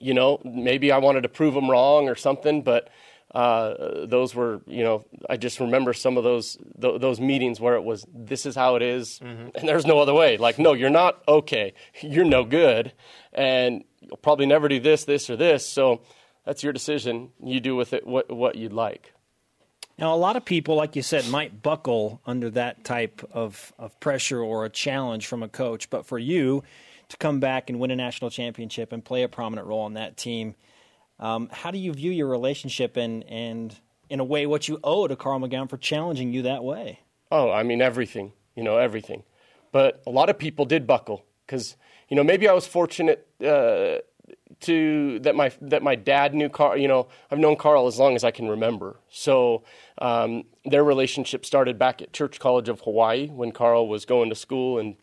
you 0.00 0.14
know, 0.14 0.40
maybe 0.42 0.90
I 0.90 0.98
wanted 0.98 1.24
to 1.24 1.28
prove 1.28 1.52
them 1.52 1.70
wrong 1.70 2.08
or 2.08 2.14
something, 2.14 2.62
but 2.62 2.88
uh, 3.34 4.06
those 4.06 4.34
were, 4.34 4.62
you 4.66 4.82
know, 4.82 5.04
I 5.28 5.36
just 5.36 5.60
remember 5.60 5.92
some 5.92 6.16
of 6.16 6.24
those 6.24 6.56
th- 6.80 7.00
those 7.00 7.20
meetings 7.20 7.60
where 7.60 7.74
it 7.74 7.82
was, 7.82 8.06
this 8.14 8.46
is 8.46 8.54
how 8.54 8.76
it 8.76 8.82
is, 8.82 9.18
mm-hmm. 9.18 9.48
and 9.54 9.68
there's 9.68 9.84
no 9.84 9.98
other 9.98 10.14
way. 10.14 10.36
Like, 10.36 10.58
no, 10.58 10.72
you're 10.72 10.90
not 10.90 11.22
okay. 11.28 11.74
You're 12.00 12.24
no 12.24 12.44
good, 12.44 12.92
and 13.32 13.84
you'll 14.00 14.16
probably 14.16 14.46
never 14.46 14.68
do 14.68 14.80
this, 14.80 15.04
this, 15.04 15.28
or 15.28 15.36
this. 15.36 15.68
So 15.68 16.02
that's 16.44 16.62
your 16.62 16.72
decision. 16.72 17.30
You 17.42 17.60
do 17.60 17.76
with 17.76 17.92
it 17.92 18.06
what 18.06 18.30
what 18.34 18.54
you'd 18.54 18.72
like. 18.72 19.12
Now, 19.98 20.14
a 20.14 20.16
lot 20.16 20.36
of 20.36 20.44
people, 20.44 20.74
like 20.74 20.94
you 20.94 21.02
said, 21.02 21.26
might 21.28 21.62
buckle 21.62 22.20
under 22.26 22.50
that 22.50 22.84
type 22.84 23.26
of, 23.32 23.72
of 23.78 23.98
pressure 23.98 24.42
or 24.42 24.66
a 24.66 24.70
challenge 24.70 25.26
from 25.26 25.42
a 25.42 25.48
coach. 25.48 25.88
But 25.88 26.04
for 26.04 26.18
you 26.18 26.64
to 27.08 27.16
come 27.16 27.40
back 27.40 27.70
and 27.70 27.80
win 27.80 27.90
a 27.90 27.96
national 27.96 28.30
championship 28.30 28.92
and 28.92 29.02
play 29.02 29.22
a 29.22 29.28
prominent 29.28 29.66
role 29.66 29.80
on 29.80 29.94
that 29.94 30.18
team, 30.18 30.54
um, 31.18 31.48
how 31.52 31.70
do 31.70 31.78
you 31.78 31.92
view 31.92 32.10
your 32.10 32.28
relationship 32.28 32.96
and, 32.96 33.24
and, 33.24 33.74
in 34.08 34.20
a 34.20 34.24
way, 34.24 34.46
what 34.46 34.68
you 34.68 34.78
owe 34.84 35.08
to 35.08 35.16
Carl 35.16 35.40
McGown 35.40 35.68
for 35.68 35.76
challenging 35.76 36.32
you 36.32 36.42
that 36.42 36.62
way? 36.62 37.00
Oh, 37.32 37.50
I 37.50 37.64
mean, 37.64 37.82
everything, 37.82 38.32
you 38.54 38.62
know, 38.62 38.78
everything. 38.78 39.24
But 39.72 40.00
a 40.06 40.10
lot 40.10 40.30
of 40.30 40.38
people 40.38 40.64
did 40.64 40.86
buckle 40.86 41.24
because, 41.44 41.76
you 42.08 42.16
know, 42.16 42.22
maybe 42.22 42.48
I 42.48 42.52
was 42.52 42.66
fortunate. 42.66 43.26
Uh, 43.44 43.98
to 44.60 45.18
that 45.20 45.34
my 45.34 45.52
that 45.60 45.82
my 45.82 45.94
dad 45.94 46.34
knew 46.34 46.48
Carl. 46.48 46.76
You 46.76 46.88
know, 46.88 47.08
I've 47.30 47.38
known 47.38 47.56
Carl 47.56 47.86
as 47.86 47.98
long 47.98 48.14
as 48.14 48.24
I 48.24 48.30
can 48.30 48.48
remember. 48.48 48.96
So 49.08 49.64
um, 49.98 50.44
their 50.64 50.84
relationship 50.84 51.44
started 51.44 51.78
back 51.78 52.00
at 52.00 52.12
Church 52.12 52.38
College 52.38 52.68
of 52.68 52.80
Hawaii 52.80 53.28
when 53.28 53.52
Carl 53.52 53.88
was 53.88 54.04
going 54.04 54.30
to 54.30 54.34
school 54.34 54.78
and 54.78 54.96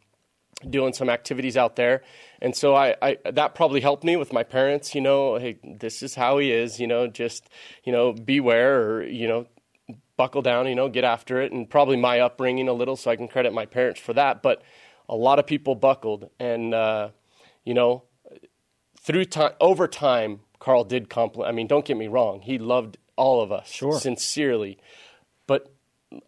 doing 0.70 0.94
some 0.94 1.10
activities 1.10 1.58
out 1.58 1.76
there. 1.76 2.04
And 2.42 2.56
so 2.56 2.76
I, 2.76 2.96
I, 3.02 3.18
that 3.32 3.56
probably 3.56 3.82
helped 3.82 4.04
me 4.04 4.16
with 4.16 4.34
my 4.34 4.44
parents, 4.44 4.94
you 4.94 5.02
know, 5.02 5.38
hey, 5.38 5.58
this 5.64 6.04
is 6.04 6.16
how 6.16 6.38
he 6.38 6.52
is, 6.52 6.80
you 6.80 6.88
know, 6.88 7.08
just, 7.08 7.50
you 7.84 7.92
know, 7.92 8.14
beware 8.14 8.82
or, 8.82 9.04
you 9.04 9.28
know, 9.28 9.48
buckle 10.18 10.42
down, 10.42 10.68
you 10.68 10.76
know, 10.76 10.90
get 10.90 11.04
after 11.04 11.42
it. 11.42 11.52
And 11.52 11.70
probably 11.70 11.98
my 11.98 12.20
upbringing 12.20 12.68
a 12.68 12.74
little, 12.74 12.96
so 12.96 13.12
I 13.12 13.16
can 13.16 13.28
credit 13.28 13.54
my 13.54 13.66
parents 13.66 14.00
for 14.00 14.14
that. 14.14 14.42
But 14.42 14.62
a 15.08 15.16
lot 15.16 15.40
of 15.40 15.48
people 15.48 15.76
buckled. 15.76 16.30
And, 16.40 16.74
uh, 16.74 17.10
you 17.64 17.74
know, 17.74 18.04
through 19.00 19.26
time, 19.26 19.54
over 19.60 19.88
time, 19.88 20.42
Carl 20.60 20.84
did 20.84 21.10
compliment. 21.10 21.50
I 21.50 21.56
mean, 21.56 21.68
don't 21.68 21.86
get 21.86 21.98
me 21.98 22.08
wrong, 22.08 22.42
he 22.42 22.58
loved 22.58 22.98
all 23.16 23.42
of 23.42 23.52
us 23.52 23.70
sure. 23.70 24.00
sincerely. 24.00 24.78
But 25.46 25.74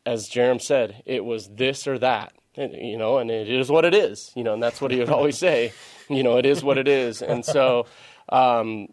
as 0.05 0.29
Jarom 0.29 0.61
said, 0.61 1.01
it 1.05 1.23
was 1.23 1.47
this 1.47 1.87
or 1.87 1.97
that, 1.99 2.33
you 2.57 2.97
know, 2.97 3.17
and 3.17 3.29
it 3.29 3.49
is 3.49 3.69
what 3.69 3.85
it 3.85 3.93
is, 3.93 4.31
you 4.35 4.43
know, 4.43 4.53
and 4.53 4.63
that's 4.63 4.81
what 4.81 4.91
he 4.91 4.99
would 4.99 5.09
always 5.09 5.37
say, 5.37 5.73
you 6.09 6.23
know, 6.23 6.37
it 6.37 6.45
is 6.45 6.63
what 6.63 6.77
it 6.77 6.87
is. 6.87 7.21
And 7.21 7.43
so, 7.43 7.85
um, 8.29 8.87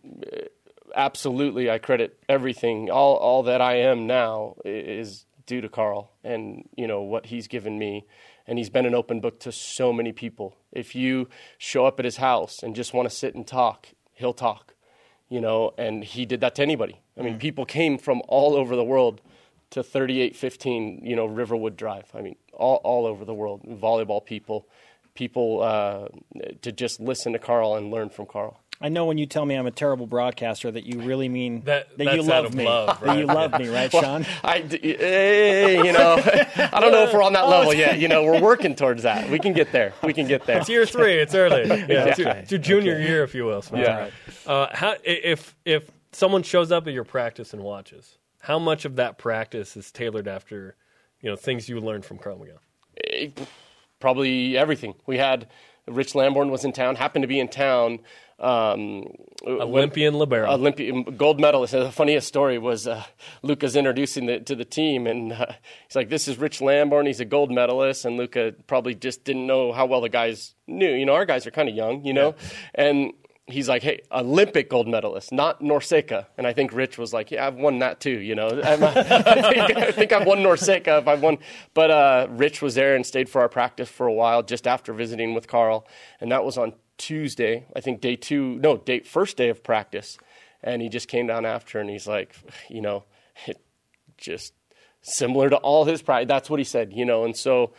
absolutely, 0.95 1.71
I 1.71 1.79
credit 1.79 2.19
everything, 2.29 2.91
all, 2.91 3.17
all 3.17 3.45
that 3.45 3.61
I 3.61 3.77
am 3.77 4.07
now 4.07 4.57
is 4.65 5.27
due 5.47 5.61
to 5.61 5.69
Carl 5.69 6.11
and, 6.25 6.69
you 6.77 6.87
know, 6.87 7.03
what 7.03 7.27
he's 7.27 7.49
given 7.49 7.79
me 7.79 8.07
and 8.47 8.59
he's 8.59 8.71
been 8.71 8.87
an 8.87 8.95
open 8.95 9.21
book 9.21 9.41
to 9.41 9.53
so 9.53 9.93
many 9.93 10.13
people. 10.13 10.57
If 10.73 10.95
you 10.95 11.29
show 11.59 11.87
up 11.87 11.99
at 11.99 12.05
his 12.05 12.17
house 12.17 12.63
and 12.63 12.75
just 12.75 12.93
want 12.93 13.09
to 13.09 13.15
sit 13.15 13.35
and 13.35 13.47
talk, 13.47 13.89
he'll 14.13 14.33
talk, 14.33 14.75
you 15.29 15.41
know, 15.41 15.73
and 15.79 16.03
he 16.03 16.27
did 16.27 16.41
that 16.41 16.57
to 16.57 16.63
anybody. 16.63 17.01
I 17.17 17.23
mean, 17.23 17.35
mm. 17.35 17.41
people 17.41 17.65
came 17.65 17.99
from 17.99 18.23
all 18.29 18.55
over 18.55 18.75
the 18.75 18.85
world 18.85 19.21
to 19.73 19.83
3815, 19.83 21.01
you 21.03 21.17
know, 21.17 21.27
Riverwood 21.27 21.77
Drive. 21.77 22.11
I 22.15 22.21
mean, 22.21 22.37
all, 22.53 22.77
all 22.85 23.07
over 23.07 23.25
the 23.25 23.35
world, 23.35 23.63
volleyball 23.65 24.25
people, 24.25 24.69
people 25.15 25.63
uh, 25.63 26.09
to 26.63 26.73
just 26.73 27.01
listen 27.01 27.33
to 27.33 27.39
Carl 27.39 27.77
and 27.77 27.91
learn 27.91 28.11
from 28.11 28.27
Carl. 28.27 28.59
I 28.83 28.89
know 28.89 29.07
when 29.07 29.17
you 29.17 29.27
tell 29.27 29.47
me 29.47 29.55
I'm 29.55 29.67
a 29.67 29.71
terrible 29.71 30.09
broadcaster 30.09 30.69
that 30.69 30.85
you 30.85 31.03
really 31.03 31.29
mean 31.29 31.61
that, 31.63 31.97
that 31.99 32.17
you 32.17 32.23
love 32.23 32.53
me. 32.53 32.65
Love, 32.65 32.89
right? 33.01 33.01
That 33.01 33.19
you 33.19 33.27
love 33.27 33.53
me, 33.59 33.69
right, 33.69 33.91
Shawn? 33.93 34.27
I, 34.43 34.59
eh, 34.59 35.83
you 35.85 35.93
know, 35.93 36.17
I 36.17 36.81
don't 36.81 36.91
know 36.91 37.05
if 37.05 37.15
we're 37.15 37.23
on 37.23 37.33
that 37.35 37.47
level 37.47 37.73
yet. 37.73 38.01
You 38.01 38.09
know, 38.09 38.25
we're 38.25 38.41
working 38.41 38.75
towards 38.75 39.05
that. 39.05 39.31
We 39.31 39.39
can 39.39 39.53
get 39.53 39.71
there. 39.71 39.95
We 40.03 40.13
can 40.13 40.27
get 40.27 40.47
there. 40.47 40.59
It's 40.59 40.69
year 40.69 40.85
three. 40.85 41.15
It's 41.15 41.35
early. 41.35 41.63
Yeah, 41.93 42.07
it's, 42.07 42.19
your, 42.19 42.29
it's 42.29 42.51
your 42.51 42.61
junior 42.61 42.95
okay. 42.95 43.07
year, 43.07 43.23
if 43.23 43.35
you 43.35 43.45
will. 43.45 43.63
So 43.63 43.77
yeah. 43.77 44.11
Uh, 44.47 44.69
how, 44.73 44.95
if 45.05 45.55
if 45.65 45.91
someone 46.13 46.43
shows 46.43 46.73
up 46.73 46.87
at 46.87 46.93
your 46.93 47.05
practice 47.05 47.53
and 47.53 47.63
watches, 47.63 48.19
how 48.43 48.59
much 48.59 48.85
of 48.85 48.97
that 48.97 49.19
practice 49.19 49.77
is 49.77 49.93
tailored 49.93 50.27
after, 50.27 50.75
you 51.21 51.31
know, 51.31 51.37
things 51.37 51.69
you 51.69 51.79
learned 51.79 52.05
from 52.05 52.19
Carl 52.19 52.39
McGown? 52.39 52.59
Eh, 53.09 53.31
probably 54.01 54.59
everything. 54.59 54.95
We 55.07 55.19
had 55.19 55.49
Rich 55.87 56.17
Lambourne 56.17 56.51
was 56.51 56.65
in 56.65 56.73
town, 56.73 56.97
happened 56.97 57.23
to 57.23 57.29
be 57.29 57.39
in 57.39 57.47
town 57.47 58.01
um, 58.41 59.07
Olympian 59.47 60.15
libero, 60.15 60.51
Olympian 60.51 61.05
gold 61.05 61.41
medalist. 61.41 61.73
the 61.73 61.93
funniest 61.93 62.27
story 62.27 62.59
was 62.59 62.89
uh, 62.89 63.05
Luka's 63.43 63.77
introducing 63.77 64.27
the, 64.27 64.41
to 64.41 64.57
the 64.57 64.65
team, 64.65 65.07
and 65.07 65.33
uh, 65.33 65.47
he's 65.87 65.95
like, 65.95 66.09
"This 66.09 66.27
is 66.27 66.39
Rich 66.39 66.61
Lambourne. 66.61 67.07
He's 67.07 67.21
a 67.21 67.25
gold 67.25 67.53
medalist." 67.53 68.05
And 68.05 68.17
Luka 68.17 68.55
probably 68.67 68.97
just 68.97 69.23
didn't 69.23 69.47
know 69.47 69.73
how 69.73 69.87
well 69.87 70.01
the 70.01 70.09
guys 70.09 70.55
knew. 70.67 70.91
You 70.93 71.07
know, 71.07 71.15
our 71.15 71.25
guys 71.25 71.47
are 71.47 71.53
kind 71.53 71.69
of 71.69 71.77
young, 71.77 72.05
you 72.05 72.13
know, 72.13 72.35
yeah. 72.37 72.87
and 72.87 73.13
he's 73.47 73.69
like, 73.69 73.83
"Hey, 73.83 74.01
Olympic 74.11 74.71
gold 74.71 74.89
medalist, 74.89 75.33
not 75.33 75.61
NORCECA." 75.61 76.27
And 76.39 76.47
I 76.47 76.53
think 76.53 76.73
Rich 76.73 76.99
was 76.99 77.13
like, 77.13 77.31
"Yeah, 77.31 77.47
I've 77.47 77.57
won 77.57 77.79
that 77.81 78.01
too." 78.01 78.19
You 78.21 78.35
know, 78.35 78.49
I, 78.65 78.77
think, 78.77 79.77
I 79.77 79.91
think 79.93 80.13
I've 80.13 80.27
won 80.27 80.39
NORCECA 80.39 81.01
if 81.01 81.09
I've 81.09 81.23
won. 81.23 81.39
But 81.75 81.91
uh, 81.91 82.27
Rich 82.31 82.63
was 82.63 82.75
there 82.75 82.95
and 82.95 83.05
stayed 83.05 83.29
for 83.29 83.41
our 83.41 83.49
practice 83.49 83.89
for 83.89 84.07
a 84.07 84.13
while 84.13 84.43
just 84.43 84.67
after 84.67 84.93
visiting 84.93 85.35
with 85.35 85.49
Carl, 85.49 85.87
and 86.21 86.31
that 86.33 86.45
was 86.45 86.59
on 86.59 86.75
Tuesday, 86.99 87.67
I 87.75 87.81
think 87.81 88.01
day 88.01 88.17
two, 88.17 88.57
no, 88.57 88.77
day 88.77 89.01
first 89.01 89.37
day 89.37 89.49
of 89.49 89.65
practice, 89.65 90.19
and 90.63 90.81
he 90.81 90.89
just 90.89 91.09
came 91.09 91.27
down 91.27 91.45
after, 91.45 91.81
and 91.81 91.91
he's 91.91 92.07
like, 92.07 92.35
you 92.69 92.81
know, 92.81 93.05
it 93.47 93.61
just 94.17 94.55
similar 95.01 95.51
to 95.51 95.57
all 95.57 95.85
his 95.85 96.01
pride. 96.01 96.29
That's 96.29 96.49
what 96.49 96.61
he 96.61 96.65
said, 96.65 96.93
you 96.93 97.05
know, 97.05 97.25
and 97.25 97.37
so 97.37 97.73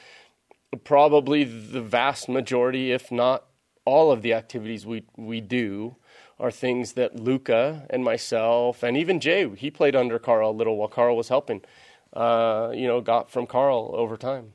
probably 0.83 1.43
the 1.43 1.81
vast 1.81 2.27
majority, 2.27 2.91
if 2.91 3.11
not 3.11 3.45
all 3.85 4.11
of 4.11 4.21
the 4.21 4.33
activities 4.33 4.85
we 4.85 5.03
we 5.17 5.41
do 5.41 5.95
are 6.39 6.51
things 6.51 6.93
that 6.93 7.15
Luka 7.15 7.85
and 7.89 8.03
myself 8.03 8.83
and 8.83 8.97
even 8.97 9.19
Jay, 9.19 9.47
he 9.55 9.69
played 9.69 9.95
under 9.95 10.19
Carl 10.19 10.51
a 10.51 10.51
little 10.51 10.77
while 10.77 10.87
Carl 10.87 11.15
was 11.15 11.29
helping, 11.29 11.61
uh, 12.13 12.71
you 12.73 12.87
know, 12.87 13.01
got 13.01 13.29
from 13.29 13.45
Carl 13.45 13.91
over 13.93 14.17
time. 14.17 14.53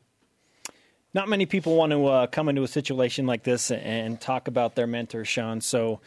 Not 1.15 1.29
many 1.29 1.47
people 1.47 1.75
want 1.77 1.93
to 1.93 2.07
uh, 2.07 2.27
come 2.27 2.49
into 2.49 2.63
a 2.63 2.69
situation 2.69 3.27
like 3.27 3.43
this 3.43 3.71
and 3.71 4.21
talk 4.21 4.47
about 4.47 4.75
their 4.75 4.87
mentor, 4.87 5.25
Shawn. 5.25 5.61
So, 5.63 6.01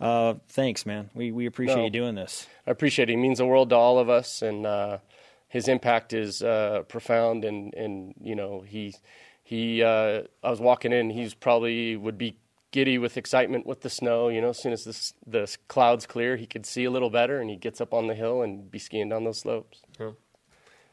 uh, 0.00 0.34
thanks, 0.48 0.84
man. 0.84 1.10
We 1.14 1.30
we 1.30 1.46
appreciate 1.46 1.76
no, 1.76 1.84
you 1.84 1.90
doing 1.90 2.14
this. 2.14 2.46
I 2.66 2.72
appreciate 2.72 3.08
it. 3.08 3.12
He 3.12 3.16
means 3.16 3.38
the 3.38 3.46
world 3.46 3.70
to 3.70 3.76
all 3.76 3.98
of 3.98 4.08
us, 4.08 4.42
and 4.42 4.66
uh, 4.66 4.98
his 5.48 5.68
impact 5.68 6.12
is 6.12 6.42
uh, 6.42 6.82
profound. 6.88 7.44
And 7.44 7.72
and 7.74 8.14
you 8.20 8.34
know 8.34 8.64
he 8.66 8.94
he. 9.42 9.82
Uh, 9.82 10.22
I 10.42 10.50
was 10.50 10.60
walking 10.60 10.92
in. 10.92 11.10
He's 11.10 11.34
probably 11.34 11.96
would 11.96 12.18
be 12.18 12.36
giddy 12.70 12.98
with 12.98 13.16
excitement 13.16 13.66
with 13.66 13.82
the 13.82 13.90
snow. 13.90 14.28
You 14.28 14.40
know, 14.40 14.50
as 14.50 14.58
soon 14.58 14.72
as 14.72 14.84
the 14.84 15.30
the 15.30 15.56
clouds 15.68 16.06
clear, 16.06 16.36
he 16.36 16.46
could 16.46 16.66
see 16.66 16.84
a 16.84 16.90
little 16.90 17.10
better, 17.10 17.40
and 17.40 17.50
he 17.50 17.56
gets 17.56 17.80
up 17.80 17.92
on 17.94 18.06
the 18.06 18.14
hill 18.14 18.42
and 18.42 18.70
be 18.70 18.78
skiing 18.78 19.08
down 19.08 19.24
those 19.24 19.38
slopes. 19.38 19.82
Yeah. 19.98 20.10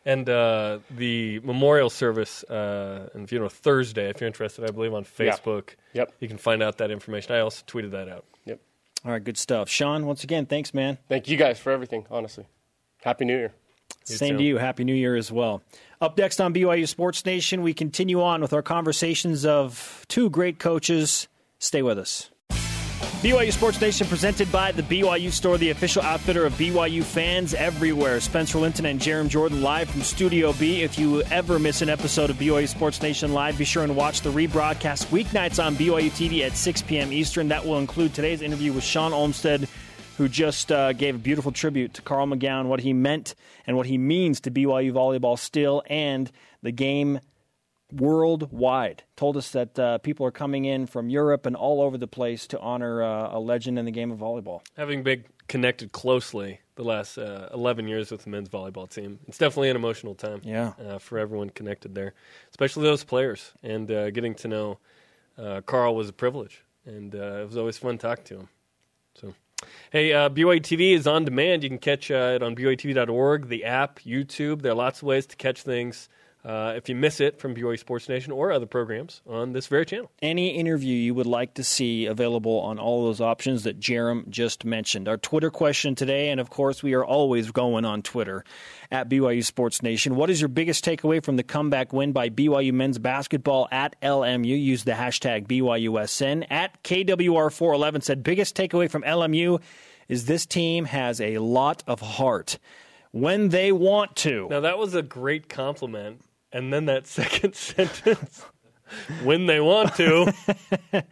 And 0.08 0.30
uh, 0.30 0.80
the 0.92 1.40
memorial 1.40 1.90
service 1.90 2.44
uh, 2.44 3.10
and 3.16 3.28
funeral 3.28 3.50
Thursday, 3.50 4.10
if 4.10 4.22
you're 4.22 4.28
interested, 4.28 4.64
I 4.64 4.72
believe 4.72 4.94
on 4.94 5.04
Facebook. 5.04 5.70
Yeah. 5.94 6.02
Yep. 6.02 6.14
You 6.20 6.28
can 6.28 6.38
find 6.38 6.62
out 6.62 6.78
that 6.78 6.92
information. 6.92 7.34
I 7.34 7.40
also 7.40 7.64
tweeted 7.66 7.92
that 7.92 8.08
out. 8.08 8.24
Yep. 8.46 8.60
All 9.04 9.12
right, 9.12 9.24
good 9.24 9.38
stuff. 9.38 9.68
Shawn, 9.68 10.06
once 10.06 10.24
again, 10.24 10.46
thanks, 10.46 10.76
man. 10.76 11.00
Thank 11.10 11.28
you 11.28 11.38
guys 11.38 11.58
for 11.58 11.72
everything, 11.72 12.06
honestly. 12.12 12.46
Happy 13.02 13.26
New 13.26 13.36
Year. 13.36 13.52
You 14.08 14.18
Same 14.18 14.34
too. 14.34 14.38
to 14.38 14.44
you. 14.44 14.58
Happy 14.58 14.84
New 14.84 14.94
Year 14.94 15.16
as 15.16 15.32
well. 15.32 15.64
Up 16.00 16.18
next 16.18 16.40
on 16.40 16.54
BYU 16.54 16.88
Sports 16.88 17.26
Nation, 17.26 17.64
we 17.64 17.74
continue 17.74 18.22
on 18.22 18.42
with 18.42 18.54
our 18.54 18.62
conversations 18.62 19.44
of 19.46 20.06
two 20.08 20.30
great 20.30 20.60
coaches. 20.60 21.28
Stay 21.60 21.82
with 21.82 21.98
us. 21.98 22.30
BYU 23.22 23.52
Sports 23.52 23.82
Nation 23.82 24.08
presented 24.08 24.52
by 24.52 24.72
the 24.72 24.84
BYU 24.84 25.32
Store, 25.32 25.58
the 25.58 25.72
official 25.72 26.02
outfitter 26.04 26.46
of 26.46 26.54
BYU 26.54 27.04
fans 27.04 27.54
everywhere. 27.54 28.20
Spencer 28.20 28.60
Linton 28.60 28.86
and 28.86 29.00
Jarom 29.00 29.30
Jordan 29.30 29.62
live 29.62 29.90
from 29.90 30.02
Studio 30.02 30.54
B. 30.54 30.84
If 30.84 31.00
you 31.00 31.24
ever 31.24 31.58
miss 31.58 31.82
an 31.82 31.90
episode 31.90 32.30
of 32.30 32.36
BYU 32.36 32.68
Sports 32.68 33.02
Nation 33.02 33.34
live, 33.34 33.58
be 33.58 33.66
sure 33.66 33.84
and 33.84 33.96
watch 33.96 34.22
the 34.22 34.32
rebroadcast 34.32 35.08
weeknights 35.08 35.64
on 35.64 35.76
BYU 35.76 36.12
TV 36.12 36.46
at 36.46 36.56
6 36.56 36.84
p.m. 36.84 37.12
Eastern. 37.12 37.48
That 37.48 37.66
will 37.66 37.80
include 37.80 38.14
today's 38.14 38.42
interview 38.42 38.72
with 38.74 38.84
Shawn 38.84 39.12
Olmstead 39.12 39.68
who 40.18 40.30
just 40.30 40.72
uh, 40.72 40.94
gave 40.94 41.16
a 41.16 41.20
beautiful 41.20 41.52
tribute 41.52 41.96
to 41.96 42.02
Carl 42.02 42.28
McGown, 42.28 42.68
what 42.68 42.80
he 42.80 42.94
meant 42.94 43.36
and 43.68 43.76
what 43.76 43.86
he 43.86 43.98
means 43.98 44.40
to 44.42 44.52
BYU 44.52 44.94
volleyball 44.94 45.38
still, 45.38 45.84
and 45.88 46.32
the 46.62 46.72
game 46.72 47.20
worldwide. 47.92 49.04
Told 49.16 49.38
us 49.38 49.52
that 49.52 49.78
uh, 49.78 49.98
people 50.00 50.26
are 50.26 50.32
coming 50.32 50.66
in 50.66 50.88
from 50.88 51.10
Europe 51.10 51.46
and 51.46 51.56
all 51.56 51.82
over 51.82 51.98
the 51.98 52.08
place 52.08 52.48
to 52.48 52.60
honor 52.60 53.04
uh, 53.04 53.36
a 53.36 53.40
legend 53.40 53.80
in 53.80 53.86
the 53.86 53.92
game 53.92 54.12
of 54.12 54.20
volleyball. 54.20 54.62
Having 54.78 55.04
been 55.04 55.26
connected 55.48 55.92
closely 55.92 56.60
the 56.76 56.84
last 56.84 57.18
uh, 57.18 57.50
11 57.54 57.88
years 57.88 58.12
with 58.12 58.24
the 58.24 58.30
men's 58.30 58.50
volleyball 58.50 58.90
team, 58.90 59.20
it's 59.28 59.38
definitely 59.38 59.70
an 59.70 59.76
emotional 59.76 60.16
time. 60.16 60.42
Yeah. 60.44 60.74
Uh, 60.84 60.98
for 60.98 61.18
everyone 61.20 61.50
connected 61.50 61.96
there, 61.96 62.14
especially 62.50 62.84
those 62.84 63.04
players, 63.04 63.54
and 63.64 63.90
uh, 63.92 64.10
getting 64.12 64.36
to 64.36 64.48
know 64.48 64.80
uh, 65.38 65.62
Carl 65.62 65.96
was 65.96 66.10
a 66.10 66.14
privilege, 66.14 66.64
and 66.86 67.16
uh, 67.16 67.42
it 67.42 67.46
was 67.46 67.58
always 67.58 67.78
fun 67.78 67.98
talking 67.98 68.26
to 68.26 68.36
him. 68.40 68.50
So. 69.16 69.34
Hey, 69.90 70.14
uh, 70.14 70.30
BYU 70.30 70.62
TV 70.62 70.94
is 70.94 71.08
on 71.08 71.26
demand. 71.26 71.64
You 71.64 71.70
can 71.70 71.80
catch 71.80 72.12
uh, 72.12 72.34
it 72.36 72.44
on 72.44 72.56
BYUtv.org, 72.56 73.48
the 73.48 73.64
app, 73.64 74.00
YouTube. 74.00 74.62
There 74.62 74.74
are 74.74 74.76
lots 74.76 75.00
of 75.00 75.08
ways 75.08 75.26
to 75.28 75.36
catch 75.36 75.62
things 75.62 76.10
uh, 76.46 76.74
if 76.76 76.88
you 76.88 76.96
miss 76.96 77.20
it 77.20 77.40
from 77.40 77.56
BYU 77.56 77.80
Sports 77.80 78.08
Nation 78.08 78.32
or 78.32 78.52
other 78.52 78.68
programs 78.68 79.22
on 79.28 79.54
this 79.54 79.66
very 79.66 79.86
channel. 79.86 80.12
Any 80.22 80.50
interview 80.50 80.96
you 80.96 81.16
would 81.16 81.26
like 81.26 81.56
to 81.56 81.64
see 81.64 82.06
available 82.06 82.60
on 82.60 82.78
all 82.78 83.06
those 83.06 83.20
options 83.20 83.64
that 83.64 83.80
Jarom 83.80 84.30
just 84.30 84.64
mentioned. 84.64 85.08
Our 85.08 85.18
Twitter 85.18 85.50
question 85.50 85.96
today, 85.96 86.30
and 86.30 86.40
of 86.40 86.52
course, 86.52 86.84
we 86.84 86.94
are 86.94 87.04
always 87.04 87.50
going 87.50 87.84
on 87.84 88.04
Twitter 88.04 88.46
at 88.92 89.10
BYU 89.10 89.44
Sports 89.44 89.82
Nation. 89.82 90.16
What 90.16 90.30
is 90.30 90.40
your 90.40 90.48
biggest 90.48 90.86
takeaway 90.86 91.24
from 91.24 91.36
the 91.36 91.44
comeback 91.44 91.92
win 91.92 92.12
by 92.12 92.30
BYU 92.30 92.74
men's 92.74 93.00
basketball 93.00 93.68
at 93.72 94.00
LMU? 94.02 94.62
Use 94.62 94.84
the 94.84 94.92
hashtag 94.92 95.48
BYUSN. 95.48 96.46
At 96.52 96.84
KWR411 96.84 98.04
said, 98.04 98.22
biggest 98.22 98.56
takeaway 98.56 98.90
from 98.90 99.02
LMU 99.02 99.60
is 100.08 100.26
this 100.26 100.46
team 100.46 100.86
has 100.86 101.20
a 101.20 101.40
lot 101.40 101.84
of 101.88 102.02
heart 102.02 102.60
when 103.16 103.50
they 103.50 103.72
want 103.72 104.16
to. 104.18 104.48
Now, 104.50 104.60
that 104.60 104.78
was 104.78 104.94
a 104.94 105.02
great 105.02 105.50
compliment. 105.50 106.22
And 106.56 106.72
then 106.72 106.86
that 106.86 107.06
second 107.08 107.54
sentence, 107.56 108.46
when 109.24 109.46
they 109.46 109.60
want 109.60 109.94
to. 109.96 110.34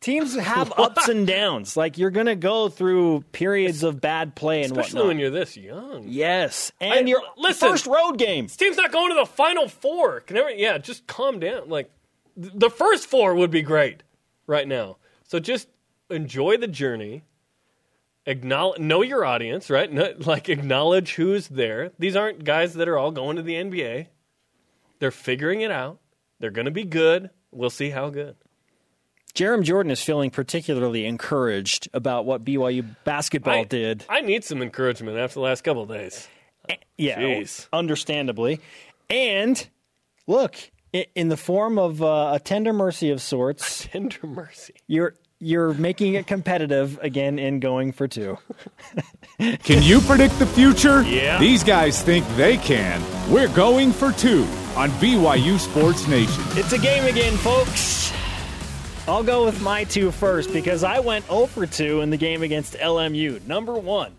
Teams 0.00 0.36
have 0.38 0.72
ups 0.78 1.08
and 1.08 1.26
downs. 1.26 1.76
Like 1.76 1.98
you're 1.98 2.10
going 2.12 2.26
to 2.26 2.36
go 2.36 2.68
through 2.68 3.22
periods 3.32 3.82
of 3.82 4.00
bad 4.00 4.36
play 4.36 4.62
and 4.62 4.70
Especially 4.70 4.98
whatnot. 4.98 5.08
when 5.08 5.18
you're 5.18 5.30
this 5.30 5.56
young. 5.56 6.04
yes, 6.06 6.70
and 6.80 6.92
I- 7.06 7.10
your 7.10 7.20
listen. 7.36 7.68
first 7.68 7.86
road 7.86 8.12
game. 8.18 8.44
This 8.46 8.56
team's 8.56 8.76
not 8.76 8.92
going 8.92 9.08
to 9.10 9.16
the 9.16 9.26
final 9.26 9.68
four. 9.68 10.20
Can 10.20 10.36
every, 10.36 10.60
yeah, 10.62 10.78
just 10.78 11.08
calm 11.08 11.40
down. 11.40 11.68
Like 11.68 11.90
the 12.36 12.70
first 12.70 13.06
four 13.08 13.34
would 13.34 13.50
be 13.50 13.62
great 13.62 14.04
right 14.46 14.68
now. 14.68 14.98
So 15.24 15.40
just 15.40 15.66
enjoy 16.10 16.58
the 16.58 16.68
journey. 16.68 17.24
Acknowledge, 18.24 18.78
know 18.80 19.02
your 19.02 19.24
audience, 19.24 19.68
right? 19.70 19.90
No, 19.90 20.12
like 20.18 20.48
acknowledge 20.48 21.14
who's 21.14 21.48
there. 21.48 21.90
These 21.98 22.14
aren't 22.14 22.44
guys 22.44 22.74
that 22.74 22.86
are 22.86 22.98
all 22.98 23.10
going 23.10 23.34
to 23.36 23.42
the 23.42 23.54
NBA. 23.54 24.06
They're 24.98 25.10
figuring 25.10 25.60
it 25.60 25.70
out. 25.70 25.98
They're 26.40 26.50
going 26.50 26.66
to 26.66 26.70
be 26.70 26.84
good. 26.84 27.30
We'll 27.50 27.70
see 27.70 27.90
how 27.90 28.10
good. 28.10 28.36
Jarom 29.34 29.62
Jordan 29.62 29.92
is 29.92 30.02
feeling 30.02 30.30
particularly 30.30 31.06
encouraged 31.06 31.88
about 31.92 32.24
what 32.26 32.44
BYU 32.44 32.96
basketball 33.04 33.60
I, 33.60 33.64
did. 33.64 34.04
I 34.08 34.20
need 34.20 34.44
some 34.44 34.62
encouragement 34.62 35.16
after 35.16 35.34
the 35.34 35.40
last 35.40 35.62
couple 35.62 35.82
of 35.82 35.88
days. 35.88 36.28
Yeah, 36.96 37.20
Jeez. 37.20 37.68
understandably. 37.72 38.60
And 39.08 39.66
look, 40.26 40.56
in 40.92 41.28
the 41.28 41.36
form 41.36 41.78
of 41.78 42.02
uh, 42.02 42.32
a 42.34 42.40
tender 42.40 42.72
mercy 42.72 43.10
of 43.10 43.22
sorts, 43.22 43.86
Tender 43.92 44.26
mercy. 44.26 44.74
you're 44.86 45.14
you're 45.40 45.72
making 45.74 46.14
it 46.14 46.26
competitive 46.26 46.98
again 47.00 47.38
in 47.38 47.60
going 47.60 47.92
for 47.92 48.08
two. 48.08 48.38
Can 49.38 49.84
you 49.84 50.00
predict 50.00 50.36
the 50.40 50.46
future? 50.46 51.02
Yeah. 51.02 51.38
These 51.38 51.62
guys 51.62 52.02
think 52.02 52.26
they 52.34 52.56
can. 52.56 53.00
We're 53.30 53.46
going 53.54 53.92
for 53.92 54.10
two 54.10 54.48
on 54.78 54.90
BYU 54.90 55.58
Sports 55.58 56.06
Nation. 56.06 56.40
It's 56.50 56.72
a 56.72 56.78
game 56.78 57.04
again, 57.04 57.36
folks. 57.38 58.12
I'll 59.08 59.24
go 59.24 59.44
with 59.44 59.60
my 59.60 59.82
two 59.82 60.12
first 60.12 60.52
because 60.52 60.84
I 60.84 61.00
went 61.00 61.26
0 61.26 61.46
for 61.46 61.66
2 61.66 62.00
in 62.00 62.10
the 62.10 62.16
game 62.16 62.44
against 62.44 62.74
LMU. 62.74 63.44
Number 63.44 63.74
one, 63.74 64.14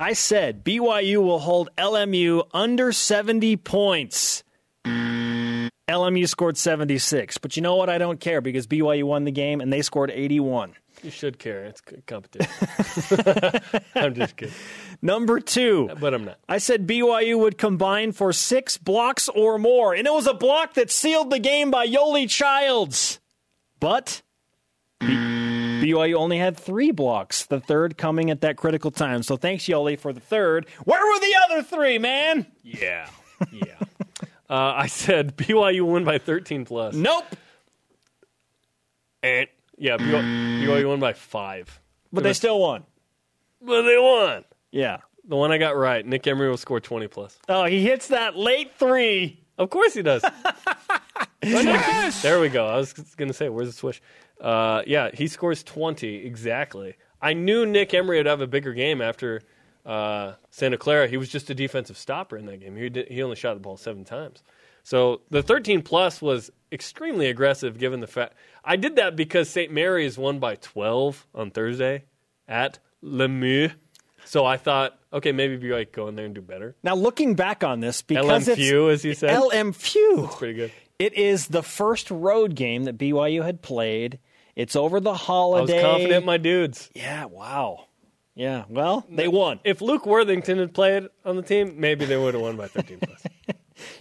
I 0.00 0.14
said 0.14 0.64
BYU 0.64 1.18
will 1.18 1.38
hold 1.38 1.68
LMU 1.78 2.48
under 2.52 2.90
70 2.90 3.56
points. 3.58 4.42
LMU 4.84 6.28
scored 6.28 6.56
76. 6.58 7.38
But 7.38 7.54
you 7.54 7.62
know 7.62 7.76
what? 7.76 7.88
I 7.88 7.98
don't 7.98 8.18
care 8.18 8.40
because 8.40 8.66
BYU 8.66 9.04
won 9.04 9.22
the 9.22 9.30
game 9.30 9.60
and 9.60 9.72
they 9.72 9.82
scored 9.82 10.10
81. 10.10 10.74
You 11.02 11.10
should 11.10 11.38
care. 11.38 11.64
It's 11.64 11.80
good 11.80 12.06
competition. 12.06 12.50
I'm 13.94 14.14
just 14.14 14.36
kidding. 14.36 14.54
Number 15.00 15.40
two, 15.40 15.90
But 16.00 16.14
I'm 16.14 16.24
not. 16.24 16.38
I 16.48 16.58
said 16.58 16.86
BYU 16.86 17.38
would 17.40 17.58
combine 17.58 18.12
for 18.12 18.32
six 18.32 18.78
blocks 18.78 19.28
or 19.28 19.58
more, 19.58 19.94
and 19.94 20.06
it 20.06 20.12
was 20.12 20.26
a 20.28 20.34
block 20.34 20.74
that 20.74 20.90
sealed 20.90 21.30
the 21.30 21.40
game 21.40 21.70
by 21.72 21.86
Yoeli 21.88 22.28
Childs. 22.30 23.18
But 23.80 24.22
BYU 25.00 26.14
only 26.14 26.38
had 26.38 26.56
three 26.56 26.92
blocks, 26.92 27.46
the 27.46 27.58
third 27.58 27.98
coming 27.98 28.30
at 28.30 28.42
that 28.42 28.56
critical 28.56 28.92
time. 28.92 29.24
So 29.24 29.36
thanks, 29.36 29.64
Yoeli, 29.64 29.98
for 29.98 30.12
the 30.12 30.20
third. 30.20 30.66
Where 30.84 31.04
were 31.04 31.18
the 31.20 31.34
other 31.46 31.62
three, 31.64 31.98
man? 31.98 32.46
Yeah. 32.62 33.08
Yeah. 33.50 33.74
uh, 34.48 34.74
I 34.76 34.86
said 34.86 35.36
BYU 35.36 35.82
won 35.82 36.04
by 36.04 36.18
13 36.18 36.64
plus. 36.64 36.94
Nope. 36.94 37.24
And 39.24 39.48
yeah, 39.78 39.96
BYU, 39.96 40.64
BYU 40.64 40.88
won 40.88 41.00
by 41.00 41.12
five. 41.12 41.80
But 42.12 42.24
they 42.24 42.32
still 42.32 42.60
won. 42.60 42.84
But 43.60 43.82
they 43.82 43.98
won. 43.98 44.44
Yeah. 44.70 44.98
The 45.24 45.36
one 45.36 45.52
I 45.52 45.58
got 45.58 45.76
right, 45.76 46.04
Nick 46.04 46.26
Emery 46.26 46.48
will 46.48 46.56
score 46.56 46.80
20 46.80 47.06
plus. 47.08 47.38
Oh, 47.48 47.64
he 47.64 47.82
hits 47.82 48.08
that 48.08 48.36
late 48.36 48.72
three. 48.78 49.40
Of 49.56 49.70
course 49.70 49.94
he 49.94 50.02
does. 50.02 50.24
There 51.42 52.40
we 52.40 52.48
go. 52.48 52.66
I 52.66 52.76
was 52.76 52.92
going 52.92 53.28
to 53.28 53.34
say, 53.34 53.48
where's 53.48 53.66
the 53.66 53.72
swish? 53.72 54.00
Uh, 54.40 54.82
yeah, 54.86 55.10
he 55.12 55.26
scores 55.26 55.64
20 55.64 56.24
exactly. 56.24 56.94
I 57.20 57.32
knew 57.32 57.66
Nick 57.66 57.92
Emery 57.94 58.18
would 58.18 58.26
have 58.26 58.40
a 58.40 58.46
bigger 58.46 58.72
game 58.72 59.00
after 59.02 59.42
uh, 59.84 60.34
Santa 60.50 60.76
Clara. 60.78 61.08
He 61.08 61.16
was 61.16 61.28
just 61.28 61.50
a 61.50 61.54
defensive 61.54 61.98
stopper 61.98 62.36
in 62.36 62.46
that 62.46 62.60
game. 62.60 62.76
He, 62.76 62.88
did, 62.88 63.08
he 63.08 63.22
only 63.22 63.36
shot 63.36 63.54
the 63.54 63.60
ball 63.60 63.76
seven 63.76 64.04
times. 64.04 64.42
So 64.82 65.22
the 65.30 65.42
13 65.42 65.82
plus 65.82 66.20
was 66.20 66.50
extremely 66.70 67.28
aggressive 67.28 67.78
given 67.78 68.00
the 68.00 68.06
fact. 68.06 68.34
I 68.64 68.76
did 68.76 68.96
that 68.96 69.16
because 69.16 69.48
St. 69.48 69.72
Mary's 69.72 70.18
won 70.18 70.38
by 70.38 70.56
12 70.56 71.26
on 71.34 71.50
Thursday 71.50 72.04
at 72.48 72.78
Lemieux. 73.02 73.72
So 74.24 74.44
I 74.44 74.56
thought, 74.56 74.98
okay, 75.12 75.32
maybe 75.32 75.58
BYU 75.58 75.84
could 75.86 75.92
go 75.92 76.08
in 76.08 76.14
there 76.14 76.26
and 76.26 76.34
do 76.34 76.40
better. 76.40 76.76
Now, 76.82 76.94
looking 76.94 77.34
back 77.34 77.64
on 77.64 77.80
this, 77.80 78.02
because 78.02 78.48
it's 78.48 78.60
LMFU, 78.60 78.92
as 78.92 79.04
you 79.04 79.14
said. 79.14 79.36
LM 79.36 79.72
Few. 79.72 80.28
Pretty 80.32 80.54
good. 80.54 80.72
It 80.98 81.14
is 81.14 81.48
the 81.48 81.62
first 81.62 82.10
road 82.10 82.54
game 82.54 82.84
that 82.84 82.96
BYU 82.96 83.44
had 83.44 83.62
played. 83.62 84.20
It's 84.54 84.76
over 84.76 85.00
the 85.00 85.14
holiday. 85.14 85.80
I 85.80 85.82
was 85.82 85.92
confident 85.92 86.26
my 86.26 86.36
dudes. 86.36 86.90
Yeah, 86.94 87.24
wow. 87.24 87.86
Yeah, 88.34 88.64
well, 88.68 89.04
they 89.10 89.28
won. 89.28 89.60
If 89.64 89.82
Luke 89.82 90.06
Worthington 90.06 90.58
had 90.58 90.72
played 90.72 91.08
on 91.24 91.36
the 91.36 91.42
team, 91.42 91.74
maybe 91.78 92.06
they 92.06 92.16
would 92.16 92.34
have 92.34 92.42
won 92.42 92.56
by 92.56 92.68
13 92.68 92.98
plus. 93.00 93.22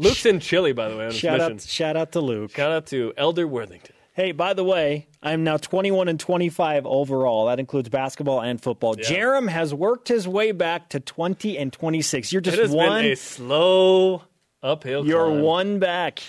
Luke's 0.01 0.25
in 0.25 0.39
Chile, 0.39 0.73
by 0.73 0.89
the 0.89 0.97
way, 0.97 1.05
on 1.05 1.11
his 1.11 1.19
Shout 1.19 1.37
mission. 1.39 1.53
out, 1.53 1.61
shout 1.61 1.97
out 1.97 2.11
to 2.13 2.21
Luke. 2.21 2.51
Shout 2.55 2.71
out 2.71 2.85
to 2.87 3.13
Elder 3.17 3.47
Worthington. 3.47 3.95
Hey, 4.13 4.31
by 4.33 4.53
the 4.53 4.63
way, 4.63 5.07
I'm 5.23 5.43
now 5.45 5.55
21 5.57 6.07
and 6.09 6.19
25 6.19 6.85
overall. 6.85 7.45
That 7.45 7.59
includes 7.59 7.87
basketball 7.89 8.41
and 8.41 8.61
football. 8.61 8.95
Jarom 8.95 9.47
has 9.47 9.73
worked 9.73 10.07
his 10.09 10.27
way 10.27 10.51
back 10.51 10.89
to 10.89 10.99
20 10.99 11.57
and 11.57 11.71
26. 11.71 12.33
You're 12.33 12.39
It 12.41 12.45
just 12.45 12.57
has 12.57 12.71
one. 12.71 13.03
been 13.03 13.11
a 13.13 13.15
slow 13.15 14.23
uphill 14.61 15.05
You're 15.05 15.27
climb. 15.27 15.41
one 15.41 15.79
back. 15.79 16.19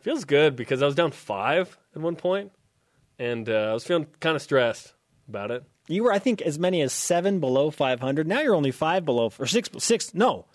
Feels 0.00 0.24
good 0.24 0.56
because 0.56 0.80
I 0.82 0.86
was 0.86 0.94
down 0.94 1.10
five 1.10 1.76
at 1.94 2.00
one 2.00 2.16
point, 2.16 2.52
and 3.18 3.48
uh, 3.48 3.70
I 3.70 3.72
was 3.74 3.84
feeling 3.84 4.06
kind 4.20 4.34
of 4.36 4.40
stressed 4.42 4.94
about 5.28 5.50
it. 5.50 5.64
You 5.88 6.04
were, 6.04 6.12
I 6.12 6.18
think, 6.20 6.40
as 6.40 6.58
many 6.58 6.80
as 6.82 6.92
seven 6.92 7.40
below 7.40 7.70
500. 7.70 8.26
Now 8.26 8.40
you're 8.40 8.54
only 8.54 8.70
five 8.70 9.04
below, 9.04 9.30
or 9.38 9.46
six, 9.46 9.68
six, 9.78 10.14
no, 10.14 10.46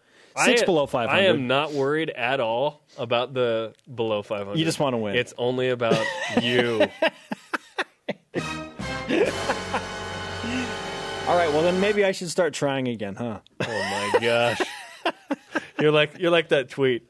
six 0.43 0.61
I, 0.61 0.65
below 0.65 0.85
500. 0.85 1.17
I 1.17 1.25
am 1.25 1.47
not 1.47 1.73
worried 1.73 2.09
at 2.09 2.39
all 2.39 2.81
about 2.97 3.33
the 3.33 3.73
below 3.93 4.21
500. 4.21 4.57
You 4.57 4.65
just 4.65 4.79
wanna 4.79 4.97
win. 4.97 5.15
It's 5.15 5.33
only 5.37 5.69
about 5.69 6.03
you. 6.41 6.87
All 11.27 11.35
right, 11.35 11.51
well 11.51 11.63
then 11.63 11.79
maybe 11.79 12.05
I 12.05 12.11
should 12.11 12.29
start 12.29 12.53
trying 12.53 12.87
again, 12.87 13.15
huh? 13.15 13.39
Oh 13.61 14.11
my 14.13 14.19
gosh. 14.21 14.61
you're 15.79 15.91
like 15.91 16.19
you're 16.19 16.31
like 16.31 16.49
that 16.49 16.69
tweet. 16.69 17.09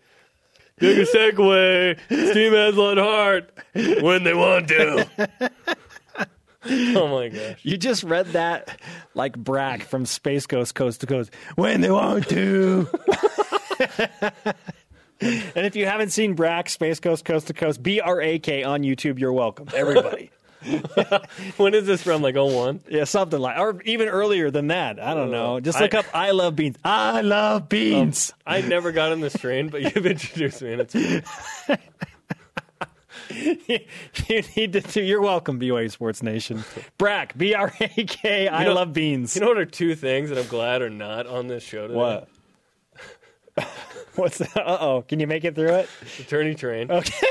Big 0.78 1.00
a 1.00 1.06
segue. 1.06 2.00
Steam 2.32 2.54
has 2.54 2.78
on 2.78 2.98
heart 2.98 3.52
when 3.74 4.24
they 4.24 4.34
want 4.34 4.68
to. 4.70 5.08
oh 6.96 7.08
my 7.08 7.30
gosh. 7.30 7.60
You 7.64 7.78
just 7.78 8.04
read 8.04 8.28
that 8.28 8.80
like 9.14 9.38
Brak 9.38 9.84
from 9.84 10.06
Space 10.06 10.48
Ghost 10.48 10.74
Coast 10.74 11.02
to 11.02 11.08
Coast 11.08 11.32
when 11.56 11.82
they 11.82 11.92
want 11.92 12.28
to. 12.30 12.90
and 15.22 15.66
if 15.66 15.76
you 15.76 15.86
haven't 15.86 16.10
seen 16.10 16.34
Brak 16.34 16.70
Space 16.70 17.00
Ghost 17.00 17.24
Coast 17.24 17.48
to 17.48 17.54
Coast, 17.54 17.84
B 17.84 18.00
R 18.00 18.20
A 18.22 18.40
K 18.40 18.64
on 18.64 18.82
YouTube, 18.82 19.20
you're 19.20 19.34
welcome, 19.34 19.68
everybody. 19.76 20.32
when 21.58 21.76
is 21.76 21.86
this 21.86 22.02
from? 22.02 22.24
Like 22.24 22.36
01? 22.36 22.82
Yeah, 22.90 23.04
something 23.04 23.40
like, 23.40 23.60
or 23.60 23.82
even 23.84 24.08
earlier 24.08 24.50
than 24.50 24.68
that. 24.68 25.00
I 25.00 25.14
don't 25.14 25.30
know. 25.30 25.60
Just 25.60 25.80
look 25.80 25.94
I- 25.94 26.00
up 26.00 26.06
"I 26.14 26.32
love 26.32 26.56
beans." 26.56 26.78
I 26.84 27.22
love 27.22 27.62
um, 27.64 27.68
beans. 27.68 28.34
I 28.48 28.62
never 28.62 28.92
got 28.92 29.12
on 29.12 29.20
this 29.20 29.38
train, 29.38 29.70
but 29.70 29.82
you've 29.84 30.06
introduced 30.06 30.64
me, 30.64 30.74
and 30.74 30.82
it's 30.82 30.96
you 34.28 34.44
need 34.56 34.74
to. 34.74 34.82
do- 34.82 35.02
You're 35.04 35.22
welcome, 35.22 35.60
BYU 35.60 35.90
Sports 35.92 36.22
Nation. 36.24 36.64
Brak, 36.98 37.38
B 37.38 37.54
R 37.54 37.74
A 37.80 37.88
K. 38.06 38.48
I 38.50 38.64
know- 38.66 38.74
love 38.74 38.94
beans. 38.94 39.36
You 39.36 39.42
know 39.42 39.48
what 39.48 39.58
are 39.58 39.66
two 39.66 39.96
things 39.96 40.30
that 40.30 40.38
I'm 40.38 40.48
glad 40.48 40.82
are 40.82 40.90
not 40.90 41.28
on 41.28 41.48
this 41.48 41.64
show 41.64 41.88
today? 41.88 41.98
what? 42.00 42.28
What's 44.16 44.38
that? 44.40 44.58
Uh 44.58 44.78
oh. 44.80 45.02
Can 45.08 45.20
you 45.20 45.28
make 45.28 45.44
it 45.44 45.56
through 45.56 45.74
it? 45.74 45.90
Attorney 46.20 46.56
train. 46.56 46.92
Okay. 46.92 47.28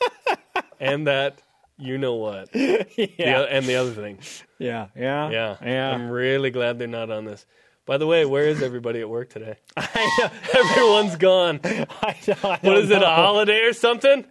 and 0.80 1.06
that 1.06 1.40
you 1.78 1.98
know 1.98 2.14
what. 2.14 2.48
yeah. 2.54 2.82
The 2.96 3.46
and 3.52 3.64
the 3.66 3.76
other 3.76 3.92
thing. 3.92 4.18
yeah. 4.58 4.88
Yeah. 4.96 5.30
Yeah. 5.30 5.56
Yeah. 5.64 5.90
I'm 5.90 6.10
really 6.10 6.50
glad 6.50 6.78
they're 6.78 6.88
not 6.88 7.10
on 7.10 7.24
this. 7.24 7.46
By 7.86 7.96
the 7.98 8.06
way, 8.06 8.24
where 8.26 8.44
is 8.44 8.62
everybody 8.62 9.00
at 9.00 9.08
work 9.08 9.30
today? 9.30 9.56
I 9.76 10.18
know. 10.20 10.60
Everyone's 10.60 11.16
gone. 11.16 11.60
I 11.64 11.86
I 12.02 12.34
What 12.42 12.62
don't 12.62 12.92
it, 12.92 13.02
a 13.02 13.06
holiday 13.06 13.60
or 13.62 13.72
something? 13.72 14.26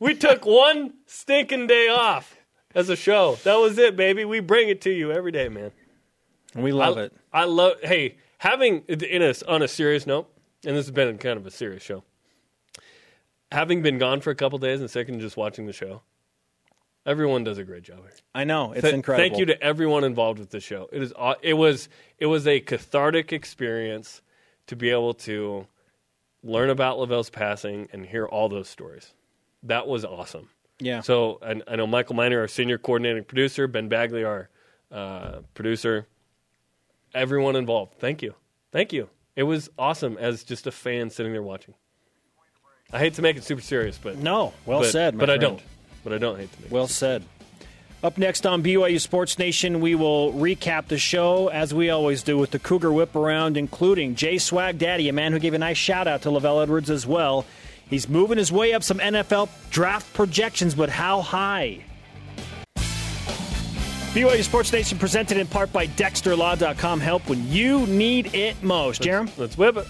We 0.00 0.14
took 0.14 0.44
one 0.44 0.94
stinking 1.06 1.66
day 1.68 1.88
off 1.88 2.36
as 2.74 2.88
a 2.88 2.96
show. 2.96 3.36
That 3.44 3.54
was 3.54 3.78
it, 3.78 3.96
baby. 3.96 4.24
We 4.24 4.40
bring 4.40 4.68
it 4.68 4.80
to 4.82 4.90
you 4.90 5.12
every 5.12 5.32
day, 5.32 5.48
man. 5.48 5.70
We 6.54 6.72
love 6.72 6.98
I, 6.98 7.02
it. 7.02 7.12
I 7.32 7.44
love. 7.44 7.74
Hey, 7.82 8.16
having 8.38 8.82
in 8.88 9.22
a 9.22 9.34
on 9.48 9.62
a 9.62 9.68
serious 9.68 10.06
note, 10.06 10.28
and 10.64 10.76
this 10.76 10.86
has 10.86 10.90
been 10.90 11.18
kind 11.18 11.38
of 11.38 11.46
a 11.46 11.50
serious 11.50 11.82
show. 11.82 12.04
Having 13.52 13.82
been 13.82 13.98
gone 13.98 14.20
for 14.20 14.30
a 14.30 14.34
couple 14.34 14.58
days 14.58 14.80
and 14.80 14.90
sick 14.90 15.08
and 15.08 15.20
just 15.20 15.36
watching 15.36 15.66
the 15.66 15.72
show, 15.72 16.02
everyone 17.06 17.44
does 17.44 17.58
a 17.58 17.64
great 17.64 17.84
job 17.84 18.00
here. 18.00 18.12
I 18.34 18.44
know. 18.44 18.72
It's 18.72 18.82
Th- 18.82 18.94
incredible. 18.94 19.28
Thank 19.28 19.38
you 19.38 19.46
to 19.46 19.62
everyone 19.62 20.02
involved 20.02 20.40
with 20.40 20.50
the 20.50 20.60
show. 20.60 20.88
It 20.92 21.02
is. 21.02 21.12
It 21.42 21.54
was. 21.54 21.88
It 22.18 22.26
was 22.26 22.46
a 22.46 22.60
cathartic 22.60 23.32
experience 23.32 24.20
to 24.66 24.76
be 24.76 24.90
able 24.90 25.14
to 25.14 25.66
learn 26.42 26.70
about 26.70 26.98
LaVell's 26.98 27.30
passing 27.30 27.88
and 27.92 28.04
hear 28.04 28.26
all 28.26 28.48
those 28.48 28.68
stories. 28.68 29.12
That 29.64 29.86
was 29.86 30.04
awesome. 30.04 30.48
Yeah. 30.78 31.00
So 31.00 31.38
I, 31.42 31.60
I 31.66 31.76
know 31.76 31.86
Michael 31.86 32.14
Miner, 32.14 32.40
our 32.40 32.48
senior 32.48 32.78
coordinating 32.78 33.24
producer, 33.24 33.66
Ben 33.66 33.88
Bagley, 33.88 34.24
our 34.24 34.48
uh, 34.90 35.40
producer, 35.54 36.06
everyone 37.14 37.56
involved. 37.56 37.94
Thank 37.98 38.22
you, 38.22 38.34
thank 38.72 38.92
you. 38.92 39.08
It 39.36 39.44
was 39.44 39.68
awesome 39.78 40.16
as 40.18 40.44
just 40.44 40.66
a 40.66 40.72
fan 40.72 41.10
sitting 41.10 41.32
there 41.32 41.42
watching. 41.42 41.74
I 42.92 42.98
hate 42.98 43.14
to 43.14 43.22
make 43.22 43.36
it 43.36 43.44
super 43.44 43.62
serious, 43.62 43.98
but 44.00 44.18
no. 44.18 44.52
Well 44.66 44.80
but, 44.80 44.90
said. 44.90 45.14
my 45.14 45.20
but 45.20 45.30
I 45.30 45.36
don't. 45.36 45.60
But 46.04 46.12
I 46.12 46.18
don't 46.18 46.38
hate 46.38 46.52
to 46.52 46.60
make 46.60 46.70
it. 46.70 46.72
Well 46.72 46.86
said. 46.86 47.24
Up 48.04 48.18
next 48.18 48.44
on 48.44 48.62
BYU 48.62 49.00
Sports 49.00 49.38
Nation, 49.38 49.80
we 49.80 49.94
will 49.94 50.30
recap 50.34 50.88
the 50.88 50.98
show 50.98 51.48
as 51.48 51.72
we 51.72 51.88
always 51.88 52.22
do 52.22 52.36
with 52.36 52.50
the 52.50 52.58
Cougar 52.58 52.92
Whip 52.92 53.16
Around, 53.16 53.56
including 53.56 54.14
Jay 54.14 54.36
Swag 54.36 54.76
Daddy, 54.78 55.08
a 55.08 55.12
man 55.14 55.32
who 55.32 55.38
gave 55.38 55.54
a 55.54 55.58
nice 55.58 55.78
shout 55.78 56.06
out 56.06 56.20
to 56.22 56.28
LaVell 56.28 56.62
Edwards 56.62 56.90
as 56.90 57.06
well. 57.06 57.46
He's 57.88 58.08
moving 58.08 58.38
his 58.38 58.50
way 58.50 58.72
up 58.72 58.82
some 58.82 58.98
NFL 58.98 59.48
draft 59.70 60.12
projections, 60.14 60.74
but 60.74 60.88
how 60.88 61.20
high? 61.20 61.84
BYU 64.14 64.44
Sports 64.44 64.72
Nation 64.72 64.96
presented 64.96 65.38
in 65.38 65.46
part 65.48 65.72
by 65.72 65.88
DexterLaw.com. 65.88 67.00
Help 67.00 67.28
when 67.28 67.46
you 67.48 67.84
need 67.88 68.32
it 68.34 68.62
most. 68.62 69.02
Jarom? 69.02 69.28
Let's 69.36 69.58
whip 69.58 69.76
it. 69.76 69.88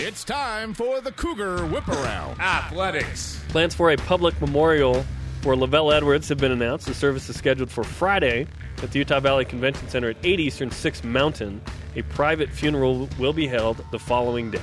It's 0.00 0.24
time 0.24 0.74
for 0.74 1.00
the 1.00 1.12
Cougar 1.12 1.66
Whip 1.66 1.86
Around. 1.86 2.40
Athletics. 2.40 3.40
Plans 3.50 3.74
for 3.74 3.92
a 3.92 3.96
public 3.96 4.40
memorial 4.40 5.04
for 5.42 5.54
LaVell 5.54 5.94
Edwards 5.94 6.28
have 6.28 6.38
been 6.38 6.52
announced. 6.52 6.86
The 6.86 6.94
service 6.94 7.28
is 7.28 7.36
scheduled 7.36 7.70
for 7.70 7.84
Friday 7.84 8.46
at 8.82 8.90
the 8.90 8.98
Utah 8.98 9.20
Valley 9.20 9.44
Convention 9.44 9.88
Center 9.88 10.10
at 10.10 10.16
8 10.24 10.40
Eastern, 10.40 10.70
6 10.70 11.04
Mountain. 11.04 11.60
A 11.96 12.02
private 12.02 12.50
funeral 12.50 13.08
will 13.18 13.32
be 13.32 13.46
held 13.46 13.84
the 13.92 13.98
following 13.98 14.50
day. 14.50 14.60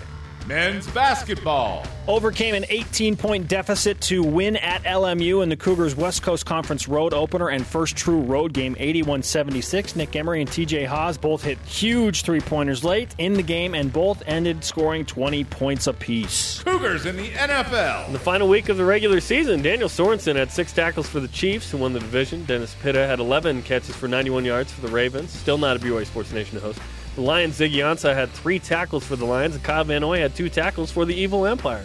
Men's 0.47 0.87
basketball. 0.91 1.85
overcame 2.07 2.55
an 2.55 2.65
18 2.69 3.17
point 3.17 3.49
deficit 3.49 3.99
to 3.99 4.23
win 4.23 4.55
at 4.55 4.81
LMU 4.83 5.43
in 5.43 5.49
the 5.49 5.57
Cougars 5.57 5.93
West 5.93 6.23
Coast 6.23 6.45
Conference 6.45 6.87
road 6.87 7.13
opener 7.13 7.49
and 7.49 7.67
first 7.67 7.97
true 7.97 8.21
road 8.21 8.53
game 8.53 8.73
81 8.79 9.23
76. 9.23 9.97
Nick 9.97 10.15
Emery 10.15 10.39
and 10.39 10.49
TJ 10.49 10.85
Haws 10.85 11.17
both 11.17 11.43
hit 11.43 11.57
huge 11.59 12.23
three 12.23 12.39
pointers 12.39 12.85
late 12.85 13.13
in 13.17 13.33
the 13.33 13.43
game 13.43 13.75
and 13.75 13.91
both 13.91 14.23
ended 14.25 14.63
scoring 14.63 15.05
20 15.05 15.43
points 15.43 15.87
apiece. 15.87 16.63
Cougars 16.63 17.05
in 17.05 17.17
the 17.17 17.27
NFL. 17.31 18.07
In 18.07 18.13
the 18.13 18.19
final 18.19 18.47
week 18.47 18.69
of 18.69 18.77
the 18.77 18.85
regular 18.85 19.19
season, 19.19 19.61
Daniel 19.61 19.89
Sorensen 19.89 20.37
had 20.37 20.49
six 20.49 20.71
tackles 20.71 21.09
for 21.09 21.19
the 21.19 21.27
Chiefs, 21.27 21.69
who 21.71 21.77
won 21.77 21.91
the 21.91 21.99
division. 21.99 22.45
Dennis 22.45 22.73
Pitta 22.81 23.05
had 23.05 23.19
11 23.19 23.63
catches 23.63 23.95
for 23.97 24.07
91 24.07 24.45
yards 24.45 24.71
for 24.71 24.79
the 24.79 24.87
Ravens. 24.87 25.29
Still 25.31 25.57
not 25.57 25.75
a 25.75 25.79
BYU 25.79 26.05
Sports 26.05 26.31
Nation 26.31 26.57
host. 26.59 26.79
The 27.17 27.23
Lions' 27.23 27.57
Ziggy 27.57 27.77
Ansah 27.77 28.13
had 28.13 28.29
three 28.29 28.59
tackles 28.59 29.03
for 29.03 29.15
the 29.15 29.25
Lions, 29.25 29.55
and 29.55 29.63
Kyle 29.63 29.83
Van 29.83 30.01
Noy 30.01 30.19
had 30.19 30.35
two 30.35 30.49
tackles 30.49 30.91
for 30.91 31.03
the 31.03 31.15
Evil 31.15 31.47
Empire. 31.47 31.83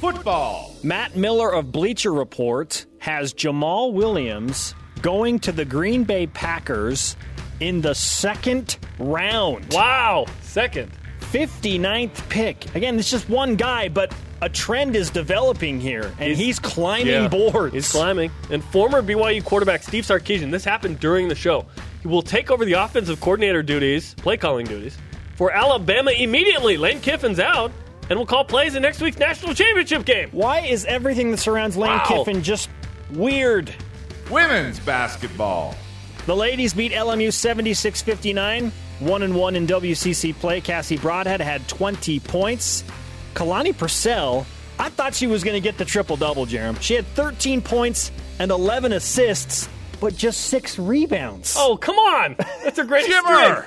Football. 0.00 0.76
Matt 0.84 1.16
Miller 1.16 1.52
of 1.52 1.72
Bleacher 1.72 2.12
Report 2.12 2.86
has 2.98 3.34
Jamaal 3.34 3.92
Williams 3.92 4.76
going 5.02 5.40
to 5.40 5.50
the 5.50 5.64
Green 5.64 6.04
Bay 6.04 6.28
Packers 6.28 7.16
in 7.58 7.80
the 7.80 7.92
second 7.92 8.78
round. 9.00 9.66
Wow! 9.72 10.26
Second. 10.42 10.92
59th 11.32 12.28
pick. 12.28 12.72
Again, 12.76 13.00
it's 13.00 13.10
just 13.10 13.28
one 13.28 13.56
guy, 13.56 13.88
but 13.88 14.14
a 14.42 14.48
trend 14.48 14.96
is 14.96 15.10
developing 15.10 15.80
here, 15.80 16.12
and 16.18 16.28
he's, 16.28 16.38
He's- 16.38 16.58
climbing 16.58 17.06
Yeah, 17.08 17.28
boards. 17.28 17.74
He's 17.74 17.90
climbing. 17.90 18.30
And 18.50 18.62
former 18.64 19.02
BYU 19.02 19.42
quarterback 19.44 19.82
Steve 19.82 20.04
Sarkisian, 20.04 20.50
this 20.50 20.64
happened 20.64 21.00
during 21.00 21.28
the 21.28 21.34
show. 21.34 21.64
He 22.02 22.08
will 22.08 22.22
take 22.22 22.50
over 22.50 22.64
the 22.64 22.74
offensive 22.74 23.20
coordinator 23.20 23.62
duties, 23.62 24.14
play 24.14 24.36
calling 24.36 24.66
duties, 24.66 24.96
for 25.36 25.50
Alabama 25.52 26.10
immediately. 26.12 26.76
Lane 26.76 27.00
Kiffin's 27.00 27.40
out, 27.40 27.72
and 28.10 28.18
will 28.18 28.26
call 28.26 28.44
plays 28.44 28.74
in 28.76 28.82
next 28.82 29.00
week's 29.00 29.18
national 29.18 29.54
championship 29.54 30.04
game. 30.04 30.28
Why 30.32 30.60
is 30.60 30.84
everything 30.84 31.30
that 31.32 31.38
surrounds 31.38 31.76
Lane 31.76 31.90
Wow. 31.92 32.04
Kiffin 32.06 32.42
just 32.42 32.68
weird? 33.10 33.74
Women's 34.30 34.78
basketball. 34.80 35.74
The 36.26 36.34
ladies 36.36 36.74
beat 36.74 36.92
LMU 36.92 37.32
76 37.32 38.02
59, 38.02 38.72
1 39.00 39.22
and 39.22 39.34
1 39.34 39.56
in 39.56 39.66
WCC 39.66 40.32
play. 40.32 40.60
Cassie 40.60 40.96
Broadhead 40.98 41.40
had 41.40 41.66
20 41.68 42.18
points. 42.20 42.82
Kalani 43.36 43.76
Purcell, 43.76 44.46
I 44.78 44.88
thought 44.88 45.14
she 45.14 45.26
was 45.26 45.44
going 45.44 45.54
to 45.54 45.60
get 45.60 45.76
the 45.76 45.84
triple 45.84 46.16
double, 46.16 46.46
Jarom. 46.46 46.80
She 46.80 46.94
had 46.94 47.06
13 47.08 47.60
points 47.60 48.10
and 48.38 48.50
11 48.50 48.92
assists, 48.92 49.68
but 50.00 50.16
just 50.16 50.46
six 50.46 50.78
rebounds. 50.78 51.54
Oh, 51.58 51.76
come 51.76 51.96
on! 51.98 52.36
That's 52.64 52.78
a 52.78 52.84
great 52.84 53.04
Jimmer. 53.04 53.66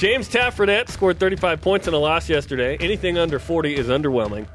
James 0.00 0.28
Taffredette 0.28 0.88
scored 0.88 1.18
35 1.18 1.60
points 1.60 1.88
in 1.88 1.94
a 1.94 1.98
loss 1.98 2.28
yesterday. 2.28 2.76
Anything 2.78 3.18
under 3.18 3.40
40 3.40 3.74
is 3.74 3.88
underwhelming. 3.88 4.46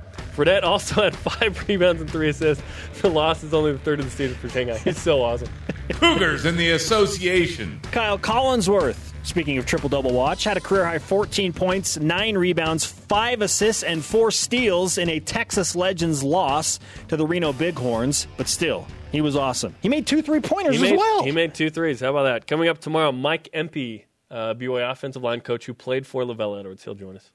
Fredette 0.42 0.64
also 0.64 1.04
had 1.04 1.16
five 1.16 1.64
rebounds 1.68 2.02
and 2.02 2.10
three 2.10 2.30
assists. 2.30 2.64
The 3.02 3.10
loss 3.10 3.44
is 3.44 3.54
only 3.54 3.74
the 3.74 3.78
third 3.78 4.00
of 4.00 4.06
the 4.06 4.12
season 4.12 4.36
for 4.38 4.50
Shanghai. 4.50 4.80
He's 4.80 5.00
so 5.00 5.22
awesome. 5.22 5.50
Cougars 5.92 6.46
in 6.46 6.58
the 6.58 6.72
association. 6.72 7.80
Kyle 7.92 8.18
Collinsworth, 8.18 9.14
speaking 9.22 9.60
of 9.60 9.68
triple 9.68 9.88
double 9.88 10.14
watch, 10.14 10.44
had 10.44 10.58
a 10.58 10.60
career 10.60 10.84
high 10.84 10.98
14 10.98 11.54
points, 11.54 12.00
9 12.00 12.38
rebounds, 12.40 12.86
5 12.86 13.42
assists, 13.44 13.84
and 13.84 14.04
4 14.04 14.32
steals 14.32 14.98
in 14.98 15.10
a 15.10 15.20
Texas 15.20 15.76
Legends 15.76 16.24
loss 16.24 16.80
to 17.10 17.16
the 17.18 17.26
Reno 17.28 17.54
Bighorns, 17.54 18.26
but 18.36 18.48
still, 18.48 18.88
he 19.12 19.22
was 19.22 19.36
awesome. 19.36 19.76
He 19.82 19.90
made 19.90 20.08
two 20.08 20.24
three 20.24 20.40
pointers 20.40 20.78
He 20.78 20.86
as 20.86 20.90
made, 20.92 20.98
well. 20.98 21.24
he 21.24 21.32
made 21.32 21.54
two 21.54 21.70
threes. 21.70 22.00
How 22.00 22.10
about 22.10 22.24
that? 22.24 22.48
Coming 22.48 22.68
up 22.68 22.80
tomorrow, 22.80 23.12
Mike 23.12 23.48
Empey, 23.54 24.08
uh, 24.32 24.56
BYU 24.56 24.90
offensive 24.92 25.22
line 25.22 25.42
coach 25.42 25.68
who 25.68 25.76
played 25.76 26.08
for 26.08 26.24
LaVell 26.24 26.60
Edwards. 26.60 26.84
He'll 26.84 26.96
join 26.96 27.16
us. 27.16 27.30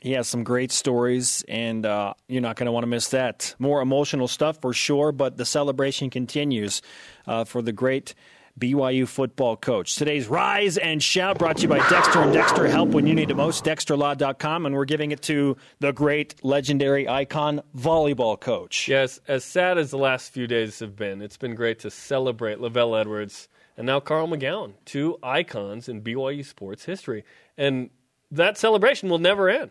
He 0.00 0.12
has 0.12 0.28
some 0.28 0.44
great 0.44 0.70
stories, 0.70 1.44
and 1.48 1.84
uh, 1.84 2.14
you're 2.28 2.42
not 2.42 2.56
going 2.56 2.66
to 2.66 2.72
want 2.72 2.84
to 2.84 2.88
miss 2.88 3.08
that. 3.08 3.54
More 3.58 3.80
emotional 3.80 4.28
stuff 4.28 4.60
for 4.60 4.72
sure, 4.72 5.10
but 5.12 5.36
the 5.36 5.44
celebration 5.44 6.08
continues 6.08 6.82
uh, 7.26 7.44
for 7.44 7.62
the 7.62 7.72
great 7.72 8.14
BYU 8.58 9.06
football 9.06 9.56
coach. 9.56 9.96
Today's 9.96 10.28
Rise 10.28 10.78
and 10.78 11.02
Shout 11.02 11.38
brought 11.38 11.56
to 11.56 11.62
you 11.62 11.68
by 11.68 11.78
Dexter 11.88 12.20
and 12.20 12.32
Dexter 12.32 12.68
Help 12.68 12.90
when 12.90 13.06
you 13.06 13.14
need 13.14 13.30
it 13.30 13.34
most, 13.36 13.64
dexterlaw.com, 13.64 14.66
and 14.66 14.74
we're 14.74 14.84
giving 14.84 15.10
it 15.10 15.22
to 15.22 15.56
the 15.80 15.92
great, 15.92 16.44
legendary 16.44 17.08
icon 17.08 17.60
volleyball 17.76 18.38
coach. 18.38 18.88
Yes, 18.88 19.20
as 19.28 19.44
sad 19.44 19.78
as 19.78 19.90
the 19.90 19.98
last 19.98 20.32
few 20.32 20.46
days 20.46 20.78
have 20.80 20.96
been, 20.96 21.22
it's 21.22 21.36
been 21.36 21.54
great 21.54 21.80
to 21.80 21.90
celebrate 21.90 22.58
LaVell 22.58 23.00
Edwards 23.00 23.48
and 23.78 23.86
now 23.86 24.00
Carl 24.00 24.26
McGown, 24.26 24.74
two 24.84 25.18
icons 25.22 25.88
in 25.88 26.02
BYU 26.02 26.44
sports 26.44 26.84
history. 26.84 27.24
And 27.56 27.90
that 28.32 28.58
celebration 28.58 29.08
will 29.08 29.20
never 29.20 29.48
end. 29.48 29.70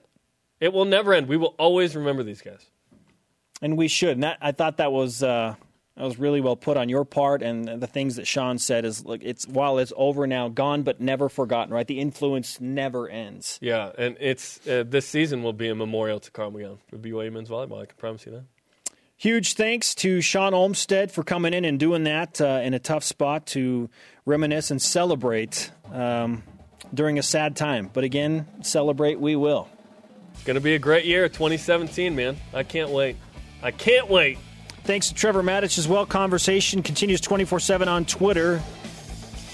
It 0.60 0.74
will 0.74 0.86
never 0.86 1.14
end. 1.14 1.28
We 1.28 1.38
will 1.38 1.55
always 1.60 1.95
remember 1.95 2.24
these 2.24 2.41
guys. 2.41 2.66
And 3.62 3.78
we 3.78 3.88
should. 3.88 4.12
And 4.12 4.24
that, 4.24 4.38
I 4.41 4.51
thought 4.51 4.78
that 4.78 4.91
was 4.91 5.24
uh, 5.24 5.55
that 5.95 6.03
was 6.03 6.20
really 6.20 6.41
well 6.41 6.55
put 6.55 6.78
on 6.78 6.89
your 6.89 7.05
part. 7.05 7.41
And 7.41 7.82
the 7.82 7.88
things 7.88 8.18
that 8.18 8.28
Shawn 8.28 8.60
said 8.60 8.86
is 8.86 9.03
like 9.03 9.22
it's 9.24 9.47
while 9.47 9.80
it's 9.80 9.93
over 9.95 10.28
now, 10.28 10.47
gone 10.47 10.84
but 10.84 11.01
never 11.01 11.28
forgotten. 11.28 11.74
Right, 11.74 11.88
the 11.88 11.99
influence 11.99 12.62
never 12.62 13.10
ends. 13.10 13.58
Yeah, 13.62 13.91
and 13.97 14.16
it's 14.20 14.66
uh, 14.68 14.84
this 14.88 15.08
season 15.08 15.41
will 15.41 15.53
be 15.53 15.70
a 15.70 15.76
memorial 15.76 16.20
to 16.20 16.32
Carl 16.32 16.51
McGown 16.51 16.78
for 16.88 16.97
BYU 16.97 17.32
men's 17.32 17.49
volleyball. 17.49 17.82
I 17.82 17.86
can 17.86 17.97
promise 17.97 18.26
you 18.26 18.32
that. 18.34 18.43
Huge 19.20 19.55
thanks 19.55 19.95
to 19.95 20.22
Shawn 20.22 20.53
Olmstead 20.53 21.12
for 21.12 21.24
coming 21.24 21.51
in 21.51 21.66
and 21.66 21.80
doing 21.80 22.03
that 22.03 22.39
uh, 22.39 22.62
in 22.64 22.76
a 22.76 22.80
tough 22.80 23.03
spot 23.03 23.47
to 23.47 23.89
reminisce 24.26 24.70
and 24.70 24.80
celebrate 24.80 25.72
um, 25.91 26.43
during 26.93 27.18
a 27.18 27.24
sad 27.24 27.55
time. 27.55 27.89
But 27.91 28.03
again, 28.03 28.45
celebrate 28.62 29.20
we 29.20 29.36
will. 29.36 29.70
Going 30.48 30.56
to 30.56 30.62
be 30.62 30.76
a 30.76 30.80
great 30.80 31.04
year, 31.04 31.28
2017, 31.28 32.16
man. 32.16 32.38
I 32.54 32.64
can't 32.64 32.89
wait. 32.89 33.18
I 33.62 33.72
can't 33.72 34.10
wait. 34.10 34.38
Thanks 34.86 35.10
to 35.10 35.14
Trevor 35.14 35.43
Matich 35.43 35.78
as 35.78 35.89
well. 35.89 36.06
Conversation 36.06 36.82
continues 36.82 37.20
24 37.20 37.60
7 37.60 37.89
on 37.89 38.06
Twitter. 38.06 38.60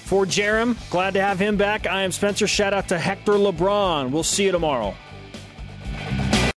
For 0.06 0.28
Jarom, 0.28 0.78
glad 0.92 1.16
to 1.16 1.22
have 1.22 1.40
him 1.40 1.58
back. 1.58 1.88
I 1.88 2.04
am 2.04 2.12
Spencer. 2.12 2.46
Shout 2.46 2.76
out 2.76 2.90
to 2.90 3.00
Hector 3.00 3.32
LeBron. 3.32 4.12
We'll 4.12 4.22
see 4.22 4.46
you 4.46 4.52
tomorrow. 4.52 4.94